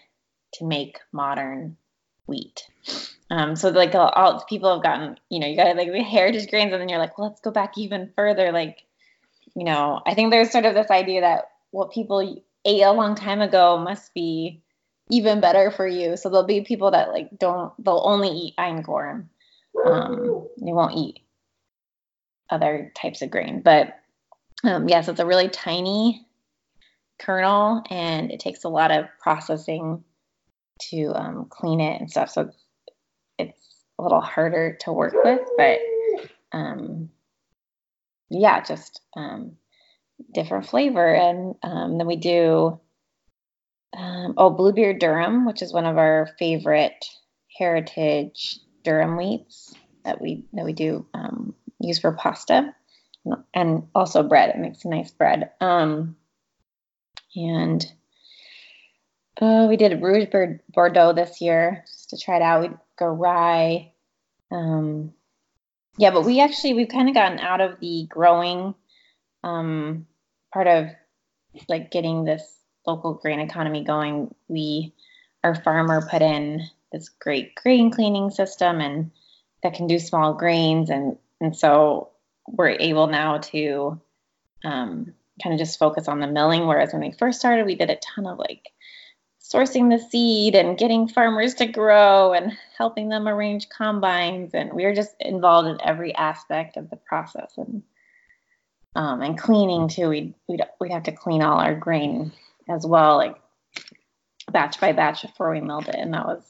to 0.55 0.64
make 0.64 0.99
modern 1.12 1.77
wheat. 2.27 2.62
Um, 3.31 3.57
so 3.57 3.70
like 3.70 3.94
all, 3.94 4.11
all, 4.11 4.44
people 4.49 4.73
have 4.73 4.83
gotten, 4.83 5.18
you 5.31 5.40
know, 5.40 5.47
you 5.47 5.57
got 5.57 5.77
like 5.77 5.90
the 5.90 6.03
heritage 6.03 6.49
grains, 6.49 6.73
and 6.73 6.81
then 6.81 6.88
you're 6.88 6.99
like, 6.99 7.18
well, 7.18 7.29
let's 7.29 7.40
go 7.40 7.51
back 7.51 7.77
even 7.77 8.12
further. 8.14 8.53
Like, 8.53 8.83
you 9.57 9.64
know, 9.64 10.01
I 10.07 10.14
think 10.14 10.31
there's 10.31 10.51
sort 10.51 10.66
of 10.66 10.75
this 10.75 10.90
idea 10.90 11.20
that 11.23 11.51
what 11.70 11.92
people 11.92 12.20
ate 12.64 12.83
a 12.83 12.92
long 12.92 13.14
time 13.14 13.40
ago 13.40 13.79
must 13.79 14.14
be 14.14 14.62
even 15.11 15.40
better 15.40 15.71
for 15.71 15.87
you. 15.87 16.17
So 16.17 16.29
there'll 16.29 16.47
be 16.47 16.62
people 16.62 16.90
that 16.93 17.11
like 17.11 17.29
don't, 17.38 17.73
they'll 17.83 18.03
only 18.05 18.29
eat 18.29 18.55
einkorn. 18.59 19.27
Um, 19.85 20.49
they 20.61 20.73
won't 20.73 20.97
eat 20.97 21.21
other 22.51 22.93
types 22.97 23.23
of 23.23 23.31
grain. 23.31 23.61
But 23.62 23.99
um, 24.62 24.88
yes, 24.88 25.09
it's 25.09 25.21
a 25.21 25.27
really 25.27 25.49
tiny 25.49 26.27
kernel 27.19 27.83
and 27.90 28.31
it 28.31 28.40
takes 28.40 28.64
a 28.64 28.69
lot 28.69 28.90
of 28.90 29.07
processing 29.21 30.05
to 30.90 31.12
um, 31.14 31.47
clean 31.49 31.81
it 31.81 32.01
and 32.01 32.11
stuff. 32.11 32.31
So 32.31 32.51
it's 33.38 33.85
a 33.99 34.03
little 34.03 34.21
harder 34.21 34.77
to 34.81 34.93
work 34.93 35.14
with, 35.23 35.40
but 35.57 35.79
um, 36.53 37.11
yeah, 38.31 38.62
just 38.62 39.01
um, 39.17 39.53
different 40.33 40.67
flavor. 40.67 41.14
And 41.14 41.55
um, 41.62 41.99
then 41.99 42.07
we 42.07 42.17
do 42.17 42.81
um, 43.96 44.35
oh 44.37 44.50
Bluebeard 44.50 45.00
Durum, 45.00 45.46
which 45.46 45.62
is 45.62 45.72
one 45.72 45.87
of 45.87 45.98
our 45.98 46.30
favorite 46.38 47.04
heritage 47.57 48.59
Durum 48.85 49.16
wheats 49.16 49.74
that 50.04 50.20
we 50.20 50.44
that 50.52 50.64
we 50.64 50.72
do 50.72 51.07
um, 51.14 51.54
use 51.80 51.98
for 51.98 52.12
pasta 52.12 52.74
and 53.54 53.88
also 53.94 54.22
bread. 54.22 54.50
It 54.50 54.59
makes 54.59 54.85
a 54.85 54.88
nice 54.88 55.11
bread. 55.11 55.50
Um, 55.61 56.16
and 57.35 57.85
uh, 59.40 59.66
we 59.68 59.76
did 59.76 60.02
Rouge 60.02 60.28
Bordeaux 60.68 61.12
this 61.12 61.40
year 61.40 61.85
just 61.87 62.11
to 62.11 62.18
try 62.18 62.37
it 62.37 62.42
out. 62.42 62.62
We'd 62.62 62.78
go 62.98 63.07
rye. 63.07 63.92
Um, 64.50 65.12
yeah, 65.96 66.11
but 66.11 66.24
we 66.24 66.40
actually 66.40 66.74
we've 66.74 66.88
kind 66.88 67.09
of 67.09 67.14
gotten 67.14 67.38
out 67.38 67.61
of 67.61 67.80
the 67.80 68.07
growing 68.09 68.74
um, 69.42 70.07
part 70.52 70.66
of 70.66 70.88
like 71.68 71.90
getting 71.90 72.24
this 72.24 72.59
local 72.87 73.14
grain 73.14 73.40
economy 73.40 73.85
going. 73.85 74.35
We 74.49 74.94
our 75.42 75.55
farmer 75.55 76.07
put 76.11 76.23
in 76.23 76.62
this 76.92 77.09
great 77.09 77.55
grain 77.55 77.90
cleaning 77.90 78.31
system 78.31 78.81
and 78.81 79.11
that 79.62 79.75
can 79.75 79.87
do 79.87 79.99
small 79.99 80.35
grains 80.35 80.90
and 80.90 81.16
and 81.40 81.57
so 81.57 82.11
we're 82.47 82.70
able 82.70 83.07
now 83.07 83.38
to 83.38 84.01
um, 84.64 85.14
kind 85.42 85.53
of 85.53 85.59
just 85.59 85.79
focus 85.79 86.09
on 86.09 86.20
the 86.20 86.27
milling. 86.27 86.66
Whereas 86.66 86.92
when 86.92 87.03
we 87.03 87.12
first 87.12 87.38
started, 87.38 87.66
we 87.66 87.75
did 87.75 87.90
a 87.90 87.97
ton 87.97 88.27
of 88.27 88.38
like 88.38 88.70
sourcing 89.42 89.90
the 89.90 90.03
seed 90.09 90.55
and 90.55 90.79
getting 90.79 91.09
farmers 91.09 91.55
to 91.55 91.66
grow 91.66 92.33
and 92.33 92.53
helping 92.77 93.09
them 93.09 93.29
arrange 93.29 93.68
combines. 93.68 94.55
And 94.55 94.73
we 94.73 94.85
were 94.85 94.94
just 94.94 95.14
involved 95.20 95.68
in 95.68 95.79
every 95.83 96.14
aspect 96.14 96.77
of 96.77 96.90
the 96.90 96.97
process 96.97 97.53
and 97.57 97.83
um, 98.97 99.23
and 99.23 99.37
cleaning 99.37 99.88
too. 99.88 100.09
We'd, 100.09 100.35
we'd, 100.47 100.62
we'd 100.81 100.92
have 100.92 101.03
to 101.05 101.12
clean 101.12 101.42
all 101.42 101.59
our 101.59 101.75
grain 101.75 102.33
as 102.68 102.87
well, 102.87 103.16
like 103.16 103.37
batch 104.50 104.81
by 104.81 104.92
batch 104.92 105.22
before 105.22 105.50
we 105.50 105.61
milled 105.61 105.88
it. 105.88 105.96
And 105.96 106.14
that 106.14 106.27
was, 106.27 106.42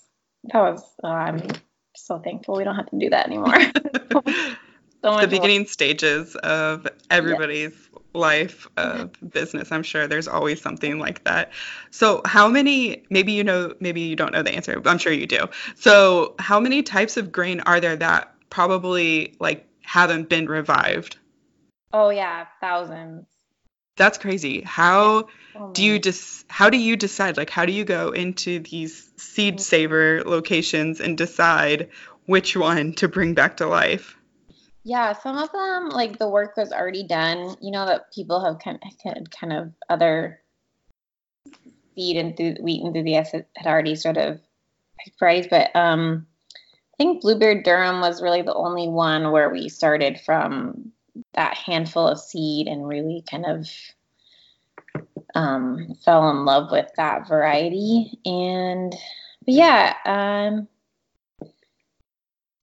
that 0.44 0.60
was, 0.60 0.82
uh, 1.02 1.08
I'm 1.08 1.48
so 1.94 2.18
thankful 2.18 2.56
we 2.56 2.64
don't 2.64 2.76
have 2.76 2.90
to 2.90 2.98
do 2.98 3.10
that 3.10 3.26
anymore. 3.26 3.54
so 5.04 5.20
the 5.20 5.28
beginning 5.28 5.60
more. 5.60 5.68
stages 5.68 6.34
of 6.36 6.86
everybody's 7.10 7.72
yes. 7.72 8.02
life 8.14 8.68
of 8.76 9.12
business 9.30 9.70
i'm 9.70 9.82
sure 9.82 10.06
there's 10.06 10.28
always 10.28 10.60
something 10.60 10.98
like 10.98 11.22
that 11.24 11.52
so 11.90 12.22
how 12.24 12.48
many 12.48 13.04
maybe 13.10 13.32
you 13.32 13.44
know 13.44 13.74
maybe 13.80 14.00
you 14.00 14.16
don't 14.16 14.32
know 14.32 14.42
the 14.42 14.52
answer 14.54 14.80
but 14.80 14.90
i'm 14.90 14.98
sure 14.98 15.12
you 15.12 15.26
do 15.26 15.46
so 15.74 16.34
how 16.38 16.58
many 16.58 16.82
types 16.82 17.16
of 17.16 17.30
grain 17.30 17.60
are 17.60 17.80
there 17.80 17.96
that 17.96 18.34
probably 18.50 19.34
like 19.40 19.66
haven't 19.82 20.28
been 20.28 20.46
revived 20.46 21.18
oh 21.92 22.08
yeah 22.08 22.46
thousands 22.60 23.26
that's 23.96 24.18
crazy 24.18 24.60
how 24.62 25.28
oh, 25.56 25.72
do 25.72 25.82
you 25.82 25.98
just 25.98 26.44
how 26.48 26.70
do 26.70 26.78
you 26.78 26.96
decide 26.96 27.36
like 27.36 27.50
how 27.50 27.64
do 27.64 27.72
you 27.72 27.84
go 27.84 28.10
into 28.10 28.58
these 28.60 29.10
seed 29.16 29.56
mm. 29.56 29.60
saver 29.60 30.22
locations 30.24 31.00
and 31.00 31.16
decide 31.16 31.88
which 32.26 32.56
one 32.56 32.92
to 32.92 33.08
bring 33.08 33.34
back 33.34 33.58
to 33.58 33.66
life 33.66 34.16
yeah, 34.86 35.14
some 35.14 35.38
of 35.38 35.50
them, 35.50 35.88
like 35.88 36.18
the 36.18 36.28
work 36.28 36.58
was 36.58 36.70
already 36.70 37.04
done. 37.04 37.56
You 37.60 37.72
know 37.72 37.86
that 37.86 38.12
people 38.12 38.44
have 38.44 38.58
kind 38.58 38.78
of, 38.84 39.30
kind 39.30 39.52
of 39.52 39.72
other 39.88 40.40
seed 41.94 42.18
and 42.18 42.36
th- 42.36 42.58
wheat 42.60 42.82
enthusiasts 42.84 43.32
had 43.32 43.66
already 43.66 43.96
sort 43.96 44.18
of 44.18 44.40
picked 45.00 45.18
varieties, 45.18 45.48
but 45.48 45.74
um, 45.74 46.26
I 46.92 46.96
think 46.98 47.22
Bluebeard 47.22 47.64
Durum 47.64 48.02
was 48.02 48.22
really 48.22 48.42
the 48.42 48.54
only 48.54 48.86
one 48.88 49.32
where 49.32 49.48
we 49.48 49.70
started 49.70 50.20
from 50.20 50.92
that 51.34 51.56
handful 51.56 52.08
of 52.08 52.20
seed 52.20 52.66
and 52.66 52.86
really 52.86 53.24
kind 53.30 53.46
of 53.46 53.68
um, 55.34 55.96
fell 56.04 56.30
in 56.30 56.44
love 56.44 56.70
with 56.70 56.90
that 56.96 57.28
variety. 57.28 58.18
And 58.24 58.94
but 59.44 59.54
yeah, 59.54 59.94
um, 60.04 60.68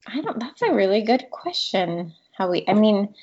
I 0.08 0.22
don't. 0.22 0.40
That's 0.40 0.62
a 0.62 0.74
really 0.74 1.04
good 1.04 1.26
question. 1.32 2.14
How 2.38 2.50
we? 2.50 2.66
I 2.68 2.74
mean, 2.74 3.14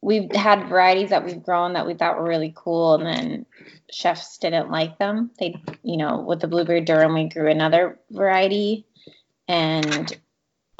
we've 0.00 0.30
had 0.32 0.68
varieties 0.68 1.10
that 1.10 1.24
we've 1.24 1.42
grown 1.42 1.72
that 1.72 1.86
we 1.86 1.94
thought 1.94 2.18
were 2.18 2.28
really 2.28 2.52
cool, 2.54 2.94
and 2.94 3.06
then 3.06 3.46
chefs 3.90 4.38
didn't 4.38 4.70
like 4.70 4.98
them. 4.98 5.30
They, 5.38 5.60
you 5.82 5.96
know, 5.96 6.20
with 6.20 6.40
the 6.40 6.48
Bluebeard 6.48 6.86
Durum, 6.86 7.14
we 7.14 7.28
grew 7.28 7.50
another 7.50 7.98
variety, 8.10 8.86
and 9.48 10.16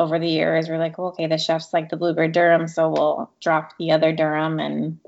over 0.03 0.19
the 0.19 0.29
years 0.29 0.69
we're 0.69 0.79
like, 0.79 0.99
well, 0.99 1.09
okay, 1.09 1.27
the 1.27 1.39
chefs 1.39 1.73
like 1.73 1.89
the 1.89 1.97
bluebeard 1.97 2.35
Durum, 2.35 2.69
so 2.69 2.91
we'll 2.91 3.31
drop 3.41 3.73
the 3.79 3.93
other 3.93 4.15
Durum. 4.15 4.61
And 4.61 4.99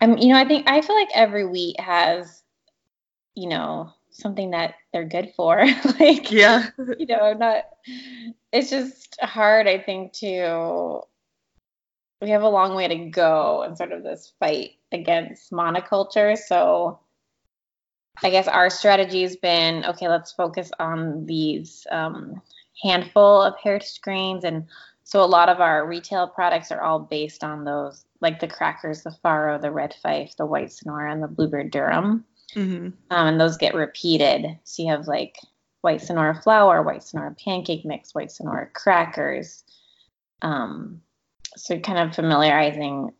I'm, 0.00 0.18
you 0.18 0.28
know, 0.28 0.38
I 0.38 0.44
think 0.44 0.68
I 0.68 0.80
feel 0.80 0.96
like 0.96 1.10
every 1.14 1.46
wheat 1.46 1.80
has, 1.80 2.42
you 3.34 3.48
know, 3.48 3.92
something 4.10 4.50
that 4.50 4.74
they're 4.92 5.04
good 5.04 5.32
for. 5.36 5.64
like, 6.00 6.30
yeah, 6.30 6.68
you 6.98 7.06
know, 7.06 7.32
not. 7.34 7.64
It's 8.52 8.70
just 8.70 9.16
hard, 9.20 9.66
I 9.66 9.78
think, 9.78 10.12
to. 10.14 11.00
We 12.20 12.30
have 12.30 12.42
a 12.42 12.48
long 12.48 12.74
way 12.74 12.88
to 12.88 13.10
go 13.10 13.64
in 13.64 13.76
sort 13.76 13.92
of 13.92 14.02
this 14.02 14.32
fight 14.38 14.72
against 14.92 15.50
monoculture. 15.52 16.38
So, 16.38 17.00
I 18.22 18.30
guess 18.30 18.48
our 18.48 18.70
strategy 18.70 19.22
has 19.22 19.36
been 19.36 19.84
okay. 19.86 20.08
Let's 20.08 20.32
focus 20.32 20.70
on 20.78 21.26
these 21.26 21.86
um, 21.90 22.40
handful 22.82 23.42
of 23.42 23.54
heritage 23.62 24.00
grains, 24.00 24.44
and 24.44 24.66
so 25.02 25.22
a 25.22 25.26
lot 25.26 25.48
of 25.48 25.60
our 25.60 25.86
retail 25.86 26.28
products 26.28 26.70
are 26.70 26.80
all 26.80 26.98
based 26.98 27.44
on 27.44 27.64
those, 27.64 28.04
like 28.20 28.40
the 28.40 28.48
crackers, 28.48 29.02
the 29.02 29.14
farro, 29.24 29.60
the 29.60 29.70
red 29.70 29.94
fife, 30.02 30.36
the 30.36 30.46
white 30.46 30.72
sonora, 30.72 31.12
and 31.12 31.22
the 31.22 31.28
bluebeard 31.28 31.72
durum. 31.72 32.22
Mm-hmm. 32.54 32.86
Um, 33.10 33.26
and 33.26 33.40
those 33.40 33.56
get 33.56 33.74
repeated. 33.74 34.58
So 34.64 34.82
you 34.82 34.90
have 34.90 35.06
like 35.08 35.38
white 35.80 36.00
sonora 36.00 36.40
flour, 36.40 36.82
white 36.82 37.02
sonora 37.02 37.34
pancake 37.34 37.84
mix, 37.84 38.14
white 38.14 38.30
sonora 38.30 38.68
crackers. 38.72 39.64
Um, 40.40 41.02
so 41.56 41.78
kind 41.78 41.98
of 41.98 42.14
familiarizing 42.14 43.12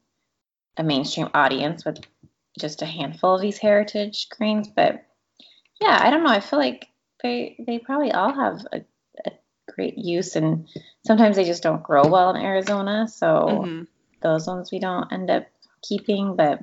a 0.77 0.83
mainstream 0.83 1.29
audience 1.35 1.85
with 1.85 2.01
just 2.59 2.83
a 2.83 2.87
handful 2.87 3.35
of 3.35 3.41
these 3.41 3.59
heritage 3.59 4.29
grains. 4.31 4.69
But 4.69 5.05
yeah, 5.81 5.99
I 6.01 6.11
don't 6.11 6.23
know. 6.23 6.31
I 6.31 6.41
feel 6.41 6.59
like 6.59 6.89
they 7.23 7.57
they 7.59 7.79
probably 7.79 8.13
all 8.13 8.33
have 8.33 8.67
a, 8.73 8.83
a 9.27 9.33
great 9.69 9.99
use, 9.99 10.37
and 10.37 10.69
sometimes 11.07 11.37
they 11.37 11.45
just 11.45 11.63
don't 11.63 11.83
grow 11.83 12.07
well 12.07 12.31
in 12.31 12.43
Arizona. 12.43 13.09
So 13.09 13.27
mm-hmm. 13.27 13.83
those 14.23 14.47
ones 14.47 14.71
we 14.71 14.79
don't 14.79 15.13
end 15.13 15.31
up 15.31 15.47
keeping, 15.83 16.37
but 16.37 16.61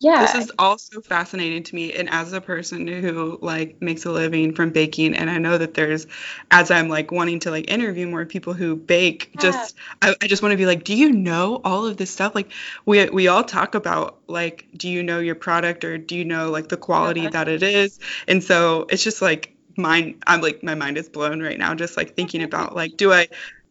yeah 0.00 0.22
this 0.22 0.34
is 0.34 0.52
also 0.58 1.00
fascinating 1.00 1.62
to 1.62 1.74
me 1.74 1.92
and 1.92 2.08
as 2.10 2.32
a 2.32 2.40
person 2.40 2.86
who 2.86 3.38
like 3.40 3.80
makes 3.80 4.04
a 4.04 4.10
living 4.10 4.54
from 4.54 4.70
baking 4.70 5.14
and 5.14 5.30
i 5.30 5.38
know 5.38 5.58
that 5.58 5.74
there's 5.74 6.06
as 6.50 6.70
i'm 6.70 6.88
like 6.88 7.12
wanting 7.12 7.38
to 7.38 7.50
like 7.50 7.70
interview 7.70 8.06
more 8.06 8.24
people 8.24 8.52
who 8.52 8.76
bake 8.76 9.30
yeah. 9.34 9.40
just 9.40 9.76
I, 10.02 10.14
I 10.20 10.26
just 10.26 10.42
want 10.42 10.52
to 10.52 10.56
be 10.56 10.66
like 10.66 10.84
do 10.84 10.94
you 10.94 11.12
know 11.12 11.60
all 11.64 11.86
of 11.86 11.96
this 11.96 12.10
stuff? 12.10 12.34
Like 12.34 12.50
we 12.84 13.08
we 13.10 13.28
all 13.28 13.44
talk 13.44 13.74
about 13.74 14.18
like 14.26 14.66
do 14.76 14.88
you 14.88 15.02
know 15.02 15.20
your 15.20 15.34
product 15.34 15.84
or 15.84 15.98
do 15.98 16.16
you 16.16 16.24
know 16.24 16.50
like 16.50 16.68
the 16.68 16.76
quality 16.76 17.22
uh-huh. 17.22 17.30
that 17.30 17.48
it 17.48 17.62
is? 17.62 17.98
And 18.26 18.42
so 18.42 18.86
it's 18.88 19.04
just 19.04 19.22
like 19.22 19.56
mind 19.76 20.22
i'm 20.26 20.40
like 20.40 20.62
my 20.62 20.74
mind 20.74 20.98
is 20.98 21.08
blown 21.08 21.40
right 21.40 21.58
now 21.58 21.74
just 21.74 21.96
like 21.96 22.14
thinking 22.14 22.42
about 22.50 22.74
like 22.74 22.96
do 22.96 23.12
i 23.12 23.28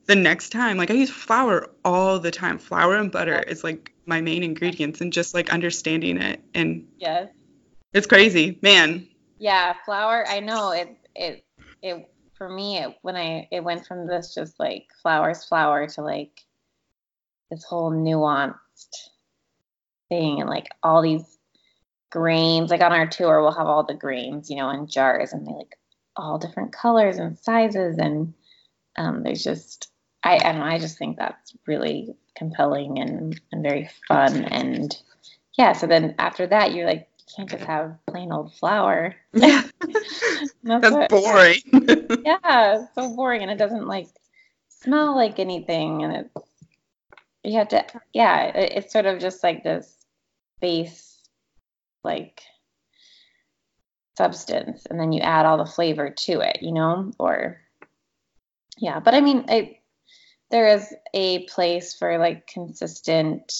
the 0.09 0.15
next 0.15 0.49
time 0.49 0.75
like 0.75 0.89
i 0.89 0.95
use 0.95 1.11
flour 1.11 1.69
all 1.85 2.17
the 2.17 2.31
time. 2.31 2.57
Flour 2.57 2.97
and 2.97 3.11
butter 3.11 3.39
is 3.43 3.63
like 3.63 3.93
my 4.07 4.21
main 4.21 4.41
ingredients 4.41 5.01
and 5.01 5.13
just 5.13 5.35
like 5.35 5.53
understanding 5.53 6.19
it 6.19 6.41
and 6.55 6.87
yes. 6.97 7.29
It's 7.93 8.07
crazy 8.07 8.57
man. 8.63 9.07
Yeah 9.37 9.75
flour 9.85 10.25
i 10.27 10.39
know 10.39 10.71
it 10.71 10.97
it 11.15 11.45
it 11.83 12.09
for 12.33 12.49
me 12.49 12.79
it, 12.79 12.95
when 13.03 13.15
i 13.15 13.47
it 13.51 13.63
went 13.63 13.85
from 13.85 14.07
this 14.07 14.33
just 14.33 14.59
like 14.59 14.87
flowers 15.03 15.45
flour 15.45 15.85
to 15.89 16.01
like 16.01 16.41
this 17.51 17.63
whole 17.63 17.91
nuanced 17.91 18.55
thing 20.09 20.41
and 20.41 20.49
like 20.49 20.69
all 20.81 21.03
these 21.03 21.37
grains 22.09 22.71
like 22.71 22.81
on 22.81 22.93
our 22.93 23.07
tour 23.07 23.43
we'll 23.43 23.51
have 23.51 23.67
all 23.67 23.83
the 23.83 23.93
grains 23.93 24.49
you 24.49 24.55
know 24.57 24.71
in 24.71 24.87
jars 24.87 25.33
and 25.33 25.45
they 25.45 25.51
like 25.51 25.77
all 26.15 26.39
different 26.39 26.73
colors 26.73 27.17
and 27.17 27.37
sizes 27.37 27.99
and 27.99 28.33
um, 28.97 29.23
there's 29.23 29.43
just 29.43 29.89
I, 30.23 30.37
I 30.37 30.51
know, 30.51 30.63
I 30.63 30.79
just 30.79 30.97
think 30.97 31.17
that's 31.17 31.55
really 31.65 32.15
compelling 32.35 32.99
and, 32.99 33.39
and 33.51 33.63
very 33.63 33.89
fun. 34.07 34.43
And 34.45 34.95
yeah, 35.57 35.73
so 35.73 35.87
then 35.87 36.15
after 36.19 36.47
that, 36.47 36.73
you're 36.73 36.87
like, 36.87 37.07
you 37.19 37.25
can't 37.35 37.49
just 37.49 37.63
have 37.65 37.97
plain 38.07 38.31
old 38.31 38.53
flour. 38.55 39.15
that's, 39.33 39.71
that's 40.63 40.91
what, 40.91 41.09
boring. 41.09 41.61
yeah, 42.25 42.85
so 42.95 43.15
boring. 43.15 43.43
And 43.43 43.51
it 43.51 43.57
doesn't 43.57 43.87
like 43.87 44.07
smell 44.69 45.15
like 45.15 45.39
anything. 45.39 46.03
And 46.03 46.13
it, 46.13 46.31
you 47.43 47.57
have 47.57 47.69
to, 47.69 47.85
yeah, 48.13 48.43
it, 48.43 48.73
it's 48.75 48.93
sort 48.93 49.05
of 49.05 49.19
just 49.19 49.43
like 49.43 49.63
this 49.63 49.95
base, 50.59 51.17
like, 52.03 52.41
substance. 54.17 54.85
And 54.89 54.99
then 54.99 55.13
you 55.13 55.21
add 55.21 55.45
all 55.45 55.57
the 55.57 55.65
flavor 55.65 56.09
to 56.09 56.41
it, 56.41 56.59
you 56.61 56.73
know? 56.73 57.11
Or, 57.17 57.61
yeah, 58.77 58.99
but 58.99 59.13
I 59.13 59.21
mean, 59.21 59.45
I, 59.47 59.78
there 60.51 60.67
is 60.67 60.93
a 61.13 61.45
place 61.45 61.93
for 61.93 62.17
like 62.17 62.47
consistent 62.47 63.53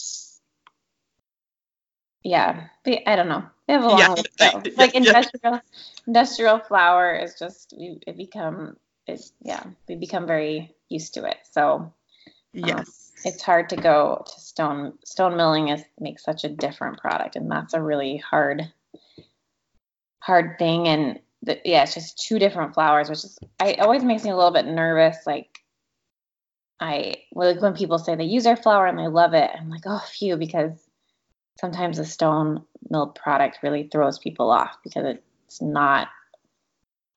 yeah 2.23 2.67
i 3.07 3.15
don't 3.15 3.29
know. 3.29 3.43
We 3.67 3.73
have 3.73 3.83
a 3.83 3.87
long 3.87 3.99
yeah. 3.99 4.09
way 4.09 4.21
to 4.21 4.71
go 4.71 4.71
like 4.77 4.95
industrial 4.95 5.53
yeah. 5.55 5.59
industrial 6.07 6.59
flour 6.59 7.13
is 7.13 7.35
just 7.37 7.73
we 7.77 7.99
it 8.07 8.17
become 8.17 8.77
it's 9.05 9.31
yeah 9.41 9.63
we 9.87 9.95
become 9.95 10.25
very 10.25 10.75
used 10.89 11.13
to 11.13 11.25
it. 11.25 11.37
So 11.51 11.63
um, 11.75 11.93
yes. 12.53 13.11
it's 13.23 13.43
hard 13.43 13.69
to 13.69 13.75
go 13.75 14.25
to 14.25 14.39
stone 14.39 14.93
stone 15.05 15.37
milling 15.37 15.69
is 15.69 15.83
makes 15.99 16.23
such 16.23 16.43
a 16.43 16.49
different 16.49 16.97
product 16.97 17.35
and 17.35 17.49
that's 17.49 17.75
a 17.75 17.81
really 17.81 18.17
hard 18.17 18.71
hard 20.19 20.57
thing. 20.57 20.87
And 20.87 21.19
the, 21.43 21.59
yeah 21.63 21.83
it's 21.83 21.93
just 21.93 22.21
two 22.21 22.37
different 22.37 22.73
flours 22.73 23.09
which 23.09 23.23
is 23.23 23.39
i 23.61 23.75
always 23.75 24.03
makes 24.03 24.25
me 24.25 24.29
a 24.29 24.35
little 24.35 24.51
bit 24.51 24.65
nervous 24.65 25.15
like 25.25 25.58
I 26.79 27.15
like 27.33 27.61
when 27.61 27.73
people 27.73 27.97
say 27.97 28.15
they 28.15 28.23
use 28.23 28.45
our 28.45 28.55
flour 28.55 28.87
and 28.87 28.97
they 28.97 29.07
love 29.07 29.33
it. 29.33 29.49
I'm 29.53 29.69
like, 29.69 29.83
oh, 29.85 30.03
phew, 30.11 30.37
because 30.37 30.71
sometimes 31.59 31.99
a 31.99 32.05
stone 32.05 32.63
milled 32.89 33.15
product 33.15 33.59
really 33.61 33.89
throws 33.91 34.17
people 34.17 34.49
off 34.49 34.77
because 34.83 35.15
it's 35.47 35.61
not. 35.61 36.07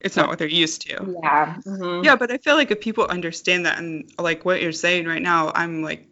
It's 0.01 0.17
not 0.17 0.29
what 0.29 0.41
they're 0.41 0.49
used 0.49 0.83
to. 0.89 1.17
Yeah. 1.23 1.57
Mm-hmm. 1.65 2.05
Yeah, 2.05 2.17
but 2.17 2.33
I 2.33 2.39
feel 2.39 2.57
like 2.57 2.73
if 2.73 2.81
people 2.81 3.05
understand 3.05 3.67
that 3.67 3.79
and 3.79 4.11
like 4.19 4.45
what 4.45 4.61
you're 4.61 4.73
saying 4.73 5.07
right 5.07 5.23
now, 5.23 5.53
I'm 5.55 5.83
like 5.83 6.09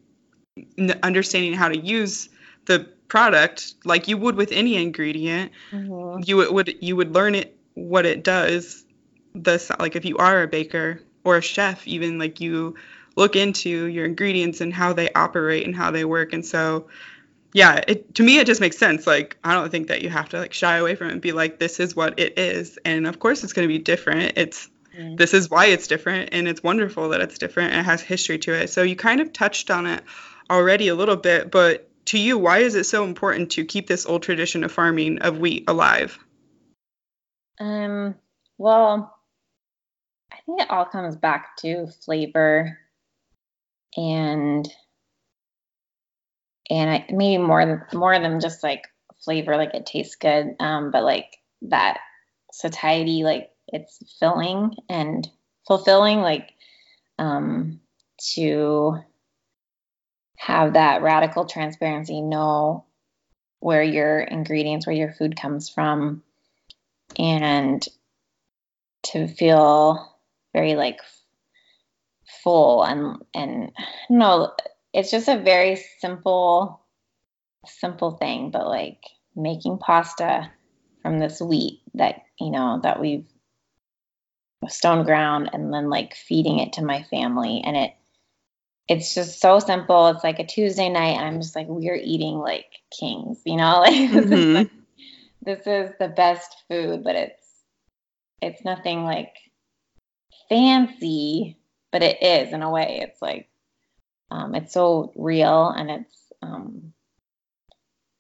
understanding 1.03 1.55
how 1.55 1.69
to 1.69 1.77
use 1.77 2.29
the 2.67 2.89
product 3.09 3.75
like 3.85 4.07
you 4.07 4.17
would 4.17 4.37
with 4.37 4.53
any 4.53 4.77
ingredient. 4.77 5.51
Mm-hmm. 5.73 6.23
You 6.25 6.37
would, 6.37 6.53
would 6.53 6.77
you 6.81 6.95
would 6.95 7.13
learn 7.13 7.35
it 7.35 7.57
what 7.75 8.07
it 8.07 8.23
does. 8.23 8.85
The 9.35 9.75
like 9.81 9.97
if 9.97 10.05
you 10.05 10.17
are 10.19 10.43
a 10.43 10.47
baker 10.47 11.03
or 11.25 11.37
a 11.37 11.43
chef, 11.43 11.87
even 11.89 12.19
like 12.19 12.41
you 12.41 12.77
look 13.21 13.37
into 13.37 13.69
your 13.69 14.07
ingredients 14.07 14.63
and 14.63 14.73
how 14.73 14.95
they 14.95 15.13
operate 15.13 15.67
and 15.67 15.77
how 15.77 15.91
they 15.91 16.07
work. 16.07 16.33
And 16.33 16.45
so, 16.45 16.89
yeah, 17.53 17.85
it 17.87 18.15
to 18.15 18.23
me 18.23 18.39
it 18.39 18.47
just 18.47 18.63
makes 18.63 18.79
sense. 18.79 19.07
Like 19.07 19.37
I 19.45 19.53
don't 19.53 19.71
think 19.71 19.89
that 19.89 20.01
you 20.01 20.09
have 20.09 20.31
to 20.31 20.39
like 20.39 20.55
shy 20.55 20.79
away 20.79 20.95
from 20.95 21.09
it 21.09 21.13
and 21.13 21.21
be 21.21 21.33
like, 21.33 21.59
this 21.59 21.81
is 21.81 21.95
what 21.95 22.19
it 22.19 22.39
is. 22.39 22.79
And 22.83 23.07
of 23.07 23.21
course 23.21 23.45
it's 23.45 23.53
going 23.53 23.69
to 23.69 23.73
be 23.73 23.79
different. 23.79 24.33
It's 24.37 24.71
mm. 24.97 25.19
this 25.19 25.35
is 25.35 25.51
why 25.51 25.67
it's 25.67 25.87
different, 25.87 26.31
and 26.33 26.49
it's 26.49 26.63
wonderful 26.63 27.11
that 27.11 27.21
it's 27.21 27.37
different. 27.37 27.73
And 27.73 27.81
it 27.81 27.85
has 27.85 28.01
history 28.01 28.39
to 28.39 28.55
it. 28.55 28.71
So 28.71 28.83
you 28.83 28.97
kind 28.97 29.21
of 29.21 29.35
touched 29.35 29.71
on 29.71 29.87
it 29.87 30.03
already 30.49 30.89
a 30.89 30.95
little 30.95 31.17
bit, 31.17 31.51
but 31.51 31.87
to 32.07 32.19
you, 32.19 32.39
why 32.39 32.59
is 32.59 32.75
it 32.75 32.85
so 32.85 33.05
important 33.05 33.53
to 33.53 33.65
keep 33.67 33.87
this 33.87 34.07
old 34.07 34.23
tradition 34.23 34.65
of 34.65 34.73
farming 34.73 35.19
of 35.19 35.39
wheat 35.39 35.65
alive? 35.69 36.19
Um. 37.61 38.15
Well, 38.57 39.15
I 40.33 40.37
think 40.47 40.63
it 40.63 40.71
all 40.71 40.87
comes 40.87 41.17
back 41.17 41.57
to 41.59 41.87
flavor 42.05 42.79
and 43.97 44.69
and 46.69 46.91
I, 46.91 47.07
maybe 47.11 47.43
more 47.43 47.89
more 47.93 48.19
than 48.19 48.41
just 48.41 48.63
like 48.63 48.87
flavor, 49.25 49.57
like 49.57 49.75
it 49.75 49.87
tastes 49.87 50.17
good, 50.17 50.57
um, 50.61 50.91
but 50.91 51.05
like 51.05 51.37
that 51.63 51.99
satiety, 52.53 53.25
like 53.25 53.51
it's 53.69 53.99
filling 54.19 54.77
and 54.89 55.29
fulfilling, 55.67 56.21
like 56.21 56.53
um, 57.19 57.81
to 58.35 58.99
have 60.37 60.75
that 60.75 61.03
radical 61.03 61.45
transparency, 61.45 62.21
know 62.21 62.85
where 63.59 63.83
your 63.83 64.21
ingredients, 64.21 64.87
where 64.87 64.97
your 64.97 65.13
food 65.13 65.37
comes 65.37 65.69
from, 65.69 66.23
and 67.19 67.87
to 69.03 69.27
feel 69.27 70.17
very 70.53 70.75
like 70.77 71.01
full 72.43 72.83
and 72.83 73.17
and 73.35 73.73
no 74.09 74.53
it's 74.93 75.11
just 75.11 75.29
a 75.29 75.41
very 75.41 75.77
simple 75.99 76.81
simple 77.67 78.13
thing 78.13 78.51
but 78.51 78.67
like 78.67 79.03
making 79.37 79.79
pasta 79.79 80.51
from 81.03 81.19
this 81.19 81.41
wheat 81.41 81.81
that 81.95 82.23
you 82.39 82.51
know 82.51 82.81
that 82.83 83.01
we've 83.01 83.27
stone 84.69 85.05
ground 85.05 85.51
and 85.53 85.73
then 85.73 85.89
like 85.89 86.15
feeding 86.15 86.59
it 86.59 86.75
to 86.75 86.85
my 86.85 87.03
family. 87.05 87.63
And 87.65 87.77
it 87.77 87.95
it's 88.89 89.15
just 89.15 89.41
so 89.41 89.61
simple. 89.61 90.09
It's 90.09 90.25
like 90.25 90.41
a 90.41 90.47
tuesday 90.47 90.89
night 90.89 91.17
and 91.17 91.25
i'm 91.25 91.41
just 91.41 91.55
like 91.55 91.67
we're 91.69 91.95
eating 91.95 92.39
like 92.39 92.67
kings 92.99 93.41
you 93.45 93.57
know? 93.57 93.81
Like 93.87 93.95
mm-hmm. 94.11 94.77
this 95.43 95.67
is 95.67 95.93
the 95.99 96.09
best 96.09 96.57
food 96.69 97.03
but 97.05 97.15
it's 97.17 97.47
it's 98.43 98.65
nothing 98.65 99.05
like 99.05 99.35
fancy 100.49 101.57
but 101.93 102.03
it 102.03 102.23
is 102.23 102.53
in 102.53 102.63
a 102.63 102.71
way. 102.71 103.01
It's 103.03 103.21
like 103.21 103.49
um, 104.31 104.55
it's 104.55 104.73
so 104.73 105.13
real 105.17 105.69
and 105.69 105.91
it's 105.91 106.33
um, 106.43 106.93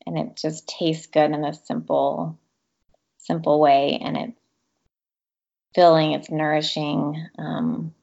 and 0.06 0.18
it 0.18 0.36
just 0.36 0.68
tastes 0.68 1.06
good 1.06 1.30
in 1.30 1.44
a 1.44 1.54
simple 1.54 2.38
simple 3.18 3.60
way 3.60 4.00
and 4.02 4.16
it's 4.16 4.40
filling 5.74 6.12
it's 6.12 6.30
nourishing 6.30 7.28
um, 7.38 7.94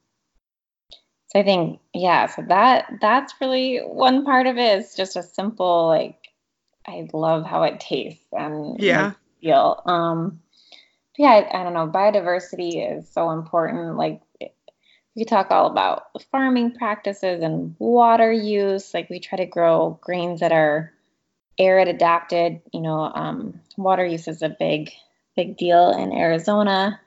so 1.26 1.40
i 1.40 1.42
think 1.42 1.80
yeah 1.92 2.26
so 2.26 2.42
that 2.48 2.86
that's 3.00 3.34
really 3.40 3.78
one 3.78 4.24
part 4.24 4.46
of 4.46 4.56
it 4.56 4.78
is 4.78 4.94
just 4.94 5.16
a 5.16 5.22
simple 5.22 5.86
like 5.86 6.16
i 6.86 7.06
love 7.12 7.44
how 7.44 7.64
it 7.64 7.80
tastes 7.80 8.24
and 8.32 8.80
yeah 8.80 9.12
feel 9.42 9.82
um 9.84 10.40
yeah 11.18 11.28
I, 11.28 11.60
I 11.60 11.62
don't 11.62 11.74
know 11.74 11.88
biodiversity 11.88 12.98
is 12.98 13.12
so 13.12 13.30
important 13.30 13.96
like 13.96 14.22
we 15.18 15.24
talk 15.24 15.50
all 15.50 15.66
about 15.66 16.04
farming 16.30 16.70
practices 16.76 17.42
and 17.42 17.74
water 17.80 18.30
use. 18.30 18.94
Like 18.94 19.10
we 19.10 19.18
try 19.18 19.38
to 19.38 19.46
grow 19.46 19.98
grains 20.00 20.38
that 20.40 20.52
are 20.52 20.92
arid 21.58 21.88
adapted. 21.88 22.60
You 22.72 22.82
know 22.82 23.00
um, 23.12 23.60
water 23.76 24.06
use 24.06 24.28
is 24.28 24.42
a 24.42 24.48
big 24.48 24.92
big 25.34 25.56
deal 25.56 25.90
in 25.90 26.12
arizona. 26.12 27.00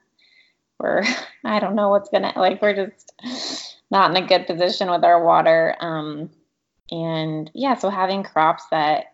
We're 0.77 1.03
i 1.45 1.59
don't 1.59 1.75
know 1.75 1.89
what's 1.89 2.09
gonna 2.09 2.33
like 2.35 2.61
we're 2.61 2.75
just 2.75 3.77
not 3.89 4.11
in 4.11 4.21
a 4.21 4.27
good 4.27 4.45
position 4.45 4.91
with 4.91 5.05
our 5.05 5.23
water. 5.23 5.77
Um, 5.79 6.31
and 6.91 7.49
yeah 7.53 7.75
so 7.75 7.89
having 7.89 8.23
crops 8.23 8.65
that 8.71 9.05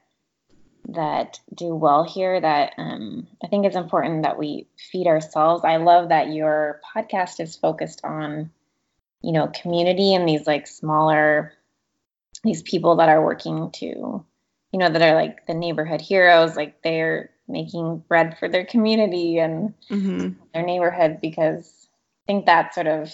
that 0.90 1.40
do 1.54 1.76
well 1.76 2.04
here 2.04 2.40
that 2.42 2.74
um, 2.78 3.28
i 3.44 3.48
think 3.48 3.66
it's 3.66 3.76
important 3.76 4.24
that 4.24 4.40
we 4.40 4.66
feed 4.92 5.06
ourselves. 5.06 5.64
I 5.64 5.78
love 5.78 6.10
that 6.10 6.34
your 6.34 6.80
podcast 6.96 7.40
is 7.40 7.56
focused 7.56 8.02
on 8.04 8.50
you 9.22 9.32
know 9.32 9.48
community 9.62 10.14
and 10.14 10.28
these 10.28 10.48
like 10.48 10.68
smaller 10.68 11.54
these 12.44 12.62
people 12.62 12.98
that 12.98 13.10
are 13.10 13.24
working 13.24 13.72
to 13.72 13.86
you 13.86 14.80
know 14.80 14.90
that 14.90 15.02
are 15.02 15.16
like 15.16 15.46
the 15.48 15.54
neighborhood 15.54 16.02
heroes 16.02 16.56
like 16.56 16.82
they're 16.84 17.32
making 17.48 18.04
bread 18.08 18.38
for 18.38 18.50
their 18.50 18.66
community 18.66 19.40
and 19.40 19.74
mm-hmm. 19.90 20.30
their 20.54 20.64
neighborhood 20.64 21.20
because 21.22 21.88
i 22.28 22.32
think 22.32 22.46
that's 22.46 22.76
sort 22.76 22.88
of 22.88 23.14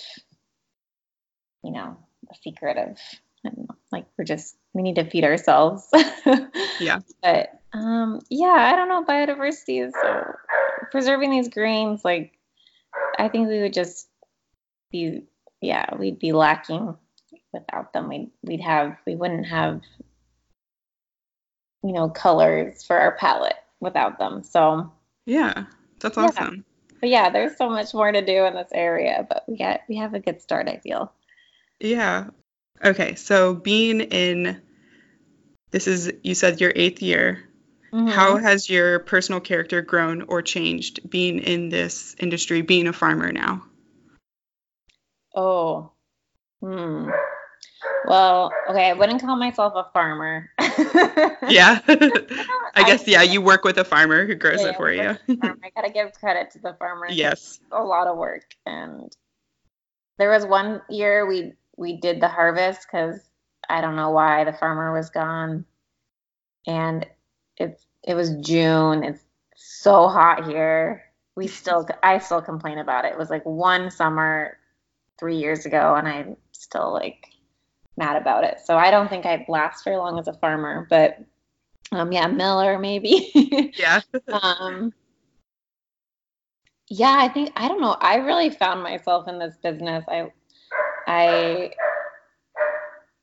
you 1.64 1.72
know 1.72 1.98
the 2.28 2.36
secret 2.44 2.78
of 2.78 2.98
know, 3.44 3.68
like 3.92 4.06
we're 4.18 4.26
just 4.26 4.56
we 4.74 4.82
need 4.82 4.96
to 4.96 5.10
feed 5.10 5.24
ourselves 5.24 5.88
yeah 6.80 7.00
but 7.22 7.60
um 7.74 8.22
yeah 8.30 8.48
i 8.48 8.76
don't 8.76 8.90
know 8.90 9.04
biodiversity 9.04 9.86
is 9.86 9.94
so 10.02 10.24
preserving 10.92 11.30
these 11.30 11.50
grains 11.50 12.04
like 12.06 12.34
i 13.20 13.28
think 13.28 13.48
we 13.48 13.62
would 13.62 13.74
just 13.74 14.08
be 14.92 15.24
yeah, 15.64 15.96
we'd 15.96 16.20
be 16.20 16.34
lacking 16.34 16.96
without 17.54 17.94
them. 17.94 18.10
We'd 18.10 18.30
we'd 18.44 18.62
have 18.62 18.98
we 19.08 19.16
wouldn't 19.16 19.48
have 19.48 19.82
you 21.84 21.94
know 21.94 22.10
colors 22.10 22.84
for 22.84 22.98
our 22.98 23.14
palette 23.14 23.56
without 23.80 24.20
them. 24.20 24.44
So 24.44 24.92
yeah, 25.26 25.66
that's 26.00 26.18
awesome. 26.18 26.56
Yeah. 26.56 26.98
But 27.00 27.10
yeah, 27.10 27.30
there's 27.30 27.58
so 27.58 27.70
much 27.70 27.94
more 27.94 28.12
to 28.12 28.26
do 28.26 28.46
in 28.46 28.56
this 28.56 28.72
area, 28.74 29.26
but 29.28 29.44
we 29.48 29.56
get 29.56 29.84
we 29.88 29.98
have 29.98 30.14
a 30.14 30.20
good 30.20 30.42
start. 30.42 30.68
I 30.68 30.78
feel. 30.78 31.12
Yeah. 31.80 32.28
Okay, 32.84 33.16
so 33.16 33.54
being 33.54 34.02
in 34.02 34.62
this 35.72 35.88
is 35.88 36.12
you 36.24 36.36
said 36.36 36.60
your 36.60 36.74
eighth 36.76 37.02
year. 37.02 37.50
Mm-hmm. 37.94 38.08
How 38.08 38.38
has 38.38 38.70
your 38.70 39.00
personal 39.00 39.40
character 39.40 39.82
grown 39.82 40.24
or 40.24 40.42
changed 40.42 41.10
being 41.10 41.40
in 41.40 41.70
this 41.70 42.16
industry, 42.20 42.62
being 42.62 42.88
a 42.88 42.94
farmer 42.94 43.32
now? 43.32 43.64
Oh, 45.34 45.92
hmm. 46.62 47.10
Well, 48.06 48.52
okay, 48.70 48.90
I 48.90 48.94
wouldn't 48.94 49.22
call 49.22 49.36
myself 49.36 49.74
a 49.76 49.90
farmer. 49.94 50.50
yeah. 50.60 51.80
I 51.88 52.84
guess, 52.86 53.08
yeah, 53.08 53.22
you 53.22 53.42
work 53.42 53.64
with 53.64 53.78
a 53.78 53.84
farmer 53.84 54.26
who 54.26 54.36
grows 54.36 54.62
yeah, 54.62 54.70
it 54.70 54.76
for 54.76 54.92
you. 54.92 55.18
I 55.42 55.70
gotta 55.76 55.90
give 55.90 56.14
credit 56.14 56.52
to 56.52 56.60
the 56.60 56.76
farmer. 56.78 57.08
Yes. 57.10 57.60
a 57.72 57.84
lot 57.84 58.08
of 58.08 58.18
work. 58.18 58.44
And 58.66 59.16
there 60.18 60.30
was 60.30 60.46
one 60.46 60.82
year 60.90 61.26
we 61.26 61.54
we 61.76 61.98
did 61.98 62.22
the 62.22 62.28
harvest 62.28 62.88
because 62.90 63.20
I 63.70 63.82
don't 63.82 63.96
know 63.96 64.12
why 64.12 64.44
the 64.44 64.54
farmer 64.54 64.94
was 64.94 65.10
gone. 65.10 65.66
And 66.68 67.06
it's 67.58 67.86
it 68.04 68.16
was 68.16 68.36
June. 68.38 69.04
It's 69.04 69.24
so 69.56 70.08
hot 70.08 70.46
here. 70.46 71.04
We 71.36 71.48
still 71.48 71.88
I 72.04 72.20
still 72.20 72.42
complain 72.42 72.78
about 72.78 73.06
it. 73.06 73.14
It 73.14 73.18
was 73.18 73.30
like 73.30 73.46
one 73.46 73.90
summer 73.90 74.58
three 75.24 75.38
years 75.38 75.66
ago, 75.66 75.96
and 75.96 76.06
I'm 76.06 76.36
still 76.52 76.92
like 76.92 77.30
mad 77.96 78.22
about 78.22 78.44
it. 78.44 78.58
So 78.62 78.76
I 78.76 78.92
don't 78.92 79.08
think 79.08 79.26
I'd 79.26 79.46
last 79.48 79.86
very 79.86 79.96
long 79.96 80.20
as 80.20 80.28
a 80.28 80.34
farmer, 80.34 80.86
but 80.90 81.18
um, 81.94 82.12
yeah, 82.12 82.28
Miller 82.28 82.78
maybe. 82.78 83.32
yeah. 83.78 84.02
um, 84.42 84.94
yeah, 86.90 87.16
I 87.18 87.30
think 87.30 87.54
I 87.56 87.70
don't 87.70 87.80
know. 87.80 87.96
I 88.02 88.18
really 88.18 88.50
found 88.50 88.84
myself 88.84 89.30
in 89.30 89.40
this 89.40 89.56
business. 89.64 90.04
I 90.10 90.30
I 91.08 91.72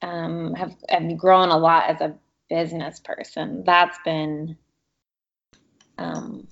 um, 0.00 0.54
have 0.54 0.74
have 0.88 1.18
grown 1.18 1.50
a 1.50 1.58
lot 1.58 1.90
as 1.90 2.00
a 2.00 2.14
business 2.48 2.98
person. 3.00 3.62
That's 3.66 3.98
been 4.06 4.56
um, 5.98 6.48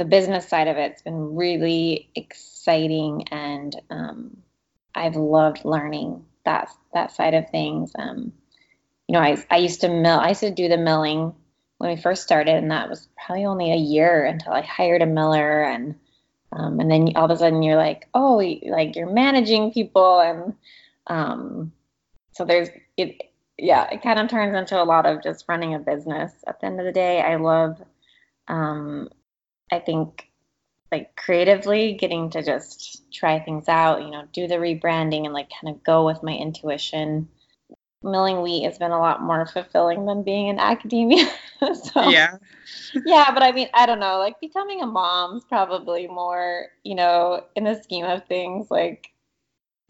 the 0.00 0.06
business 0.06 0.48
side 0.48 0.66
of 0.66 0.78
it's 0.78 1.02
been 1.02 1.36
really 1.36 2.08
exciting 2.14 3.28
and 3.30 3.76
um, 3.90 4.38
I've 4.94 5.14
loved 5.14 5.66
learning 5.66 6.24
that 6.46 6.70
that 6.94 7.12
side 7.12 7.34
of 7.34 7.50
things. 7.50 7.92
Um, 7.98 8.32
you 9.06 9.12
know, 9.12 9.20
I, 9.20 9.44
I 9.50 9.58
used 9.58 9.82
to 9.82 9.90
mill, 9.90 10.18
I 10.18 10.30
used 10.30 10.40
to 10.40 10.50
do 10.50 10.68
the 10.68 10.78
milling 10.78 11.34
when 11.76 11.90
we 11.90 12.00
first 12.00 12.22
started, 12.22 12.54
and 12.54 12.70
that 12.70 12.88
was 12.88 13.08
probably 13.26 13.44
only 13.44 13.72
a 13.72 13.76
year 13.76 14.24
until 14.24 14.54
I 14.54 14.62
hired 14.62 15.02
a 15.02 15.06
miller, 15.06 15.64
and 15.64 15.96
um, 16.50 16.80
and 16.80 16.90
then 16.90 17.12
all 17.14 17.26
of 17.26 17.30
a 17.30 17.36
sudden 17.36 17.62
you're 17.62 17.76
like, 17.76 18.08
oh, 18.14 18.36
like 18.70 18.96
you're 18.96 19.12
managing 19.12 19.70
people, 19.70 20.18
and 20.20 20.54
um, 21.08 21.72
so 22.32 22.46
there's 22.46 22.70
it, 22.96 23.20
yeah, 23.58 23.86
it 23.90 24.00
kind 24.00 24.18
of 24.18 24.30
turns 24.30 24.56
into 24.56 24.82
a 24.82 24.84
lot 24.84 25.04
of 25.04 25.22
just 25.22 25.44
running 25.46 25.74
a 25.74 25.78
business. 25.78 26.32
At 26.46 26.58
the 26.58 26.66
end 26.68 26.80
of 26.80 26.86
the 26.86 26.92
day, 26.92 27.20
I 27.20 27.36
love 27.36 27.82
um, 28.48 29.10
I 29.70 29.78
think 29.78 30.30
like 30.92 31.14
creatively 31.16 31.94
getting 31.94 32.30
to 32.30 32.42
just 32.42 33.12
try 33.12 33.38
things 33.38 33.68
out, 33.68 34.02
you 34.02 34.10
know, 34.10 34.24
do 34.32 34.46
the 34.46 34.56
rebranding 34.56 35.24
and 35.24 35.32
like 35.32 35.48
kind 35.60 35.74
of 35.74 35.84
go 35.84 36.04
with 36.04 36.22
my 36.22 36.32
intuition. 36.32 37.28
Milling 38.02 38.40
wheat 38.42 38.64
has 38.64 38.78
been 38.78 38.92
a 38.92 38.98
lot 38.98 39.22
more 39.22 39.46
fulfilling 39.46 40.06
than 40.06 40.22
being 40.22 40.48
in 40.48 40.58
academia. 40.58 41.30
so, 41.60 42.08
yeah. 42.08 42.36
yeah, 43.04 43.30
but 43.32 43.42
I 43.42 43.52
mean, 43.52 43.68
I 43.74 43.86
don't 43.86 44.00
know, 44.00 44.18
like 44.18 44.40
becoming 44.40 44.80
a 44.80 44.86
mom's 44.86 45.44
probably 45.44 46.08
more, 46.08 46.68
you 46.82 46.94
know, 46.94 47.44
in 47.54 47.64
the 47.64 47.80
scheme 47.82 48.06
of 48.06 48.26
things, 48.26 48.70
like 48.70 49.10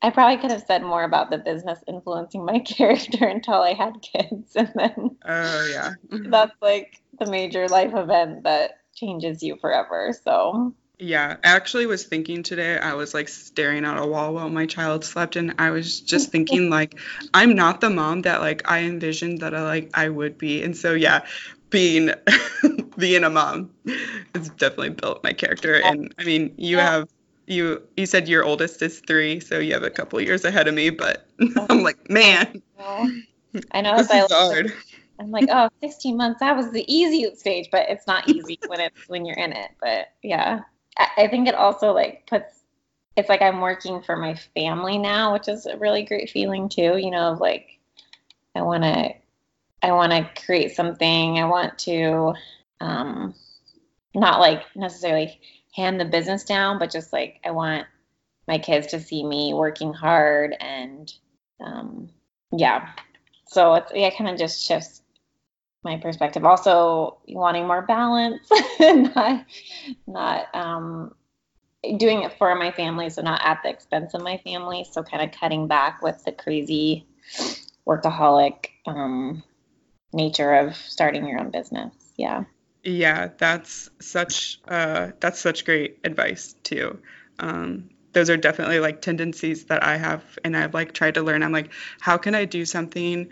I 0.02 0.10
probably 0.10 0.38
could 0.38 0.50
have 0.50 0.64
said 0.66 0.82
more 0.82 1.04
about 1.04 1.30
the 1.30 1.38
business 1.38 1.78
influencing 1.86 2.44
my 2.44 2.58
character 2.60 3.26
until 3.26 3.62
I 3.62 3.74
had 3.74 4.02
kids. 4.02 4.56
And 4.56 4.72
then, 4.74 5.16
oh, 5.24 5.70
yeah. 5.72 5.92
Mm-hmm. 6.08 6.30
that's 6.30 6.60
like 6.60 7.00
the 7.18 7.26
major 7.26 7.68
life 7.68 7.94
event 7.94 8.42
that 8.44 8.79
changes 9.00 9.42
you 9.42 9.56
forever. 9.56 10.14
So 10.24 10.74
yeah, 11.00 11.36
I 11.42 11.48
actually 11.48 11.86
was 11.86 12.04
thinking 12.04 12.42
today, 12.42 12.78
I 12.78 12.92
was 12.92 13.14
like 13.14 13.28
staring 13.28 13.86
at 13.86 13.98
a 13.98 14.06
wall 14.06 14.34
while 14.34 14.50
my 14.50 14.66
child 14.66 15.04
slept 15.04 15.36
and 15.36 15.54
I 15.58 15.70
was 15.70 16.00
just 16.00 16.30
thinking 16.32 16.70
like 16.70 16.98
I'm 17.32 17.54
not 17.54 17.80
the 17.80 17.90
mom 17.90 18.22
that 18.22 18.40
like 18.40 18.70
I 18.70 18.80
envisioned 18.80 19.40
that 19.40 19.54
I 19.54 19.62
like 19.62 19.90
I 19.94 20.08
would 20.08 20.38
be. 20.38 20.62
And 20.62 20.76
so 20.76 20.92
yeah, 20.92 21.24
being 21.70 22.10
being 22.98 23.24
a 23.24 23.30
mom 23.30 23.70
has 24.34 24.50
definitely 24.50 24.90
built 24.90 25.24
my 25.24 25.32
character. 25.32 25.74
And 25.74 26.14
I 26.18 26.24
mean, 26.24 26.54
you 26.58 26.76
yeah. 26.76 26.90
have 26.90 27.08
you 27.46 27.82
you 27.96 28.06
said 28.06 28.28
your 28.28 28.44
oldest 28.44 28.82
is 28.82 29.00
3, 29.00 29.40
so 29.40 29.58
you 29.58 29.72
have 29.72 29.82
a 29.82 29.90
couple 29.90 30.20
years 30.20 30.44
ahead 30.44 30.68
of 30.68 30.74
me, 30.74 30.90
but 30.90 31.26
I'm 31.40 31.66
oh. 31.70 31.74
like, 31.76 32.10
man. 32.10 32.62
I 33.72 33.80
know 33.80 33.96
this 33.96 34.10
is 34.10 34.30
hard. 34.30 34.72
I'm 35.20 35.30
like, 35.30 35.48
oh, 35.50 35.68
16 35.80 36.16
months, 36.16 36.40
that 36.40 36.56
was 36.56 36.70
the 36.70 36.84
easy 36.92 37.32
stage, 37.36 37.68
but 37.70 37.88
it's 37.90 38.06
not 38.06 38.28
easy 38.28 38.58
when 38.66 38.80
it's 38.80 39.08
when 39.08 39.26
you're 39.26 39.36
in 39.36 39.52
it. 39.52 39.70
But 39.80 40.08
yeah, 40.22 40.60
I, 40.98 41.08
I 41.18 41.28
think 41.28 41.46
it 41.46 41.54
also 41.54 41.92
like 41.92 42.26
puts 42.26 42.60
it's 43.16 43.28
like 43.28 43.42
I'm 43.42 43.60
working 43.60 44.02
for 44.02 44.16
my 44.16 44.34
family 44.54 44.96
now, 44.96 45.34
which 45.34 45.48
is 45.48 45.66
a 45.66 45.76
really 45.76 46.04
great 46.04 46.30
feeling 46.30 46.68
too, 46.68 46.96
you 46.96 47.10
know, 47.10 47.32
of 47.32 47.40
like 47.40 47.78
I 48.54 48.62
want 48.62 48.82
to 48.84 49.10
I 49.82 49.92
want 49.92 50.12
to 50.12 50.42
create 50.46 50.74
something. 50.74 51.38
I 51.38 51.44
want 51.44 51.78
to 51.80 52.34
um 52.80 53.34
not 54.14 54.40
like 54.40 54.64
necessarily 54.74 55.38
hand 55.74 56.00
the 56.00 56.06
business 56.06 56.44
down, 56.44 56.78
but 56.78 56.90
just 56.90 57.12
like 57.12 57.40
I 57.44 57.50
want 57.50 57.86
my 58.48 58.58
kids 58.58 58.88
to 58.88 59.00
see 59.00 59.24
me 59.24 59.52
working 59.54 59.92
hard 59.92 60.56
and 60.58 61.12
um 61.60 62.08
yeah. 62.52 62.88
So 63.46 63.74
it's 63.74 63.92
yeah, 63.94 64.10
kind 64.16 64.30
of 64.30 64.38
just 64.38 64.64
shifts 64.64 64.99
my 65.82 65.96
perspective. 65.96 66.44
Also, 66.44 67.18
wanting 67.28 67.66
more 67.66 67.82
balance, 67.82 68.48
not 68.80 69.46
not 70.06 70.54
um, 70.54 71.14
doing 71.96 72.22
it 72.22 72.36
for 72.38 72.54
my 72.54 72.70
family, 72.70 73.10
so 73.10 73.22
not 73.22 73.40
at 73.44 73.62
the 73.62 73.70
expense 73.70 74.14
of 74.14 74.22
my 74.22 74.38
family. 74.38 74.86
So 74.90 75.02
kind 75.02 75.22
of 75.22 75.38
cutting 75.38 75.66
back 75.66 76.02
with 76.02 76.22
the 76.24 76.32
crazy 76.32 77.06
workaholic 77.86 78.66
um, 78.86 79.42
nature 80.12 80.54
of 80.54 80.76
starting 80.76 81.26
your 81.26 81.40
own 81.40 81.50
business. 81.50 81.94
Yeah. 82.16 82.44
Yeah, 82.82 83.28
that's 83.36 83.90
such 84.00 84.60
uh, 84.66 85.10
that's 85.20 85.38
such 85.38 85.64
great 85.64 85.98
advice 86.04 86.54
too. 86.62 86.98
Um, 87.38 87.90
those 88.12 88.30
are 88.30 88.36
definitely 88.36 88.80
like 88.80 89.02
tendencies 89.02 89.66
that 89.66 89.84
I 89.84 89.96
have, 89.96 90.24
and 90.44 90.56
I've 90.56 90.74
like 90.74 90.92
tried 90.92 91.14
to 91.14 91.22
learn. 91.22 91.42
I'm 91.42 91.52
like, 91.52 91.72
how 92.00 92.16
can 92.16 92.34
I 92.34 92.44
do 92.44 92.64
something 92.64 93.28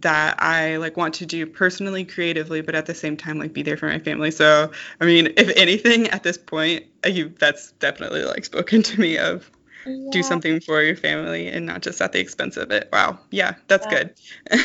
that 0.00 0.42
I 0.42 0.76
like 0.76 0.96
want 0.96 1.14
to 1.14 1.26
do 1.26 1.46
personally, 1.46 2.04
creatively, 2.04 2.60
but 2.60 2.74
at 2.74 2.86
the 2.86 2.94
same 2.94 3.16
time 3.16 3.38
like 3.38 3.52
be 3.52 3.62
there 3.62 3.76
for 3.76 3.88
my 3.88 3.98
family. 3.98 4.30
So, 4.30 4.70
I 5.00 5.04
mean, 5.04 5.32
if 5.36 5.50
anything, 5.56 6.08
at 6.08 6.22
this 6.22 6.38
point, 6.38 6.84
you 7.06 7.32
that's 7.38 7.72
definitely 7.72 8.24
like 8.24 8.44
spoken 8.44 8.82
to 8.82 9.00
me 9.00 9.18
of 9.18 9.50
yeah. 9.86 10.10
do 10.10 10.22
something 10.22 10.60
for 10.60 10.82
your 10.82 10.96
family 10.96 11.48
and 11.48 11.66
not 11.66 11.82
just 11.82 12.00
at 12.00 12.12
the 12.12 12.20
expense 12.20 12.56
of 12.56 12.70
it. 12.70 12.88
Wow, 12.92 13.18
yeah, 13.30 13.54
that's 13.66 13.86
yeah. 13.90 14.04
good. 14.04 14.14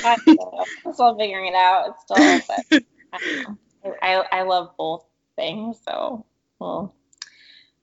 I'm 0.05 0.93
still 0.93 1.17
figuring 1.17 1.47
it 1.47 1.55
out. 1.55 1.89
It's 1.89 2.01
still, 2.01 2.57
but 2.71 2.84
I, 4.01 4.15
I, 4.15 4.39
I 4.39 4.41
love 4.43 4.71
both 4.77 5.05
things. 5.36 5.79
So, 5.88 6.25
well, 6.59 6.93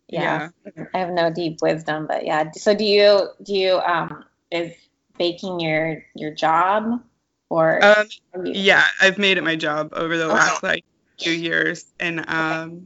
yeah, 0.08 0.50
yeah, 0.76 0.84
I 0.94 0.98
have 0.98 1.10
no 1.10 1.30
deep 1.32 1.58
wisdom, 1.62 2.06
but 2.06 2.24
yeah. 2.24 2.50
So, 2.52 2.74
do 2.74 2.84
you 2.84 3.28
do 3.42 3.54
you 3.54 3.78
um 3.78 4.24
is 4.50 4.74
baking 5.18 5.60
your 5.60 6.02
your 6.14 6.32
job 6.32 7.02
or? 7.50 7.84
Um, 7.84 8.06
yeah, 8.44 8.84
I've 9.02 9.18
made 9.18 9.36
it 9.36 9.44
my 9.44 9.56
job 9.56 9.90
over 9.92 10.16
the 10.16 10.26
last 10.28 10.62
like 10.62 10.84
few 11.18 11.32
years, 11.32 11.84
and 12.00 12.20
um. 12.28 12.70
Okay 12.70 12.80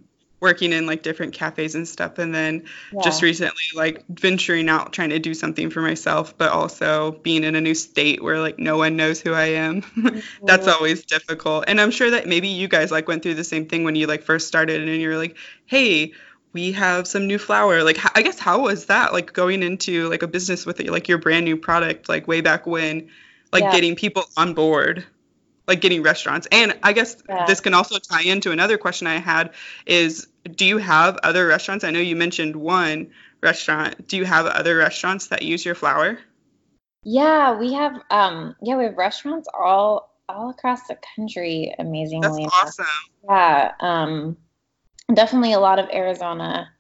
working 0.45 0.75
in 0.75 0.85
like 0.85 1.03
different 1.03 1.33
cafes 1.33 1.75
and 1.75 1.89
stuff 1.89 2.19
and 2.19 2.35
then 2.35 2.65
yeah. 2.93 3.01
just 3.03 3.23
recently 3.23 3.63
like 3.75 4.05
venturing 4.11 4.69
out 4.69 4.93
trying 4.93 5.09
to 5.09 5.19
do 5.19 5.33
something 5.33 5.71
for 5.71 5.81
myself 5.81 6.37
but 6.37 6.53
also 6.53 7.13
being 7.23 7.45
in 7.45 7.55
a 7.57 7.61
new 7.63 7.75
state 7.75 8.23
where 8.23 8.39
like 8.39 8.59
no 8.59 8.77
one 8.77 8.95
knows 8.95 9.23
who 9.23 9.33
I 9.33 9.47
am 9.47 9.81
mm-hmm. 9.83 10.19
that's 10.45 10.69
always 10.69 11.03
difficult 11.07 11.65
and 11.67 11.81
I'm 11.81 11.91
sure 11.91 12.11
that 12.11 12.29
maybe 12.29 12.49
you 12.49 12.69
guys 12.69 12.91
like 12.91 13.09
went 13.09 13.23
through 13.23 13.37
the 13.37 13.43
same 13.43 13.65
thing 13.67 13.85
when 13.85 13.97
you 13.97 14.07
like 14.07 14.23
first 14.23 14.47
started 14.47 14.87
and 14.87 15.01
you're 15.01 15.17
like 15.17 15.35
hey 15.65 16.13
we 16.53 16.73
have 16.73 17.09
some 17.09 17.27
new 17.27 17.39
flour 17.39 17.83
like 17.83 17.97
I 18.15 18.21
guess 18.21 18.39
how 18.39 18.65
was 18.65 18.85
that 18.87 19.15
like 19.15 19.33
going 19.33 19.63
into 19.63 20.11
like 20.11 20.23
a 20.23 20.29
business 20.29 20.67
with 20.67 20.79
like 20.79 21.09
your 21.09 21.17
brand 21.17 21.47
new 21.47 21.57
product 21.57 22.11
like 22.11 22.29
way 22.29 22.43
back 22.43 22.67
when 22.67 23.09
like 23.55 23.63
yeah. 23.63 23.73
getting 23.73 23.97
people 23.97 24.25
on 24.37 24.53
board 24.53 25.07
like 25.67 25.81
getting 25.81 26.03
restaurants 26.03 26.47
and 26.53 26.79
i 26.83 26.93
guess 26.93 27.17
yeah. 27.27 27.47
this 27.47 27.61
can 27.61 27.73
also 27.73 27.99
tie 27.99 28.23
into 28.23 28.53
another 28.53 28.77
question 28.77 29.07
i 29.07 29.17
had 29.17 29.55
is 29.87 30.27
do 30.51 30.65
you 30.65 30.79
have 30.79 31.19
other 31.23 31.47
restaurants? 31.47 31.85
I 31.85 31.91
know 31.91 32.01
you 32.01 32.17
mentioned 32.17 32.57
one 32.57 33.11
restaurant. 33.43 34.09
Do 34.09 34.17
you 34.17 34.25
have 34.25 34.47
other 34.47 34.77
restaurants 34.77 35.29
that 35.29 35.43
use 35.43 35.65
your 35.65 35.75
flour? 35.75 36.19
Yeah, 37.03 37.59
we 37.59 37.73
have 37.75 38.01
um 38.11 38.57
yeah, 38.63 38.77
we 38.77 38.85
have 38.85 38.97
restaurants 38.97 39.49
all 39.53 40.11
all 40.29 40.51
across 40.51 40.87
the 40.87 40.99
country 41.17 41.75
amazingly. 41.79 42.45
That's 42.45 42.55
awesome. 42.55 42.87
Yeah, 43.29 43.73
um 43.81 44.37
definitely 45.13 45.53
a 45.53 45.61
lot 45.61 45.79
of 45.79 45.89
Arizona 45.91 46.71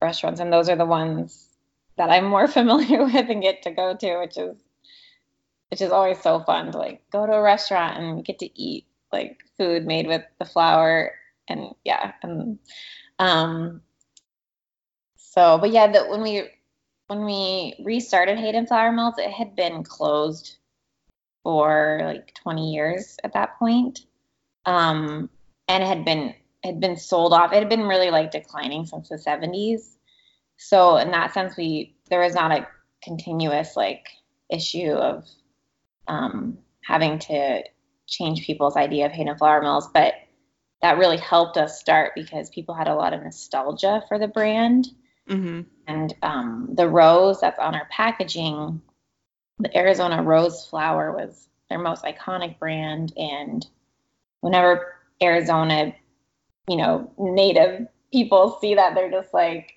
restaurants 0.00 0.40
and 0.40 0.52
those 0.52 0.68
are 0.68 0.76
the 0.76 0.86
ones 0.86 1.48
that 1.96 2.10
I'm 2.10 2.24
more 2.24 2.48
familiar 2.58 3.04
with 3.04 3.28
and 3.28 3.42
get 3.42 3.62
to 3.62 3.70
go 3.70 3.94
to, 3.94 4.18
which 4.18 4.36
is 4.36 4.56
which 5.72 5.80
is 5.80 5.90
always 5.90 6.20
so 6.20 6.38
fun 6.40 6.70
to 6.70 6.76
like 6.76 7.00
go 7.10 7.24
to 7.24 7.32
a 7.32 7.40
restaurant 7.40 7.98
and 7.98 8.26
get 8.26 8.38
to 8.38 8.60
eat 8.60 8.84
like 9.10 9.38
food 9.56 9.86
made 9.86 10.06
with 10.06 10.22
the 10.38 10.44
flour 10.44 11.12
and 11.48 11.74
yeah, 11.82 12.12
and 12.22 12.58
um, 13.18 13.80
so 15.16 15.56
but 15.56 15.70
yeah, 15.70 15.90
that 15.90 16.10
when 16.10 16.20
we 16.20 16.44
when 17.06 17.24
we 17.24 17.74
restarted 17.82 18.36
Hayden 18.36 18.66
Flour 18.66 18.92
Mills, 18.92 19.14
it 19.16 19.30
had 19.30 19.56
been 19.56 19.82
closed 19.82 20.58
for 21.42 22.02
like 22.04 22.34
20 22.34 22.70
years 22.70 23.16
at 23.24 23.32
that 23.32 23.58
point, 23.58 24.00
um, 24.66 25.30
and 25.68 25.82
it 25.82 25.86
had 25.86 26.04
been 26.04 26.34
had 26.62 26.80
been 26.80 26.98
sold 26.98 27.32
off. 27.32 27.50
It 27.50 27.60
had 27.60 27.70
been 27.70 27.88
really 27.88 28.10
like 28.10 28.30
declining 28.30 28.84
since 28.84 29.08
the 29.08 29.16
70s. 29.16 29.96
So 30.58 30.98
in 30.98 31.10
that 31.12 31.32
sense, 31.32 31.56
we 31.56 31.96
there 32.10 32.20
was 32.20 32.34
not 32.34 32.52
a 32.52 32.68
continuous 33.02 33.74
like 33.74 34.06
issue 34.50 34.92
of 34.92 35.24
um, 36.12 36.58
having 36.84 37.18
to 37.18 37.62
change 38.06 38.44
people's 38.44 38.76
idea 38.76 39.06
of 39.06 39.12
Hayden 39.12 39.36
Flour 39.36 39.62
Mills, 39.62 39.88
but 39.92 40.14
that 40.82 40.98
really 40.98 41.16
helped 41.16 41.56
us 41.56 41.80
start 41.80 42.12
because 42.14 42.50
people 42.50 42.74
had 42.74 42.88
a 42.88 42.94
lot 42.94 43.14
of 43.14 43.22
nostalgia 43.22 44.02
for 44.08 44.18
the 44.18 44.28
brand. 44.28 44.88
Mm-hmm. 45.28 45.62
And 45.86 46.14
um, 46.22 46.68
the 46.74 46.88
rose 46.88 47.40
that's 47.40 47.58
on 47.58 47.74
our 47.74 47.88
packaging, 47.90 48.82
the 49.58 49.76
Arizona 49.76 50.22
rose 50.22 50.66
Flour 50.66 51.12
was 51.12 51.48
their 51.70 51.78
most 51.78 52.04
iconic 52.04 52.58
brand. 52.58 53.12
And 53.16 53.64
whenever 54.40 54.94
Arizona, 55.22 55.94
you 56.68 56.76
know, 56.76 57.10
native 57.16 57.86
people 58.12 58.58
see 58.60 58.74
that, 58.74 58.94
they're 58.94 59.10
just 59.10 59.32
like, 59.32 59.72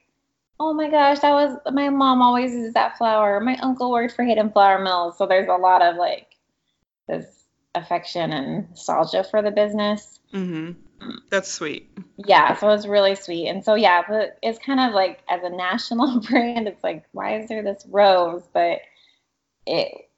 oh 0.60 0.74
my 0.74 0.89
gosh, 0.89 1.20
that 1.20 1.32
was 1.32 1.58
my 1.72 1.89
mom 1.89 2.22
always 2.22 2.51
uses 2.51 2.74
that 2.74 2.97
flour. 2.97 3.39
My 3.39 3.58
uncle 3.58 3.91
worked 3.91 4.16
for 4.16 4.24
Hayden 4.24 4.51
Flour 4.51 4.80
Mills. 4.80 5.18
So 5.18 5.26
there's 5.26 5.49
a 5.49 5.53
lot 5.53 5.82
of 5.82 5.95
like 5.97 6.28
this 7.08 7.26
affection 7.74 8.32
and 8.32 8.70
nostalgia 8.70 9.24
for 9.24 9.41
the 9.41 9.51
business. 9.51 10.20
Mm-hmm. 10.34 10.72
That's 11.30 11.51
sweet. 11.51 11.91
Yeah, 12.18 12.56
so 12.56 12.70
it's 12.70 12.88
really 12.88 13.16
sweet. 13.16 13.47
And 13.47 13.64
so 13.64 13.76
yeah, 13.76 14.03
but 14.08 14.38
it's 14.41 14.60
kind 14.60 14.80
of 14.80 14.93
like 14.93 15.20
as 15.30 15.41
a 15.43 15.49
national 15.49 16.20
brand, 16.30 16.68
it's 16.68 16.84
like 16.84 17.03
why 17.12 17.39
is 17.39 17.49
there 17.49 17.64
this 17.64 17.86
rose? 17.89 18.43
But 18.53 18.80
it 19.66 20.10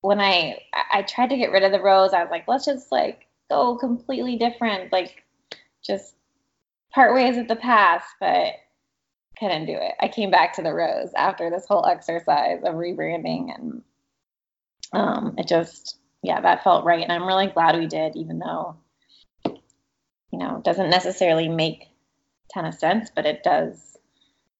when 0.00 0.20
I 0.20 0.60
I 0.92 1.02
tried 1.02 1.30
to 1.30 1.36
get 1.36 1.52
rid 1.52 1.62
of 1.62 1.72
the 1.72 1.80
rose, 1.80 2.12
I 2.12 2.22
was 2.22 2.30
like, 2.30 2.48
let's 2.48 2.66
just 2.66 2.90
like 2.90 3.26
go 3.48 3.76
completely 3.76 4.36
different, 4.36 4.92
like 4.92 5.22
just 5.82 6.14
part 6.90 7.14
ways 7.14 7.36
with 7.36 7.48
the 7.48 7.56
past, 7.56 8.06
but 8.20 8.54
couldn't 9.38 9.66
do 9.66 9.74
it. 9.74 9.94
I 10.00 10.08
came 10.08 10.30
back 10.30 10.54
to 10.54 10.62
the 10.62 10.72
rose 10.72 11.12
after 11.16 11.50
this 11.50 11.66
whole 11.66 11.86
exercise 11.86 12.60
of 12.64 12.74
rebranding 12.74 13.54
and 13.54 13.82
um 14.92 15.34
it 15.38 15.48
just 15.48 15.98
yeah, 16.22 16.40
that 16.40 16.64
felt 16.64 16.84
right 16.84 17.02
and 17.02 17.12
I'm 17.12 17.26
really 17.26 17.48
glad 17.48 17.76
we 17.76 17.86
did 17.86 18.16
even 18.16 18.38
though 18.38 18.76
you 20.34 20.40
know, 20.40 20.56
it 20.56 20.64
doesn't 20.64 20.90
necessarily 20.90 21.48
make 21.48 21.86
ton 22.52 22.64
of 22.64 22.74
sense, 22.74 23.08
but 23.14 23.24
it 23.24 23.44
does 23.44 23.96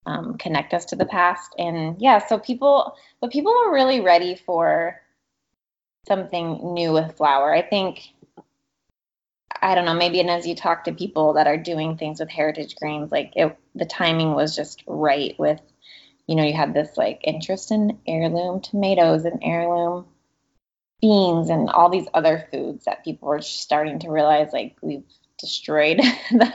um, 0.06 0.38
connect 0.38 0.72
us 0.72 0.84
to 0.86 0.96
the 0.96 1.04
past. 1.04 1.52
And 1.58 2.00
yeah, 2.00 2.24
so 2.24 2.38
people, 2.38 2.94
but 3.20 3.32
people 3.32 3.52
are 3.52 3.74
really 3.74 4.00
ready 4.00 4.36
for 4.36 5.00
something 6.06 6.74
new 6.74 6.92
with 6.92 7.16
flour. 7.16 7.52
I 7.52 7.62
think, 7.62 8.02
I 9.60 9.74
don't 9.74 9.84
know, 9.84 9.94
maybe 9.94 10.20
and 10.20 10.30
as 10.30 10.46
you 10.46 10.54
talk 10.54 10.84
to 10.84 10.92
people 10.92 11.32
that 11.32 11.48
are 11.48 11.56
doing 11.56 11.96
things 11.96 12.20
with 12.20 12.30
heritage 12.30 12.76
grains, 12.76 13.10
like 13.10 13.32
it, 13.34 13.58
the 13.74 13.84
timing 13.84 14.34
was 14.34 14.54
just 14.54 14.82
right 14.86 15.34
with, 15.38 15.60
you 16.26 16.36
know, 16.36 16.44
you 16.44 16.54
had 16.54 16.74
this 16.74 16.96
like 16.96 17.20
interest 17.24 17.70
in 17.70 17.98
heirloom 18.06 18.60
tomatoes 18.60 19.24
and 19.24 19.40
heirloom 19.42 20.06
beans 21.00 21.50
and 21.50 21.68
all 21.68 21.90
these 21.90 22.08
other 22.14 22.46
foods 22.50 22.84
that 22.84 23.04
people 23.04 23.28
were 23.28 23.42
starting 23.42 23.98
to 23.98 24.10
realize 24.10 24.52
like 24.52 24.76
we've 24.80 25.04
destroyed 25.38 25.98
the, 26.30 26.52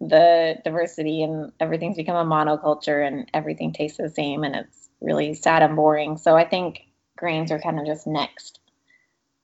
the 0.00 0.56
diversity 0.64 1.22
and 1.22 1.52
everything's 1.60 1.96
become 1.96 2.16
a 2.16 2.30
monoculture 2.30 3.06
and 3.06 3.30
everything 3.32 3.72
tastes 3.72 3.98
the 3.98 4.10
same 4.10 4.44
and 4.44 4.56
it's 4.56 4.88
really 5.00 5.34
sad 5.34 5.62
and 5.62 5.76
boring. 5.76 6.16
So 6.16 6.36
I 6.36 6.44
think 6.44 6.80
grains 7.16 7.50
are 7.50 7.60
kind 7.60 7.78
of 7.78 7.86
just 7.86 8.06
next 8.06 8.60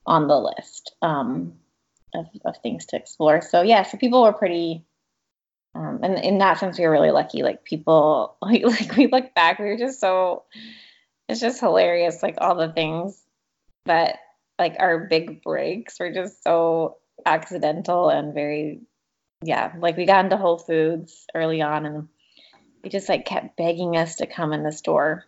on 0.05 0.27
the 0.27 0.37
list 0.37 0.95
um, 1.01 1.53
of, 2.13 2.25
of 2.45 2.57
things 2.57 2.85
to 2.87 2.95
explore. 2.95 3.41
So 3.41 3.61
yeah, 3.61 3.83
so 3.83 3.97
people 3.97 4.23
were 4.23 4.33
pretty 4.33 4.85
um, 5.75 5.99
and 6.03 6.19
in 6.19 6.37
that 6.39 6.59
sense 6.59 6.77
we 6.77 6.85
were 6.85 6.91
really 6.91 7.11
lucky. 7.11 7.43
Like 7.43 7.63
people 7.63 8.37
like 8.41 8.63
like 8.63 8.95
we 8.95 9.07
look 9.07 9.33
back, 9.33 9.59
we 9.59 9.65
were 9.65 9.77
just 9.77 9.99
so 9.99 10.43
it's 11.29 11.39
just 11.39 11.59
hilarious, 11.59 12.21
like 12.21 12.35
all 12.39 12.55
the 12.55 12.71
things 12.71 13.21
that 13.85 14.19
like 14.59 14.75
our 14.79 14.99
big 14.99 15.41
breaks 15.43 15.99
were 15.99 16.11
just 16.11 16.43
so 16.43 16.97
accidental 17.25 18.09
and 18.09 18.33
very 18.33 18.81
yeah 19.43 19.73
like 19.79 19.97
we 19.97 20.05
got 20.05 20.23
into 20.23 20.37
whole 20.37 20.57
foods 20.57 21.25
early 21.35 21.61
on 21.61 21.85
and 21.85 22.07
they 22.81 22.89
just 22.89 23.09
like 23.09 23.25
kept 23.25 23.55
begging 23.57 23.95
us 23.95 24.17
to 24.17 24.25
come 24.25 24.53
in 24.53 24.63
the 24.63 24.71
store 24.71 25.25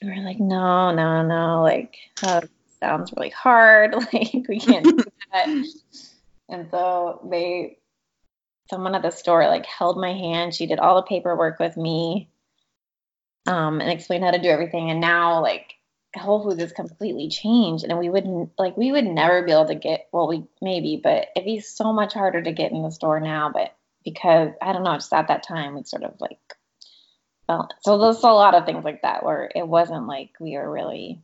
and 0.00 0.10
we're 0.10 0.24
like 0.24 0.40
no 0.40 0.92
no 0.94 1.24
no 1.24 1.62
like 1.62 1.96
oh, 2.24 2.42
sounds 2.80 3.12
really 3.16 3.30
hard 3.30 3.94
like 4.12 4.46
we 4.48 4.60
can't 4.60 4.84
do 4.84 5.04
that 5.32 5.46
and 6.48 6.68
so 6.70 7.26
they 7.30 7.77
someone 8.70 8.94
at 8.94 9.02
the 9.02 9.10
store 9.10 9.46
like 9.46 9.66
held 9.66 9.98
my 9.98 10.12
hand 10.12 10.54
she 10.54 10.66
did 10.66 10.78
all 10.78 10.96
the 10.96 11.02
paperwork 11.02 11.58
with 11.58 11.76
me 11.76 12.28
um, 13.46 13.80
and 13.80 13.90
explained 13.90 14.24
how 14.24 14.30
to 14.30 14.42
do 14.42 14.48
everything 14.48 14.90
and 14.90 15.00
now 15.00 15.40
like 15.42 15.74
Whole 16.16 16.42
Foods 16.42 16.60
has 16.60 16.72
completely 16.72 17.28
changed, 17.28 17.84
and 17.84 17.98
we 17.98 18.08
wouldn't 18.08 18.50
like 18.58 18.76
we 18.76 18.92
would 18.92 19.04
never 19.04 19.42
be 19.42 19.52
able 19.52 19.66
to 19.66 19.74
get. 19.74 20.08
Well, 20.12 20.28
we 20.28 20.44
maybe, 20.62 21.00
but 21.02 21.28
it'd 21.36 21.44
be 21.44 21.60
so 21.60 21.92
much 21.92 22.14
harder 22.14 22.42
to 22.42 22.52
get 22.52 22.72
in 22.72 22.82
the 22.82 22.90
store 22.90 23.20
now. 23.20 23.50
But 23.52 23.76
because 24.04 24.52
I 24.62 24.72
don't 24.72 24.84
know, 24.84 24.94
just 24.94 25.12
at 25.12 25.28
that 25.28 25.42
time 25.42 25.74
we 25.74 25.84
sort 25.84 26.04
of 26.04 26.14
like 26.20 26.38
balance. 27.46 27.72
So 27.80 27.98
there's 27.98 28.22
a 28.22 28.28
lot 28.28 28.54
of 28.54 28.64
things 28.64 28.84
like 28.84 29.02
that 29.02 29.24
where 29.24 29.50
it 29.54 29.66
wasn't 29.66 30.06
like 30.06 30.30
we 30.40 30.56
were 30.56 30.70
really 30.70 31.20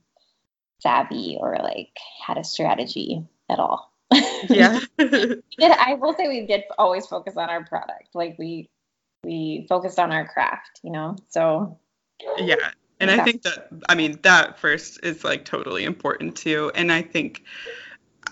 savvy 0.81 1.39
or 1.41 1.57
like 1.63 1.97
had 2.27 2.37
a 2.37 2.45
strategy 2.45 3.27
at 3.49 3.59
all. 3.59 3.91
Yeah. 4.49 4.81
did, 4.99 5.43
I 5.61 5.95
will 5.95 6.15
say 6.15 6.29
we 6.29 6.47
did 6.47 6.65
always 6.79 7.07
focus 7.07 7.37
on 7.37 7.49
our 7.49 7.65
product. 7.65 8.15
Like 8.15 8.37
we 8.39 8.69
we 9.25 9.67
focused 9.69 9.99
on 9.99 10.13
our 10.13 10.27
craft, 10.27 10.81
you 10.83 10.91
know. 10.91 11.17
So 11.29 11.79
yeah. 12.39 12.73
And 13.01 13.11
I 13.11 13.25
think 13.25 13.43
that 13.43 13.69
I 13.89 13.95
mean 13.95 14.19
that 14.23 14.59
first 14.59 15.01
is 15.03 15.25
like 15.25 15.45
totally 15.45 15.85
important 15.85 16.37
too. 16.37 16.71
And 16.75 16.93
I 16.93 17.03
think 17.03 17.45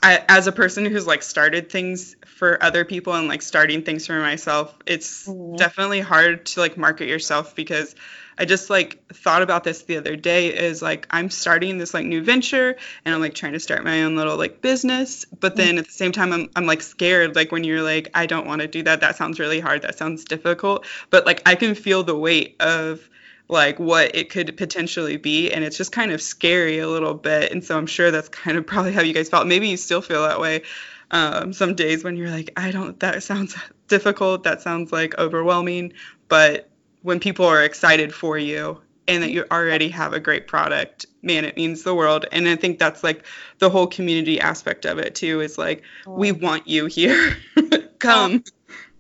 I, 0.03 0.25
as 0.29 0.47
a 0.47 0.53
person 0.53 0.85
who's 0.85 1.07
like 1.07 1.23
started 1.23 1.71
things 1.71 2.17
for 2.27 2.63
other 2.63 2.85
people 2.85 3.15
and 3.15 3.29
like 3.29 3.43
starting 3.43 3.83
things 3.83 4.07
for 4.07 4.19
myself, 4.19 4.77
it's 4.85 5.29
mm-hmm. 5.29 5.57
definitely 5.57 6.01
hard 6.01 6.47
to 6.47 6.61
like 6.61 6.77
market 6.77 7.09
yourself 7.09 7.55
because 7.55 7.95
I 8.37 8.45
just 8.45 8.71
like 8.71 9.07
thought 9.13 9.43
about 9.43 9.63
this 9.63 9.83
the 9.83 9.99
other 9.99 10.17
day 10.17 10.49
is 10.49 10.83
like 10.83 11.07
I'm 11.11 11.31
starting 11.31 11.79
this 11.79 11.95
like 11.95 12.07
new 12.07 12.25
venture 12.25 12.77
and 13.05 13.15
I'm 13.15 13.21
like 13.21 13.35
trying 13.35 13.53
to 13.53 13.61
start 13.61 13.85
my 13.85 14.03
own 14.03 14.17
little 14.17 14.37
like 14.37 14.61
business, 14.61 15.25
but 15.27 15.55
then 15.55 15.79
at 15.79 15.85
the 15.85 15.93
same 15.93 16.13
time 16.13 16.33
I'm 16.33 16.51
I'm 16.57 16.67
like 16.67 16.83
scared 16.83 17.37
like 17.37 17.53
when 17.53 17.63
you're 17.63 17.83
like 17.83 18.11
I 18.15 18.27
don't 18.27 18.47
want 18.47 18.63
to 18.63 18.69
do 18.69 18.83
that. 18.83 19.01
That 19.01 19.17
sounds 19.17 19.39
really 19.39 19.61
hard. 19.61 19.83
That 19.83 19.97
sounds 19.97 20.25
difficult. 20.25 20.87
But 21.11 21.27
like 21.27 21.43
I 21.47 21.55
can 21.55 21.75
feel 21.75 22.03
the 22.03 22.17
weight 22.17 22.57
of 22.61 23.09
like 23.53 23.79
what 23.79 24.17
it 24.17 24.31
could 24.31 24.57
potentially 24.57 25.17
be 25.17 25.53
and 25.53 25.63
it's 25.63 25.77
just 25.77 25.93
kind 25.93 26.11
of 26.11 26.21
scary 26.21 26.79
a 26.79 26.89
little 26.89 27.15
bit 27.15 27.53
and 27.53 27.63
so 27.63 27.77
i'm 27.77 27.87
sure 27.87 28.11
that's 28.11 28.29
kind 28.29 28.57
of 28.57 28.67
probably 28.73 28.93
how 28.93 29.03
you 29.03 29.13
guys 29.13 29.29
felt. 29.29 29.47
Maybe 29.47 29.69
you 29.69 29.77
still 29.77 30.01
feel 30.03 30.23
that 30.23 30.41
way 30.41 30.63
um, 31.11 31.53
some 31.53 31.75
days 31.75 32.03
when 32.03 32.17
you're 32.17 32.31
like 32.31 32.51
i 32.57 32.71
don't 32.71 32.99
that 33.01 33.23
sounds 33.23 33.55
difficult 33.89 34.45
that 34.45 34.63
sounds 34.63 34.91
like 34.91 35.17
overwhelming 35.19 35.93
but 36.29 36.71
when 37.03 37.21
people 37.21 37.45
are 37.47 37.63
excited 37.63 38.15
for 38.15 38.39
you 38.39 38.81
and 39.07 39.23
that 39.23 39.31
you 39.31 39.45
already 39.51 39.89
have 39.89 40.15
a 40.15 40.21
great 40.21 40.47
product 40.47 41.05
man 41.21 41.45
it 41.45 41.57
means 41.57 41.83
the 41.83 41.95
world 41.95 42.25
and 42.33 42.49
i 42.49 42.57
think 42.57 42.79
that's 42.79 43.05
like 43.05 43.27
the 43.59 43.69
whole 43.69 43.87
community 43.87 44.41
aspect 44.41 44.87
of 44.87 44.99
it 44.99 45.15
too 45.15 45.41
is 45.41 45.59
like 45.59 45.83
we 46.07 46.33
want 46.33 46.67
you 46.67 46.87
here. 46.87 47.37
Come. 47.99 48.43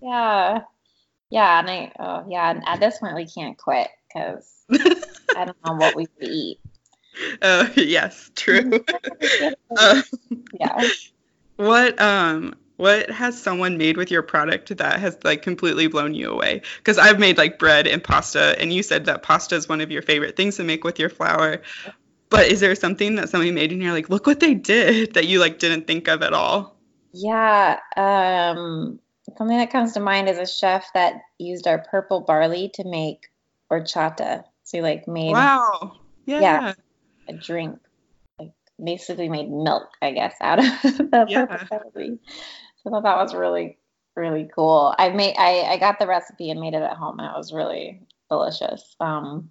Yeah. 0.01 0.61
Yeah 1.31 1.59
and 1.61 1.71
i 1.71 1.93
oh 1.99 2.27
yeah 2.29 2.51
and 2.51 2.63
at 2.67 2.79
this 2.79 2.99
point 2.99 3.15
we 3.15 3.27
can't 3.27 3.57
quit 3.57 3.89
because 4.13 4.65
I 5.37 5.45
don't 5.45 5.57
know 5.65 5.75
what 5.75 5.97
we 5.97 6.07
could 6.07 6.29
eat. 6.29 6.59
Uh, 7.41 7.69
yes, 7.77 8.31
true. 8.35 8.85
uh, 9.77 10.03
yeah. 10.59 10.89
What 11.57 12.01
um 12.01 12.55
what 12.77 13.11
has 13.11 13.41
someone 13.41 13.79
made 13.79 13.97
with 13.97 14.11
your 14.11 14.23
product 14.23 14.77
that 14.77 14.99
has 14.99 15.17
like 15.23 15.43
completely 15.43 15.87
blown 15.87 16.15
you 16.15 16.31
away? 16.31 16.63
Because 16.79 16.99
I've 16.99 17.19
made 17.19 17.39
like 17.39 17.59
bread 17.59 17.87
and 17.87 18.03
pasta, 18.03 18.57
and 18.61 18.73
you 18.73 18.83
said 18.83 19.05
that 19.05 19.23
pasta 19.23 19.55
is 19.55 19.69
one 19.69 19.81
of 19.81 19.91
your 19.91 20.03
favorite 20.03 20.37
things 20.37 20.57
to 20.57 20.65
make 20.65 20.85
with 20.85 20.99
your 20.99 21.11
flour. 21.11 21.63
But 22.31 22.47
is 22.47 22.61
there 22.61 22.75
something 22.75 23.17
that 23.17 23.29
somebody 23.29 23.53
made 23.53 23.73
and 23.73 23.83
you're 23.83 23.93
like, 23.93 24.09
look 24.09 24.27
what 24.27 24.41
they 24.41 24.55
did 24.55 25.15
that 25.15 25.27
you 25.27 25.39
like 25.39 25.59
didn't 25.59 25.87
think 25.87 26.09
of 26.09 26.23
at 26.23 26.33
all? 26.33 26.77
Yeah. 27.13 27.79
Um, 27.97 28.99
something 29.37 29.59
that 29.59 29.71
comes 29.71 29.93
to 29.93 30.01
mind 30.01 30.31
is 30.31 30.39
a 30.39 30.47
chef 30.47 30.93
that 30.95 31.15
used 31.39 31.67
our 31.67 31.79
purple 31.79 32.21
barley 32.21 32.71
to 32.75 32.85
make 32.85 33.29
horchata. 33.73 34.45
So 34.65 34.79
we 34.79 34.83
like 34.83 35.09
made 35.09 35.33
wow, 35.33 35.97
yeah, 36.27 36.41
yeah 36.41 36.75
a 37.29 37.33
drink, 37.33 37.79
like 38.39 38.53
basically 38.83 39.29
made 39.29 39.51
milk, 39.51 39.89
I 40.01 40.13
guess, 40.13 40.35
out 40.41 40.59
of 40.59 40.65
the 40.83 41.27
yeah. 41.29 41.67
So 41.67 42.89
I 42.89 42.91
thought 42.91 43.03
that 43.03 43.17
was 43.17 43.35
really 43.35 43.79
really 44.15 44.49
cool. 44.55 44.95
I 44.99 45.11
made 45.11 45.35
I 45.37 45.63
I 45.63 45.77
got 45.79 45.99
the 45.99 46.07
recipe 46.07 46.51
and 46.51 46.61
made 46.61 46.75
it 46.75 46.83
at 46.83 46.97
home, 46.97 47.19
and 47.19 47.29
it 47.29 47.37
was 47.37 47.53
really 47.53 48.03
delicious. 48.31 48.97
Um, 49.01 49.51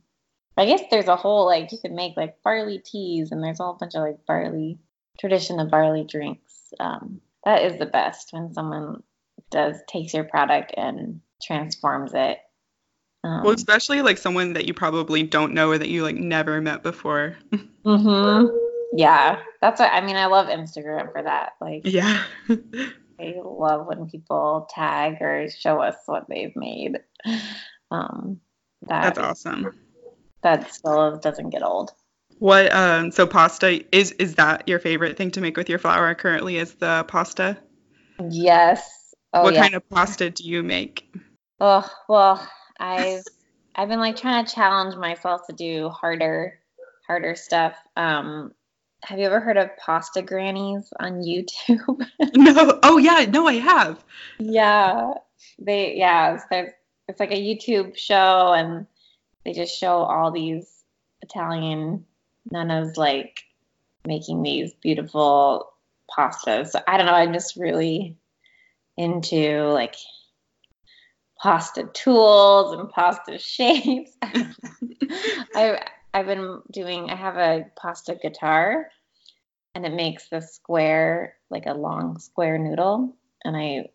I 0.58 0.66
guess 0.66 0.82
there's 0.92 1.08
a 1.08 1.16
whole 1.16 1.46
like 1.46 1.72
you 1.72 1.78
could 1.80 1.92
make 1.92 2.16
like 2.16 2.42
barley 2.44 2.80
teas, 2.80 3.32
and 3.32 3.44
there's 3.44 3.60
a 3.60 3.64
whole 3.64 3.78
bunch 3.80 3.96
of 3.96 4.02
like 4.02 4.26
barley 4.26 4.80
tradition 5.20 5.60
of 5.60 5.70
barley 5.70 6.06
drinks. 6.06 6.74
Um, 6.80 7.22
that 7.44 7.64
is 7.64 7.80
the 7.80 7.86
best 7.86 8.30
when 8.32 8.54
someone 8.54 9.04
does 9.50 9.76
takes 9.88 10.14
your 10.14 10.24
product 10.24 10.74
and 10.78 11.22
transforms 11.42 12.12
it 12.14 12.38
um, 13.24 13.44
well, 13.44 13.54
especially 13.54 14.02
like 14.02 14.18
someone 14.18 14.54
that 14.54 14.66
you 14.66 14.74
probably 14.74 15.24
don't 15.24 15.54
know 15.54 15.70
or 15.70 15.78
that 15.78 15.90
you 15.90 16.04
like 16.04 16.16
never 16.16 16.60
met 16.62 16.84
before. 16.84 17.38
mhm. 17.86 18.58
Yeah, 18.94 19.40
that's 19.62 19.80
what 19.80 19.92
I 19.92 20.02
mean. 20.02 20.18
I 20.18 20.26
love 20.26 20.48
Instagram 20.48 21.12
for 21.12 21.24
that. 21.24 21.54
Like, 21.62 21.82
yeah, 21.86 22.24
I 22.50 23.36
love 23.44 23.88
when 23.88 24.10
people 24.10 24.68
tag 24.74 25.22
or 25.22 25.48
show 25.50 25.80
us 25.80 25.96
what 26.08 26.26
they've 26.28 26.56
made. 26.56 26.98
Um, 27.90 28.42
that, 28.88 29.04
that's 29.04 29.20
awesome. 29.20 29.78
That 30.42 30.74
still 30.74 31.18
doesn't 31.18 31.52
get 31.52 31.64
old. 31.64 31.92
What 32.40 32.74
um 32.74 33.12
so 33.12 33.28
pasta 33.28 33.84
is 33.96 34.12
is 34.14 34.36
that 34.36 34.68
your 34.68 34.80
favorite 34.80 35.16
thing 35.16 35.30
to 35.32 35.42
make 35.42 35.58
with 35.58 35.70
your 35.70 35.78
flour 35.78 36.16
currently 36.16 36.58
is 36.58 36.74
the 36.74 37.06
pasta? 37.08 37.58
Yes. 38.30 39.14
Oh, 39.34 39.44
what 39.44 39.54
yeah. 39.54 39.62
kind 39.62 39.76
of 39.76 39.88
pasta 39.90 40.32
do 40.32 40.44
you 40.44 40.64
make? 40.64 41.14
Oh, 41.60 41.88
well, 42.10 42.46
I've 42.82 43.24
I've 43.76 43.88
been 43.88 44.00
like 44.00 44.18
trying 44.18 44.44
to 44.46 44.54
challenge 44.54 44.96
myself 44.96 45.48
to 45.48 45.56
do 45.56 45.90
harder 45.90 46.60
harder 47.08 47.36
stuff. 47.36 47.76
Um, 47.96 48.54
have 49.04 49.20
you 49.20 49.26
ever 49.26 49.40
heard 49.40 49.58
of 49.58 49.70
pasta 49.78 50.22
grannies 50.22 50.92
on 51.00 51.22
YouTube? 51.22 52.06
no. 52.34 52.80
Oh 52.84 52.98
yeah, 52.98 53.26
no, 53.30 53.48
I 53.48 53.54
have. 53.54 54.04
Yeah, 54.40 55.14
they 55.60 55.96
yeah. 55.96 56.38
So 56.38 56.68
it's 57.08 57.20
like 57.20 57.32
a 57.32 57.36
YouTube 57.36 57.98
show, 57.98 58.54
and 58.54 58.88
they 59.46 59.54
just 59.54 59.78
show 59.78 59.98
all 60.00 60.32
these 60.32 60.84
Italian 61.22 62.06
nonnas 62.52 62.98
like 62.98 63.44
making 64.06 64.42
these 64.42 64.74
beautiful 64.82 65.72
pastas. 66.10 66.70
So 66.70 66.80
I 66.88 66.98
don't 66.98 67.06
know. 67.06 67.14
I'm 67.14 67.34
just 67.34 67.56
really 67.56 68.18
into 68.98 69.68
like 69.68 69.96
pasta 71.42 71.90
tools 71.94 72.78
and 72.78 72.90
pasta 72.90 73.38
shapes. 73.38 74.16
I 75.56 75.80
I've 76.14 76.26
been 76.26 76.62
doing 76.72 77.10
I 77.10 77.16
have 77.16 77.38
a 77.38 77.66
pasta 77.76 78.18
guitar 78.22 78.90
and 79.74 79.86
it 79.86 79.94
makes 79.94 80.30
the 80.30 80.42
square 80.42 81.36
like 81.50 81.66
a 81.66 81.74
long 81.74 82.20
square 82.20 82.58
noodle 82.58 83.16
and 83.44 83.56
I 83.56 83.90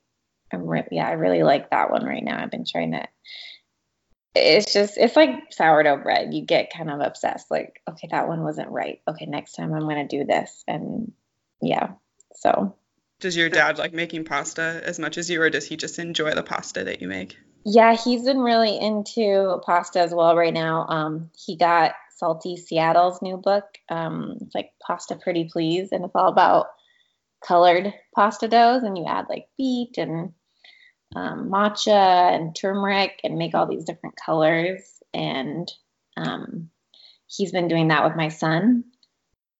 I'm 0.52 0.66
re- 0.66 0.88
yeah, 0.90 1.08
I 1.08 1.12
really 1.12 1.42
like 1.42 1.70
that 1.70 1.90
one 1.90 2.04
right 2.04 2.22
now. 2.22 2.42
I've 2.42 2.50
been 2.50 2.64
trying 2.64 2.92
to 2.92 3.06
it's 4.34 4.72
just 4.72 4.98
it's 4.98 5.16
like 5.16 5.30
sourdough 5.50 6.02
bread. 6.02 6.34
You 6.34 6.44
get 6.44 6.72
kind 6.72 6.90
of 6.90 7.00
obsessed 7.00 7.50
like 7.50 7.80
okay, 7.88 8.08
that 8.10 8.28
one 8.28 8.42
wasn't 8.42 8.70
right. 8.70 9.00
Okay, 9.08 9.26
next 9.26 9.52
time 9.52 9.72
I'm 9.72 9.80
going 9.88 10.06
to 10.06 10.18
do 10.18 10.24
this 10.24 10.64
and 10.66 11.12
yeah. 11.62 11.92
So 12.34 12.76
does 13.20 13.36
your 13.36 13.48
dad 13.48 13.78
like 13.78 13.92
making 13.92 14.24
pasta 14.24 14.80
as 14.84 14.98
much 14.98 15.18
as 15.18 15.30
you, 15.30 15.40
or 15.40 15.50
does 15.50 15.66
he 15.66 15.76
just 15.76 15.98
enjoy 15.98 16.32
the 16.32 16.42
pasta 16.42 16.84
that 16.84 17.00
you 17.00 17.08
make? 17.08 17.36
Yeah, 17.64 17.96
he's 17.96 18.24
been 18.24 18.38
really 18.38 18.78
into 18.78 19.60
pasta 19.64 20.00
as 20.00 20.14
well 20.14 20.36
right 20.36 20.54
now. 20.54 20.86
Um, 20.88 21.30
he 21.36 21.56
got 21.56 21.92
Salty 22.16 22.56
Seattle's 22.56 23.20
new 23.22 23.36
book. 23.36 23.64
Um, 23.88 24.38
it's 24.40 24.54
like 24.54 24.70
Pasta 24.86 25.16
Pretty 25.16 25.48
Please, 25.50 25.88
and 25.92 26.04
it's 26.04 26.14
all 26.14 26.28
about 26.28 26.66
colored 27.44 27.92
pasta 28.14 28.48
doughs, 28.48 28.82
and 28.82 28.96
you 28.96 29.04
add 29.06 29.26
like 29.28 29.48
beet 29.56 29.98
and 29.98 30.32
um, 31.14 31.50
matcha 31.50 32.34
and 32.34 32.54
turmeric 32.54 33.20
and 33.24 33.36
make 33.36 33.54
all 33.54 33.66
these 33.66 33.84
different 33.84 34.16
colors. 34.24 34.82
And 35.12 35.70
um, 36.16 36.70
he's 37.26 37.52
been 37.52 37.68
doing 37.68 37.88
that 37.88 38.04
with 38.04 38.16
my 38.16 38.28
son 38.28 38.84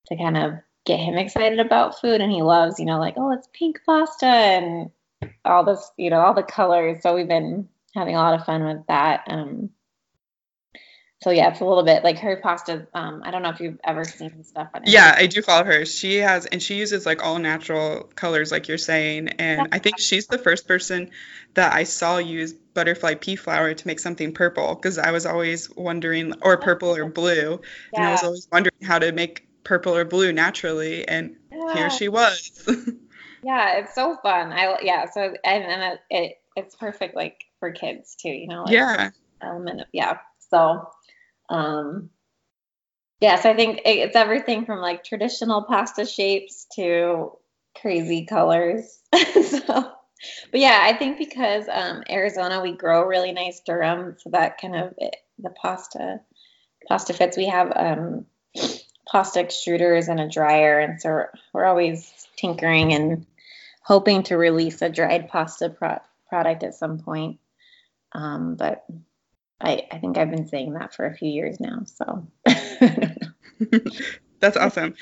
to 0.07 0.17
kind 0.17 0.37
of 0.37 0.53
get 0.87 0.99
him 0.99 1.17
excited 1.17 1.59
about 1.59 2.01
food 2.01 2.21
and 2.21 2.33
he 2.33 2.43
loves 2.43 2.79
you 2.79 2.87
know 2.87 2.99
like 2.99 3.15
oh 3.17 3.33
it's 3.33 3.49
pink 3.53 3.81
pasta 3.85 4.27
and 4.27 4.91
all 5.45 5.65
this 5.65 5.91
you 5.97 6.11
know 6.11 6.21
all 6.21 6.35
the 6.35 6.43
colors. 6.43 7.03
So 7.03 7.15
we've 7.15 7.29
been 7.29 7.69
having 7.95 8.15
a 8.15 8.19
lot 8.19 8.39
of 8.39 8.47
fun 8.47 8.65
with 8.65 8.87
that 8.89 9.25
um 9.29 9.71
so 11.23 11.31
yeah 11.31 11.49
it's 11.49 11.61
a 11.61 11.65
little 11.65 11.83
bit 11.83 12.05
like 12.05 12.19
her 12.19 12.37
pasta 12.37 12.87
um 12.93 13.23
i 13.25 13.31
don't 13.31 13.43
know 13.43 13.49
if 13.49 13.59
you've 13.59 13.81
ever 13.83 14.05
seen 14.05 14.45
stuff 14.45 14.69
on 14.75 14.83
it 14.83 14.91
yeah 14.91 15.15
i 15.17 15.27
do 15.27 15.41
follow 15.41 15.65
her. 15.65 15.87
She 15.87 16.17
has 16.17 16.45
and 16.45 16.63
she 16.63 16.75
uses 16.75 17.07
like 17.07 17.25
all 17.25 17.39
natural 17.39 18.11
colors 18.15 18.53
like 18.53 18.69
you're 18.69 18.77
saying 18.77 19.29
and 19.29 19.69
i 19.73 19.79
think 19.79 19.99
she's 19.99 20.27
the 20.27 20.37
first 20.37 20.69
person 20.69 21.11
that 21.55 21.73
i 21.73 21.85
saw 21.85 22.19
use 22.19 22.53
butterfly 22.53 23.15
pea 23.15 23.37
flower 23.37 23.73
to 23.73 23.87
make 23.87 23.99
something 23.99 24.35
purple 24.35 24.75
because 24.75 24.99
i 24.99 25.11
was 25.11 25.25
always 25.25 25.75
wondering 25.75 26.35
or 26.43 26.59
purple 26.59 26.95
or 26.95 27.09
blue 27.09 27.63
yeah. 27.95 27.99
and 27.99 28.05
i 28.05 28.13
was 28.13 28.23
always 28.23 28.49
wondering 28.53 28.83
how 28.83 28.99
to 28.99 29.11
make 29.13 29.47
purple 29.67 29.97
or 29.97 30.05
blue 30.05 30.33
naturally, 30.33 31.07
and 31.07 31.37
yeah. 31.51 31.75
here 31.75 31.91
she 31.91 32.09
was. 32.09 32.63
yeah, 33.43 33.79
it's 33.79 33.95
so 33.95 34.17
fun. 34.23 34.53
I 34.53 34.79
yeah, 34.83 35.11
so 35.11 35.35
and, 35.45 35.65
and 35.65 35.83
it, 35.83 36.01
it 36.09 36.33
it's 36.55 36.77
perfect 36.77 37.17
like 37.17 37.45
for 37.59 37.73
kids 37.73 38.15
too, 38.15 38.31
you 38.31 38.47
know. 38.47 38.63
Like 38.63 38.73
yeah. 38.73 39.11
Element 39.43 39.81
of, 39.83 39.87
yeah. 39.93 40.19
So, 40.51 40.89
um, 41.51 42.11
yes, 43.21 43.45
I 43.45 43.55
think 43.55 43.81
it's 43.85 44.17
everything 44.17 44.65
from 44.65 44.79
like 44.79 45.05
traditional 45.05 45.63
pasta 45.65 46.07
shapes 46.07 46.67
to 46.77 47.33
crazy 47.81 48.25
colors. 48.25 49.01
so, 49.43 49.65
but 49.67 50.61
yeah, 50.61 50.79
I 50.81 50.95
think 50.97 51.19
because 51.19 51.67
um, 51.71 52.05
Arizona 52.09 52.63
we 52.63 52.73
grow 52.77 53.05
really 53.05 53.33
nice 53.33 53.61
durum, 53.69 54.15
so 54.21 54.31
that 54.31 54.61
kind 54.61 54.77
of 54.77 54.95
it, 54.97 55.17
the 55.41 55.51
pasta 55.51 56.21
pasta 56.89 57.13
fits. 57.13 57.37
We 57.37 57.47
have 57.47 57.73
um, 57.75 58.27
pasta 59.17 59.43
extruders 59.43 60.09
and 60.09 60.21
a 60.21 60.29
dryer, 60.29 60.79
and 60.79 61.01
so 61.01 61.25
we're, 61.55 61.65
always 61.65 62.29
tinkering 62.37 62.93
and 62.93 63.25
hoping 63.81 64.23
to 64.23 64.37
release 64.37 64.83
a 64.83 64.91
dried 64.91 65.31
pasta 65.31 65.71
pro- 65.71 66.03
product 66.29 66.63
at 66.63 66.75
some 66.75 66.99
point. 66.99 67.39
Um, 68.13 68.57
but 68.57 68.85
I, 69.59 69.87
I 69.91 70.01
think 70.01 70.19
I've 70.19 70.31
been 70.31 70.49
saying 70.49 70.75
that 70.75 70.95
for 70.95 71.07
a 71.07 71.15
few 71.17 71.31
years 71.31 71.59
now. 71.59 71.85
So 71.87 72.27
that's 74.41 74.59
awesome. 74.59 74.95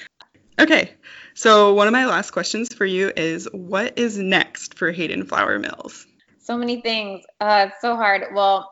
Okay, 0.60 0.92
so 1.34 1.74
one 1.74 1.88
of 1.88 1.92
my 1.92 2.06
last 2.06 2.30
questions 2.30 2.72
for 2.72 2.86
you 2.86 3.10
is 3.16 3.48
what 3.50 3.98
is 3.98 4.16
next 4.16 4.78
for 4.78 4.92
Hayden 4.92 5.26
Flour 5.26 5.58
Mills? 5.58 6.06
So 6.38 6.56
many 6.56 6.80
things. 6.80 7.24
Uh, 7.40 7.66
it's 7.68 7.80
so 7.80 7.96
hard. 7.96 8.32
Well, 8.32 8.70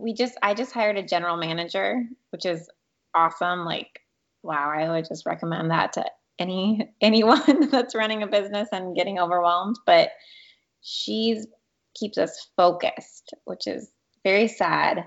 we 0.00 0.14
just 0.14 0.38
I 0.42 0.54
just 0.54 0.72
hired 0.72 0.96
a 0.96 1.02
general 1.02 1.36
manager, 1.36 2.06
which 2.30 2.46
is 2.46 2.70
awesome. 3.14 3.66
Like, 3.66 4.00
wow, 4.48 4.72
I 4.74 4.88
would 4.88 5.06
just 5.06 5.26
recommend 5.26 5.70
that 5.70 5.92
to 5.92 6.04
any 6.38 6.90
anyone 7.00 7.68
that's 7.70 7.94
running 7.94 8.22
a 8.22 8.26
business 8.26 8.68
and 8.72 8.96
getting 8.96 9.20
overwhelmed. 9.20 9.76
But 9.86 10.10
she's 10.80 11.46
keeps 11.94 12.18
us 12.18 12.48
focused, 12.56 13.34
which 13.44 13.66
is 13.66 13.90
very 14.24 14.48
sad. 14.48 15.04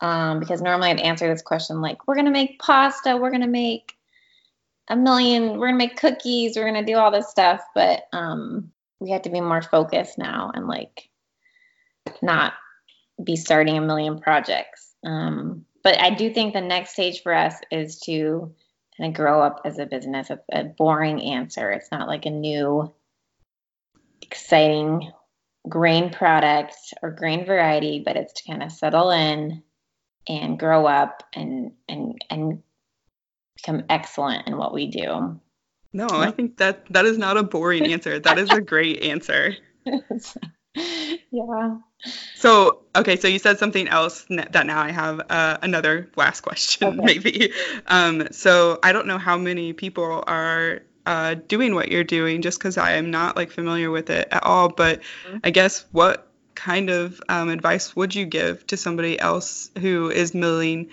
Um, 0.00 0.38
because 0.38 0.62
normally 0.62 0.90
I'd 0.90 1.00
answer 1.00 1.28
this 1.28 1.42
question 1.42 1.80
like, 1.80 2.06
we're 2.06 2.14
gonna 2.14 2.30
make 2.30 2.60
pasta, 2.60 3.16
we're 3.16 3.32
gonna 3.32 3.48
make 3.48 3.94
a 4.88 4.96
million, 4.96 5.58
we're 5.58 5.66
gonna 5.66 5.78
make 5.78 5.96
cookies, 5.96 6.56
we're 6.56 6.66
gonna 6.66 6.86
do 6.86 6.96
all 6.96 7.10
this 7.10 7.28
stuff, 7.28 7.60
but 7.74 8.04
um, 8.12 8.70
we 9.00 9.10
have 9.10 9.22
to 9.22 9.30
be 9.30 9.40
more 9.40 9.60
focused 9.60 10.16
now 10.16 10.52
and 10.54 10.68
like 10.68 11.10
not 12.22 12.52
be 13.22 13.34
starting 13.34 13.76
a 13.76 13.80
million 13.80 14.20
projects. 14.20 14.94
Um, 15.04 15.64
but 15.82 16.00
I 16.00 16.10
do 16.10 16.32
think 16.32 16.54
the 16.54 16.60
next 16.60 16.92
stage 16.92 17.22
for 17.22 17.34
us 17.34 17.54
is 17.70 18.00
to 18.00 18.54
kind 18.96 19.10
of 19.10 19.16
grow 19.16 19.42
up 19.42 19.62
as 19.64 19.78
a 19.78 19.86
business. 19.86 20.30
It's 20.30 20.42
a 20.52 20.64
boring 20.64 21.22
answer. 21.22 21.70
It's 21.70 21.90
not 21.92 22.08
like 22.08 22.26
a 22.26 22.30
new, 22.30 22.92
exciting 24.22 25.10
grain 25.68 26.10
product 26.10 26.74
or 27.02 27.10
grain 27.10 27.46
variety, 27.46 28.02
but 28.04 28.16
it's 28.16 28.32
to 28.34 28.44
kind 28.50 28.62
of 28.62 28.72
settle 28.72 29.10
in 29.10 29.62
and 30.28 30.58
grow 30.58 30.86
up 30.86 31.22
and 31.32 31.72
and 31.88 32.22
and 32.28 32.62
become 33.56 33.84
excellent 33.88 34.46
in 34.46 34.56
what 34.56 34.72
we 34.72 34.88
do. 34.88 35.40
No, 35.92 36.06
I 36.10 36.30
think 36.30 36.58
that 36.58 36.84
that 36.92 37.06
is 37.06 37.16
not 37.16 37.38
a 37.38 37.42
boring 37.42 37.92
answer. 37.92 38.18
That 38.18 38.38
is 38.38 38.50
a 38.50 38.60
great 38.60 39.02
answer. 39.02 39.56
yeah. 40.74 41.76
So, 42.36 42.82
okay, 42.94 43.16
so 43.16 43.26
you 43.26 43.38
said 43.38 43.58
something 43.58 43.88
else 43.88 44.24
that 44.30 44.66
now 44.66 44.80
I 44.80 44.92
have 44.92 45.20
uh, 45.28 45.58
another 45.62 46.08
last 46.16 46.42
question, 46.42 46.86
okay. 46.88 47.00
maybe. 47.02 47.52
Um, 47.86 48.28
so, 48.30 48.78
I 48.82 48.92
don't 48.92 49.06
know 49.06 49.18
how 49.18 49.36
many 49.36 49.72
people 49.72 50.22
are 50.26 50.82
uh, 51.08 51.34
doing 51.48 51.74
what 51.74 51.88
you're 51.90 52.04
doing 52.04 52.42
just 52.42 52.58
because 52.58 52.76
I 52.76 52.92
am 52.92 53.10
not 53.10 53.34
like 53.34 53.50
familiar 53.50 53.90
with 53.90 54.10
it 54.10 54.28
at 54.30 54.44
all. 54.44 54.68
But 54.68 55.00
mm-hmm. 55.26 55.38
I 55.42 55.50
guess 55.50 55.86
what 55.90 56.28
kind 56.54 56.90
of 56.90 57.20
um, 57.30 57.48
advice 57.48 57.96
would 57.96 58.14
you 58.14 58.26
give 58.26 58.66
to 58.66 58.76
somebody 58.76 59.18
else 59.18 59.70
who 59.80 60.10
is 60.10 60.34
milling 60.34 60.90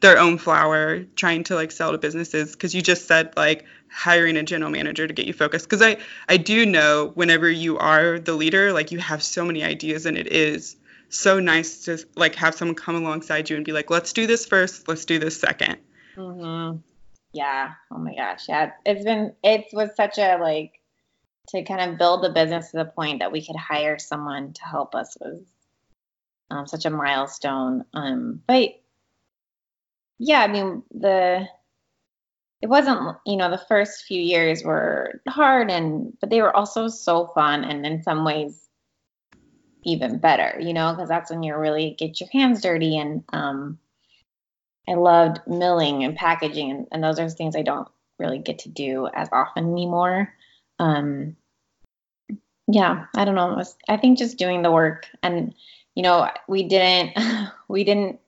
their 0.00 0.18
own 0.18 0.36
flour, 0.36 1.04
trying 1.14 1.44
to 1.44 1.54
like 1.54 1.70
sell 1.70 1.92
to 1.92 1.98
businesses? 1.98 2.52
Because 2.52 2.74
you 2.74 2.82
just 2.82 3.06
said 3.06 3.34
like 3.36 3.64
hiring 3.92 4.36
a 4.36 4.42
general 4.42 4.70
manager 4.70 5.06
to 5.06 5.12
get 5.12 5.26
you 5.26 5.32
focused. 5.32 5.68
Because 5.68 5.82
i 5.82 5.96
i 6.28 6.36
do 6.36 6.66
know 6.66 7.12
whenever 7.14 7.50
you 7.50 7.78
are 7.78 8.18
the 8.18 8.34
leader 8.34 8.72
like 8.72 8.92
you 8.92 8.98
have 8.98 9.22
so 9.22 9.44
many 9.44 9.62
ideas 9.62 10.06
and 10.06 10.16
it 10.16 10.26
is 10.26 10.76
so 11.08 11.38
nice 11.38 11.84
to 11.84 11.98
like 12.16 12.34
have 12.34 12.54
someone 12.54 12.74
come 12.74 12.96
alongside 12.96 13.50
you 13.50 13.56
and 13.56 13.64
be 13.64 13.72
like 13.72 13.90
let's 13.90 14.12
do 14.12 14.26
this 14.26 14.46
first 14.46 14.88
let's 14.88 15.04
do 15.04 15.18
this 15.18 15.40
2nd 15.40 15.76
mm-hmm. 16.16 16.78
yeah. 17.32 17.72
Oh 17.90 17.98
my 17.98 18.14
gosh. 18.14 18.48
Yeah. 18.48 18.72
It's 18.86 19.04
been 19.04 19.34
it 19.42 19.66
was 19.72 19.94
such 19.96 20.18
a 20.18 20.38
like 20.38 20.80
to 21.48 21.62
kind 21.64 21.90
of 21.90 21.98
build 21.98 22.22
the 22.22 22.30
business 22.30 22.70
to 22.70 22.78
the 22.78 22.84
point 22.84 23.18
that 23.18 23.32
we 23.32 23.44
could 23.44 23.56
hire 23.56 23.98
someone 23.98 24.52
to 24.54 24.64
help 24.64 24.94
us 24.94 25.16
was 25.20 25.42
um, 26.50 26.66
such 26.66 26.84
a 26.84 26.90
milestone. 26.90 27.84
Um 27.92 28.42
but 28.46 28.78
yeah 30.22 30.40
i 30.40 30.46
mean 30.46 30.82
the 30.92 31.46
it 32.62 32.68
wasn't 32.68 33.16
you 33.26 33.36
know 33.36 33.50
the 33.50 33.58
first 33.68 34.04
few 34.04 34.20
years 34.20 34.62
were 34.62 35.20
hard 35.28 35.70
and 35.70 36.16
but 36.20 36.30
they 36.30 36.40
were 36.40 36.56
also 36.56 36.88
so 36.88 37.26
fun 37.34 37.64
and 37.64 37.84
in 37.84 38.02
some 38.02 38.24
ways 38.24 38.68
even 39.84 40.18
better 40.18 40.58
you 40.60 40.72
know 40.72 40.92
because 40.92 41.08
that's 41.08 41.30
when 41.30 41.42
you 41.42 41.54
really 41.56 41.94
get 41.98 42.20
your 42.20 42.28
hands 42.32 42.62
dirty 42.62 42.96
and 42.96 43.24
um 43.32 43.78
i 44.88 44.94
loved 44.94 45.40
milling 45.46 46.04
and 46.04 46.16
packaging 46.16 46.70
and, 46.70 46.86
and 46.92 47.04
those 47.04 47.18
are 47.18 47.28
things 47.28 47.56
i 47.56 47.62
don't 47.62 47.88
really 48.18 48.38
get 48.38 48.60
to 48.60 48.68
do 48.68 49.08
as 49.14 49.28
often 49.32 49.72
anymore. 49.72 50.32
Um 50.78 51.36
yeah 52.68 53.06
i 53.16 53.24
don't 53.24 53.34
know 53.34 53.54
was, 53.54 53.76
i 53.88 53.96
think 53.96 54.18
just 54.18 54.38
doing 54.38 54.62
the 54.62 54.70
work 54.70 55.08
and 55.24 55.52
you 55.96 56.02
know 56.02 56.30
we 56.48 56.62
didn't 56.62 57.18
we 57.68 57.82
didn't 57.82 58.20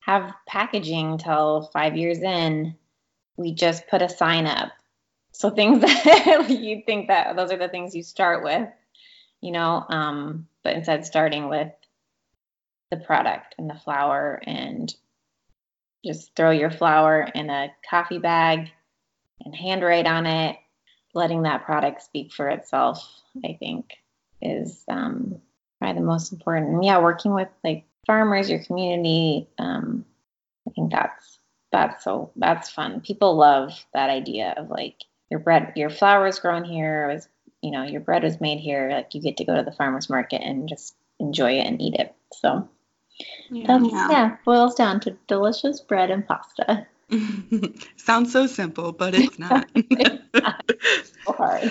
have 0.00 0.32
packaging 0.46 1.18
till 1.18 1.68
five 1.74 1.94
years 1.94 2.18
in 2.22 2.74
we 3.38 3.54
just 3.54 3.86
put 3.86 4.02
a 4.02 4.08
sign 4.08 4.46
up. 4.46 4.72
So 5.32 5.48
things 5.48 5.80
that 5.82 6.50
you 6.50 6.82
think 6.84 7.08
that 7.08 7.36
those 7.36 7.50
are 7.52 7.56
the 7.56 7.68
things 7.68 7.94
you 7.94 8.02
start 8.02 8.44
with, 8.44 8.68
you 9.40 9.52
know, 9.52 9.84
um, 9.88 10.48
but 10.62 10.74
instead 10.74 11.06
starting 11.06 11.48
with 11.48 11.72
the 12.90 12.96
product 12.96 13.54
and 13.56 13.70
the 13.70 13.74
flour 13.74 14.42
and 14.44 14.92
just 16.04 16.34
throw 16.34 16.50
your 16.50 16.70
flour 16.70 17.22
in 17.34 17.48
a 17.48 17.72
coffee 17.88 18.18
bag 18.18 18.70
and 19.44 19.54
handwrite 19.54 20.06
on 20.06 20.26
it, 20.26 20.56
letting 21.14 21.42
that 21.42 21.64
product 21.64 22.02
speak 22.02 22.32
for 22.32 22.48
itself, 22.48 23.08
I 23.44 23.56
think 23.58 23.92
is 24.42 24.82
um, 24.88 25.40
probably 25.78 26.00
the 26.00 26.06
most 26.06 26.32
important. 26.32 26.72
And 26.72 26.84
yeah, 26.84 27.00
working 27.00 27.34
with 27.34 27.48
like 27.62 27.84
farmers, 28.06 28.50
your 28.50 28.64
community, 28.64 29.48
um, 29.58 30.04
I 30.66 30.72
think 30.72 30.92
that's 30.92 31.37
that's 31.72 32.04
so 32.04 32.30
that's 32.36 32.70
fun. 32.70 33.00
People 33.00 33.36
love 33.36 33.72
that 33.94 34.10
idea 34.10 34.54
of 34.56 34.70
like 34.70 35.04
your 35.30 35.40
bread, 35.40 35.72
your 35.76 35.90
flour 35.90 36.26
is 36.26 36.38
grown 36.38 36.64
here, 36.64 37.08
was 37.08 37.28
you 37.62 37.70
know 37.70 37.84
your 37.84 38.00
bread 38.00 38.22
was 38.22 38.40
made 38.40 38.60
here. 38.60 38.90
Like 38.90 39.14
you 39.14 39.20
get 39.20 39.38
to 39.38 39.44
go 39.44 39.56
to 39.56 39.62
the 39.62 39.72
farmers 39.72 40.08
market 40.08 40.42
and 40.42 40.68
just 40.68 40.94
enjoy 41.18 41.52
it 41.52 41.66
and 41.66 41.80
eat 41.80 41.94
it. 41.94 42.14
So 42.32 42.68
yeah, 43.50 43.66
that's, 43.66 43.92
yeah. 43.92 44.10
yeah 44.10 44.36
boils 44.44 44.74
down 44.74 45.00
to 45.00 45.16
delicious 45.26 45.80
bread 45.80 46.10
and 46.10 46.26
pasta. 46.26 46.86
Sounds 47.96 48.32
so 48.32 48.46
simple, 48.46 48.92
but 48.92 49.14
it's 49.14 49.38
not. 49.38 49.68
it's 49.74 50.24
not 50.34 50.70
so 51.26 51.32
hard. 51.32 51.70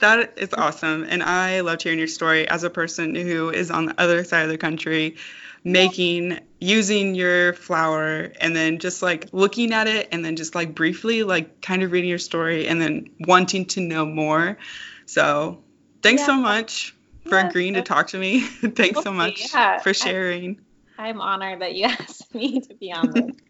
That 0.00 0.32
is 0.36 0.52
awesome. 0.54 1.06
And 1.08 1.22
I 1.22 1.60
loved 1.60 1.82
hearing 1.82 1.98
your 1.98 2.08
story 2.08 2.48
as 2.48 2.64
a 2.64 2.70
person 2.70 3.14
who 3.14 3.50
is 3.50 3.70
on 3.70 3.86
the 3.86 4.00
other 4.00 4.24
side 4.24 4.42
of 4.42 4.48
the 4.48 4.58
country 4.58 5.16
making 5.66 6.38
using 6.60 7.16
your 7.16 7.52
flour 7.54 8.30
and 8.40 8.54
then 8.54 8.78
just 8.78 9.02
like 9.02 9.28
looking 9.32 9.72
at 9.72 9.88
it 9.88 10.08
and 10.12 10.24
then 10.24 10.36
just 10.36 10.54
like 10.54 10.76
briefly 10.76 11.24
like 11.24 11.60
kind 11.60 11.82
of 11.82 11.90
reading 11.90 12.08
your 12.08 12.20
story 12.20 12.68
and 12.68 12.80
then 12.80 13.10
wanting 13.26 13.64
to 13.64 13.80
know 13.80 14.06
more 14.06 14.56
so 15.06 15.60
thanks 16.02 16.20
yeah. 16.20 16.26
so 16.26 16.36
much 16.36 16.94
for 17.24 17.34
yeah, 17.34 17.48
agreeing 17.48 17.74
to 17.74 17.82
talk 17.82 18.06
to 18.06 18.16
me 18.16 18.40
thanks 18.76 19.02
so 19.02 19.12
much 19.12 19.52
yeah. 19.52 19.80
for 19.80 19.92
sharing 19.92 20.60
I, 20.98 21.08
i'm 21.08 21.20
honored 21.20 21.60
that 21.60 21.74
you 21.74 21.84
asked 21.86 22.32
me 22.32 22.60
to 22.60 22.74
be 22.74 22.92
on 22.92 23.10
this 23.10 23.36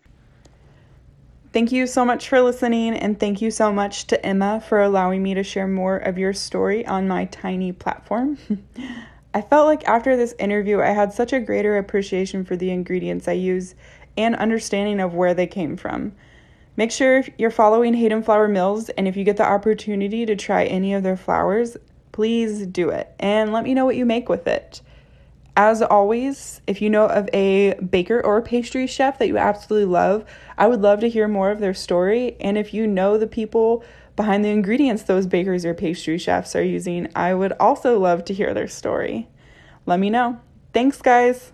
Thank 1.53 1.73
you 1.73 1.87
so 1.87 2.05
much 2.05 2.29
for 2.29 2.43
listening, 2.43 2.95
and 2.95 3.19
thank 3.19 3.41
you 3.41 3.51
so 3.51 3.73
much 3.73 4.09
to 4.09 4.27
Emma 4.27 4.61
for 4.61 4.83
allowing 4.83 5.23
me 5.23 5.33
to 5.33 5.43
share 5.43 5.67
more 5.67 5.97
of 5.97 6.19
your 6.19 6.35
story 6.35 6.85
on 6.85 7.09
my 7.09 7.25
tiny 7.25 7.73
platform. 7.73 8.37
I 9.37 9.43
felt 9.43 9.66
like 9.66 9.87
after 9.87 10.16
this 10.16 10.34
interview, 10.39 10.80
I 10.80 10.93
had 10.93 11.12
such 11.12 11.34
a 11.34 11.41
greater 11.41 11.76
appreciation 11.76 12.43
for 12.43 12.57
the 12.57 12.70
ingredients 12.70 13.28
I 13.28 13.32
use 13.32 13.74
and 14.16 14.34
understanding 14.34 14.99
of 14.99 15.12
where 15.12 15.34
they 15.34 15.47
came 15.47 15.76
from. 15.76 16.14
Make 16.78 16.91
sure 16.91 17.22
you're 17.37 17.51
following 17.51 17.93
Hayden 17.93 18.22
Flour 18.22 18.49
Mills, 18.49 18.89
and 18.89 19.07
if 19.07 19.14
you 19.14 19.24
get 19.24 19.37
the 19.37 19.47
opportunity 19.47 20.24
to 20.24 20.37
try 20.37 20.64
any 20.64 20.95
of 20.95 21.03
their 21.03 21.18
flours, 21.18 21.76
please 22.12 22.66
do 22.66 22.89
it 22.89 23.14
and 23.20 23.53
let 23.53 23.64
me 23.64 23.74
know 23.74 23.84
what 23.84 23.97
you 23.97 24.07
make 24.07 24.30
with 24.30 24.47
it. 24.47 24.80
As 25.55 25.82
always, 25.82 26.62
if 26.66 26.80
you 26.80 26.89
know 26.89 27.05
of 27.05 27.28
a 27.34 27.74
baker 27.74 28.22
or 28.24 28.41
pastry 28.41 28.87
chef 28.87 29.18
that 29.18 29.28
you 29.28 29.37
absolutely 29.37 29.93
love, 29.93 30.24
I 30.57 30.66
would 30.66 30.80
love 30.80 31.01
to 31.01 31.11
hear 31.11 31.28
more 31.28 31.51
of 31.51 31.61
their 31.61 31.74
story. 31.74 32.39
And 32.41 32.57
if 32.57 32.72
you 32.72 32.87
know 32.87 33.18
the 33.18 33.26
people 33.26 33.84
behind 34.17 34.45
the 34.45 34.49
ingredients 34.49 35.03
those 35.03 35.27
bakers 35.27 35.64
or 35.64 35.75
pastry 35.75 36.19
chefs 36.19 36.57
are 36.57 36.62
using, 36.62 37.09
I 37.14 37.35
would 37.35 37.53
also 37.61 37.99
love 37.99 38.25
to 38.27 38.35
hear 38.35 38.55
their 38.55 38.69
story. 38.69 39.29
Let 39.85 40.01
me 40.01 40.11
know. 40.11 40.41
Thanks, 40.73 41.01
guys. 41.01 41.53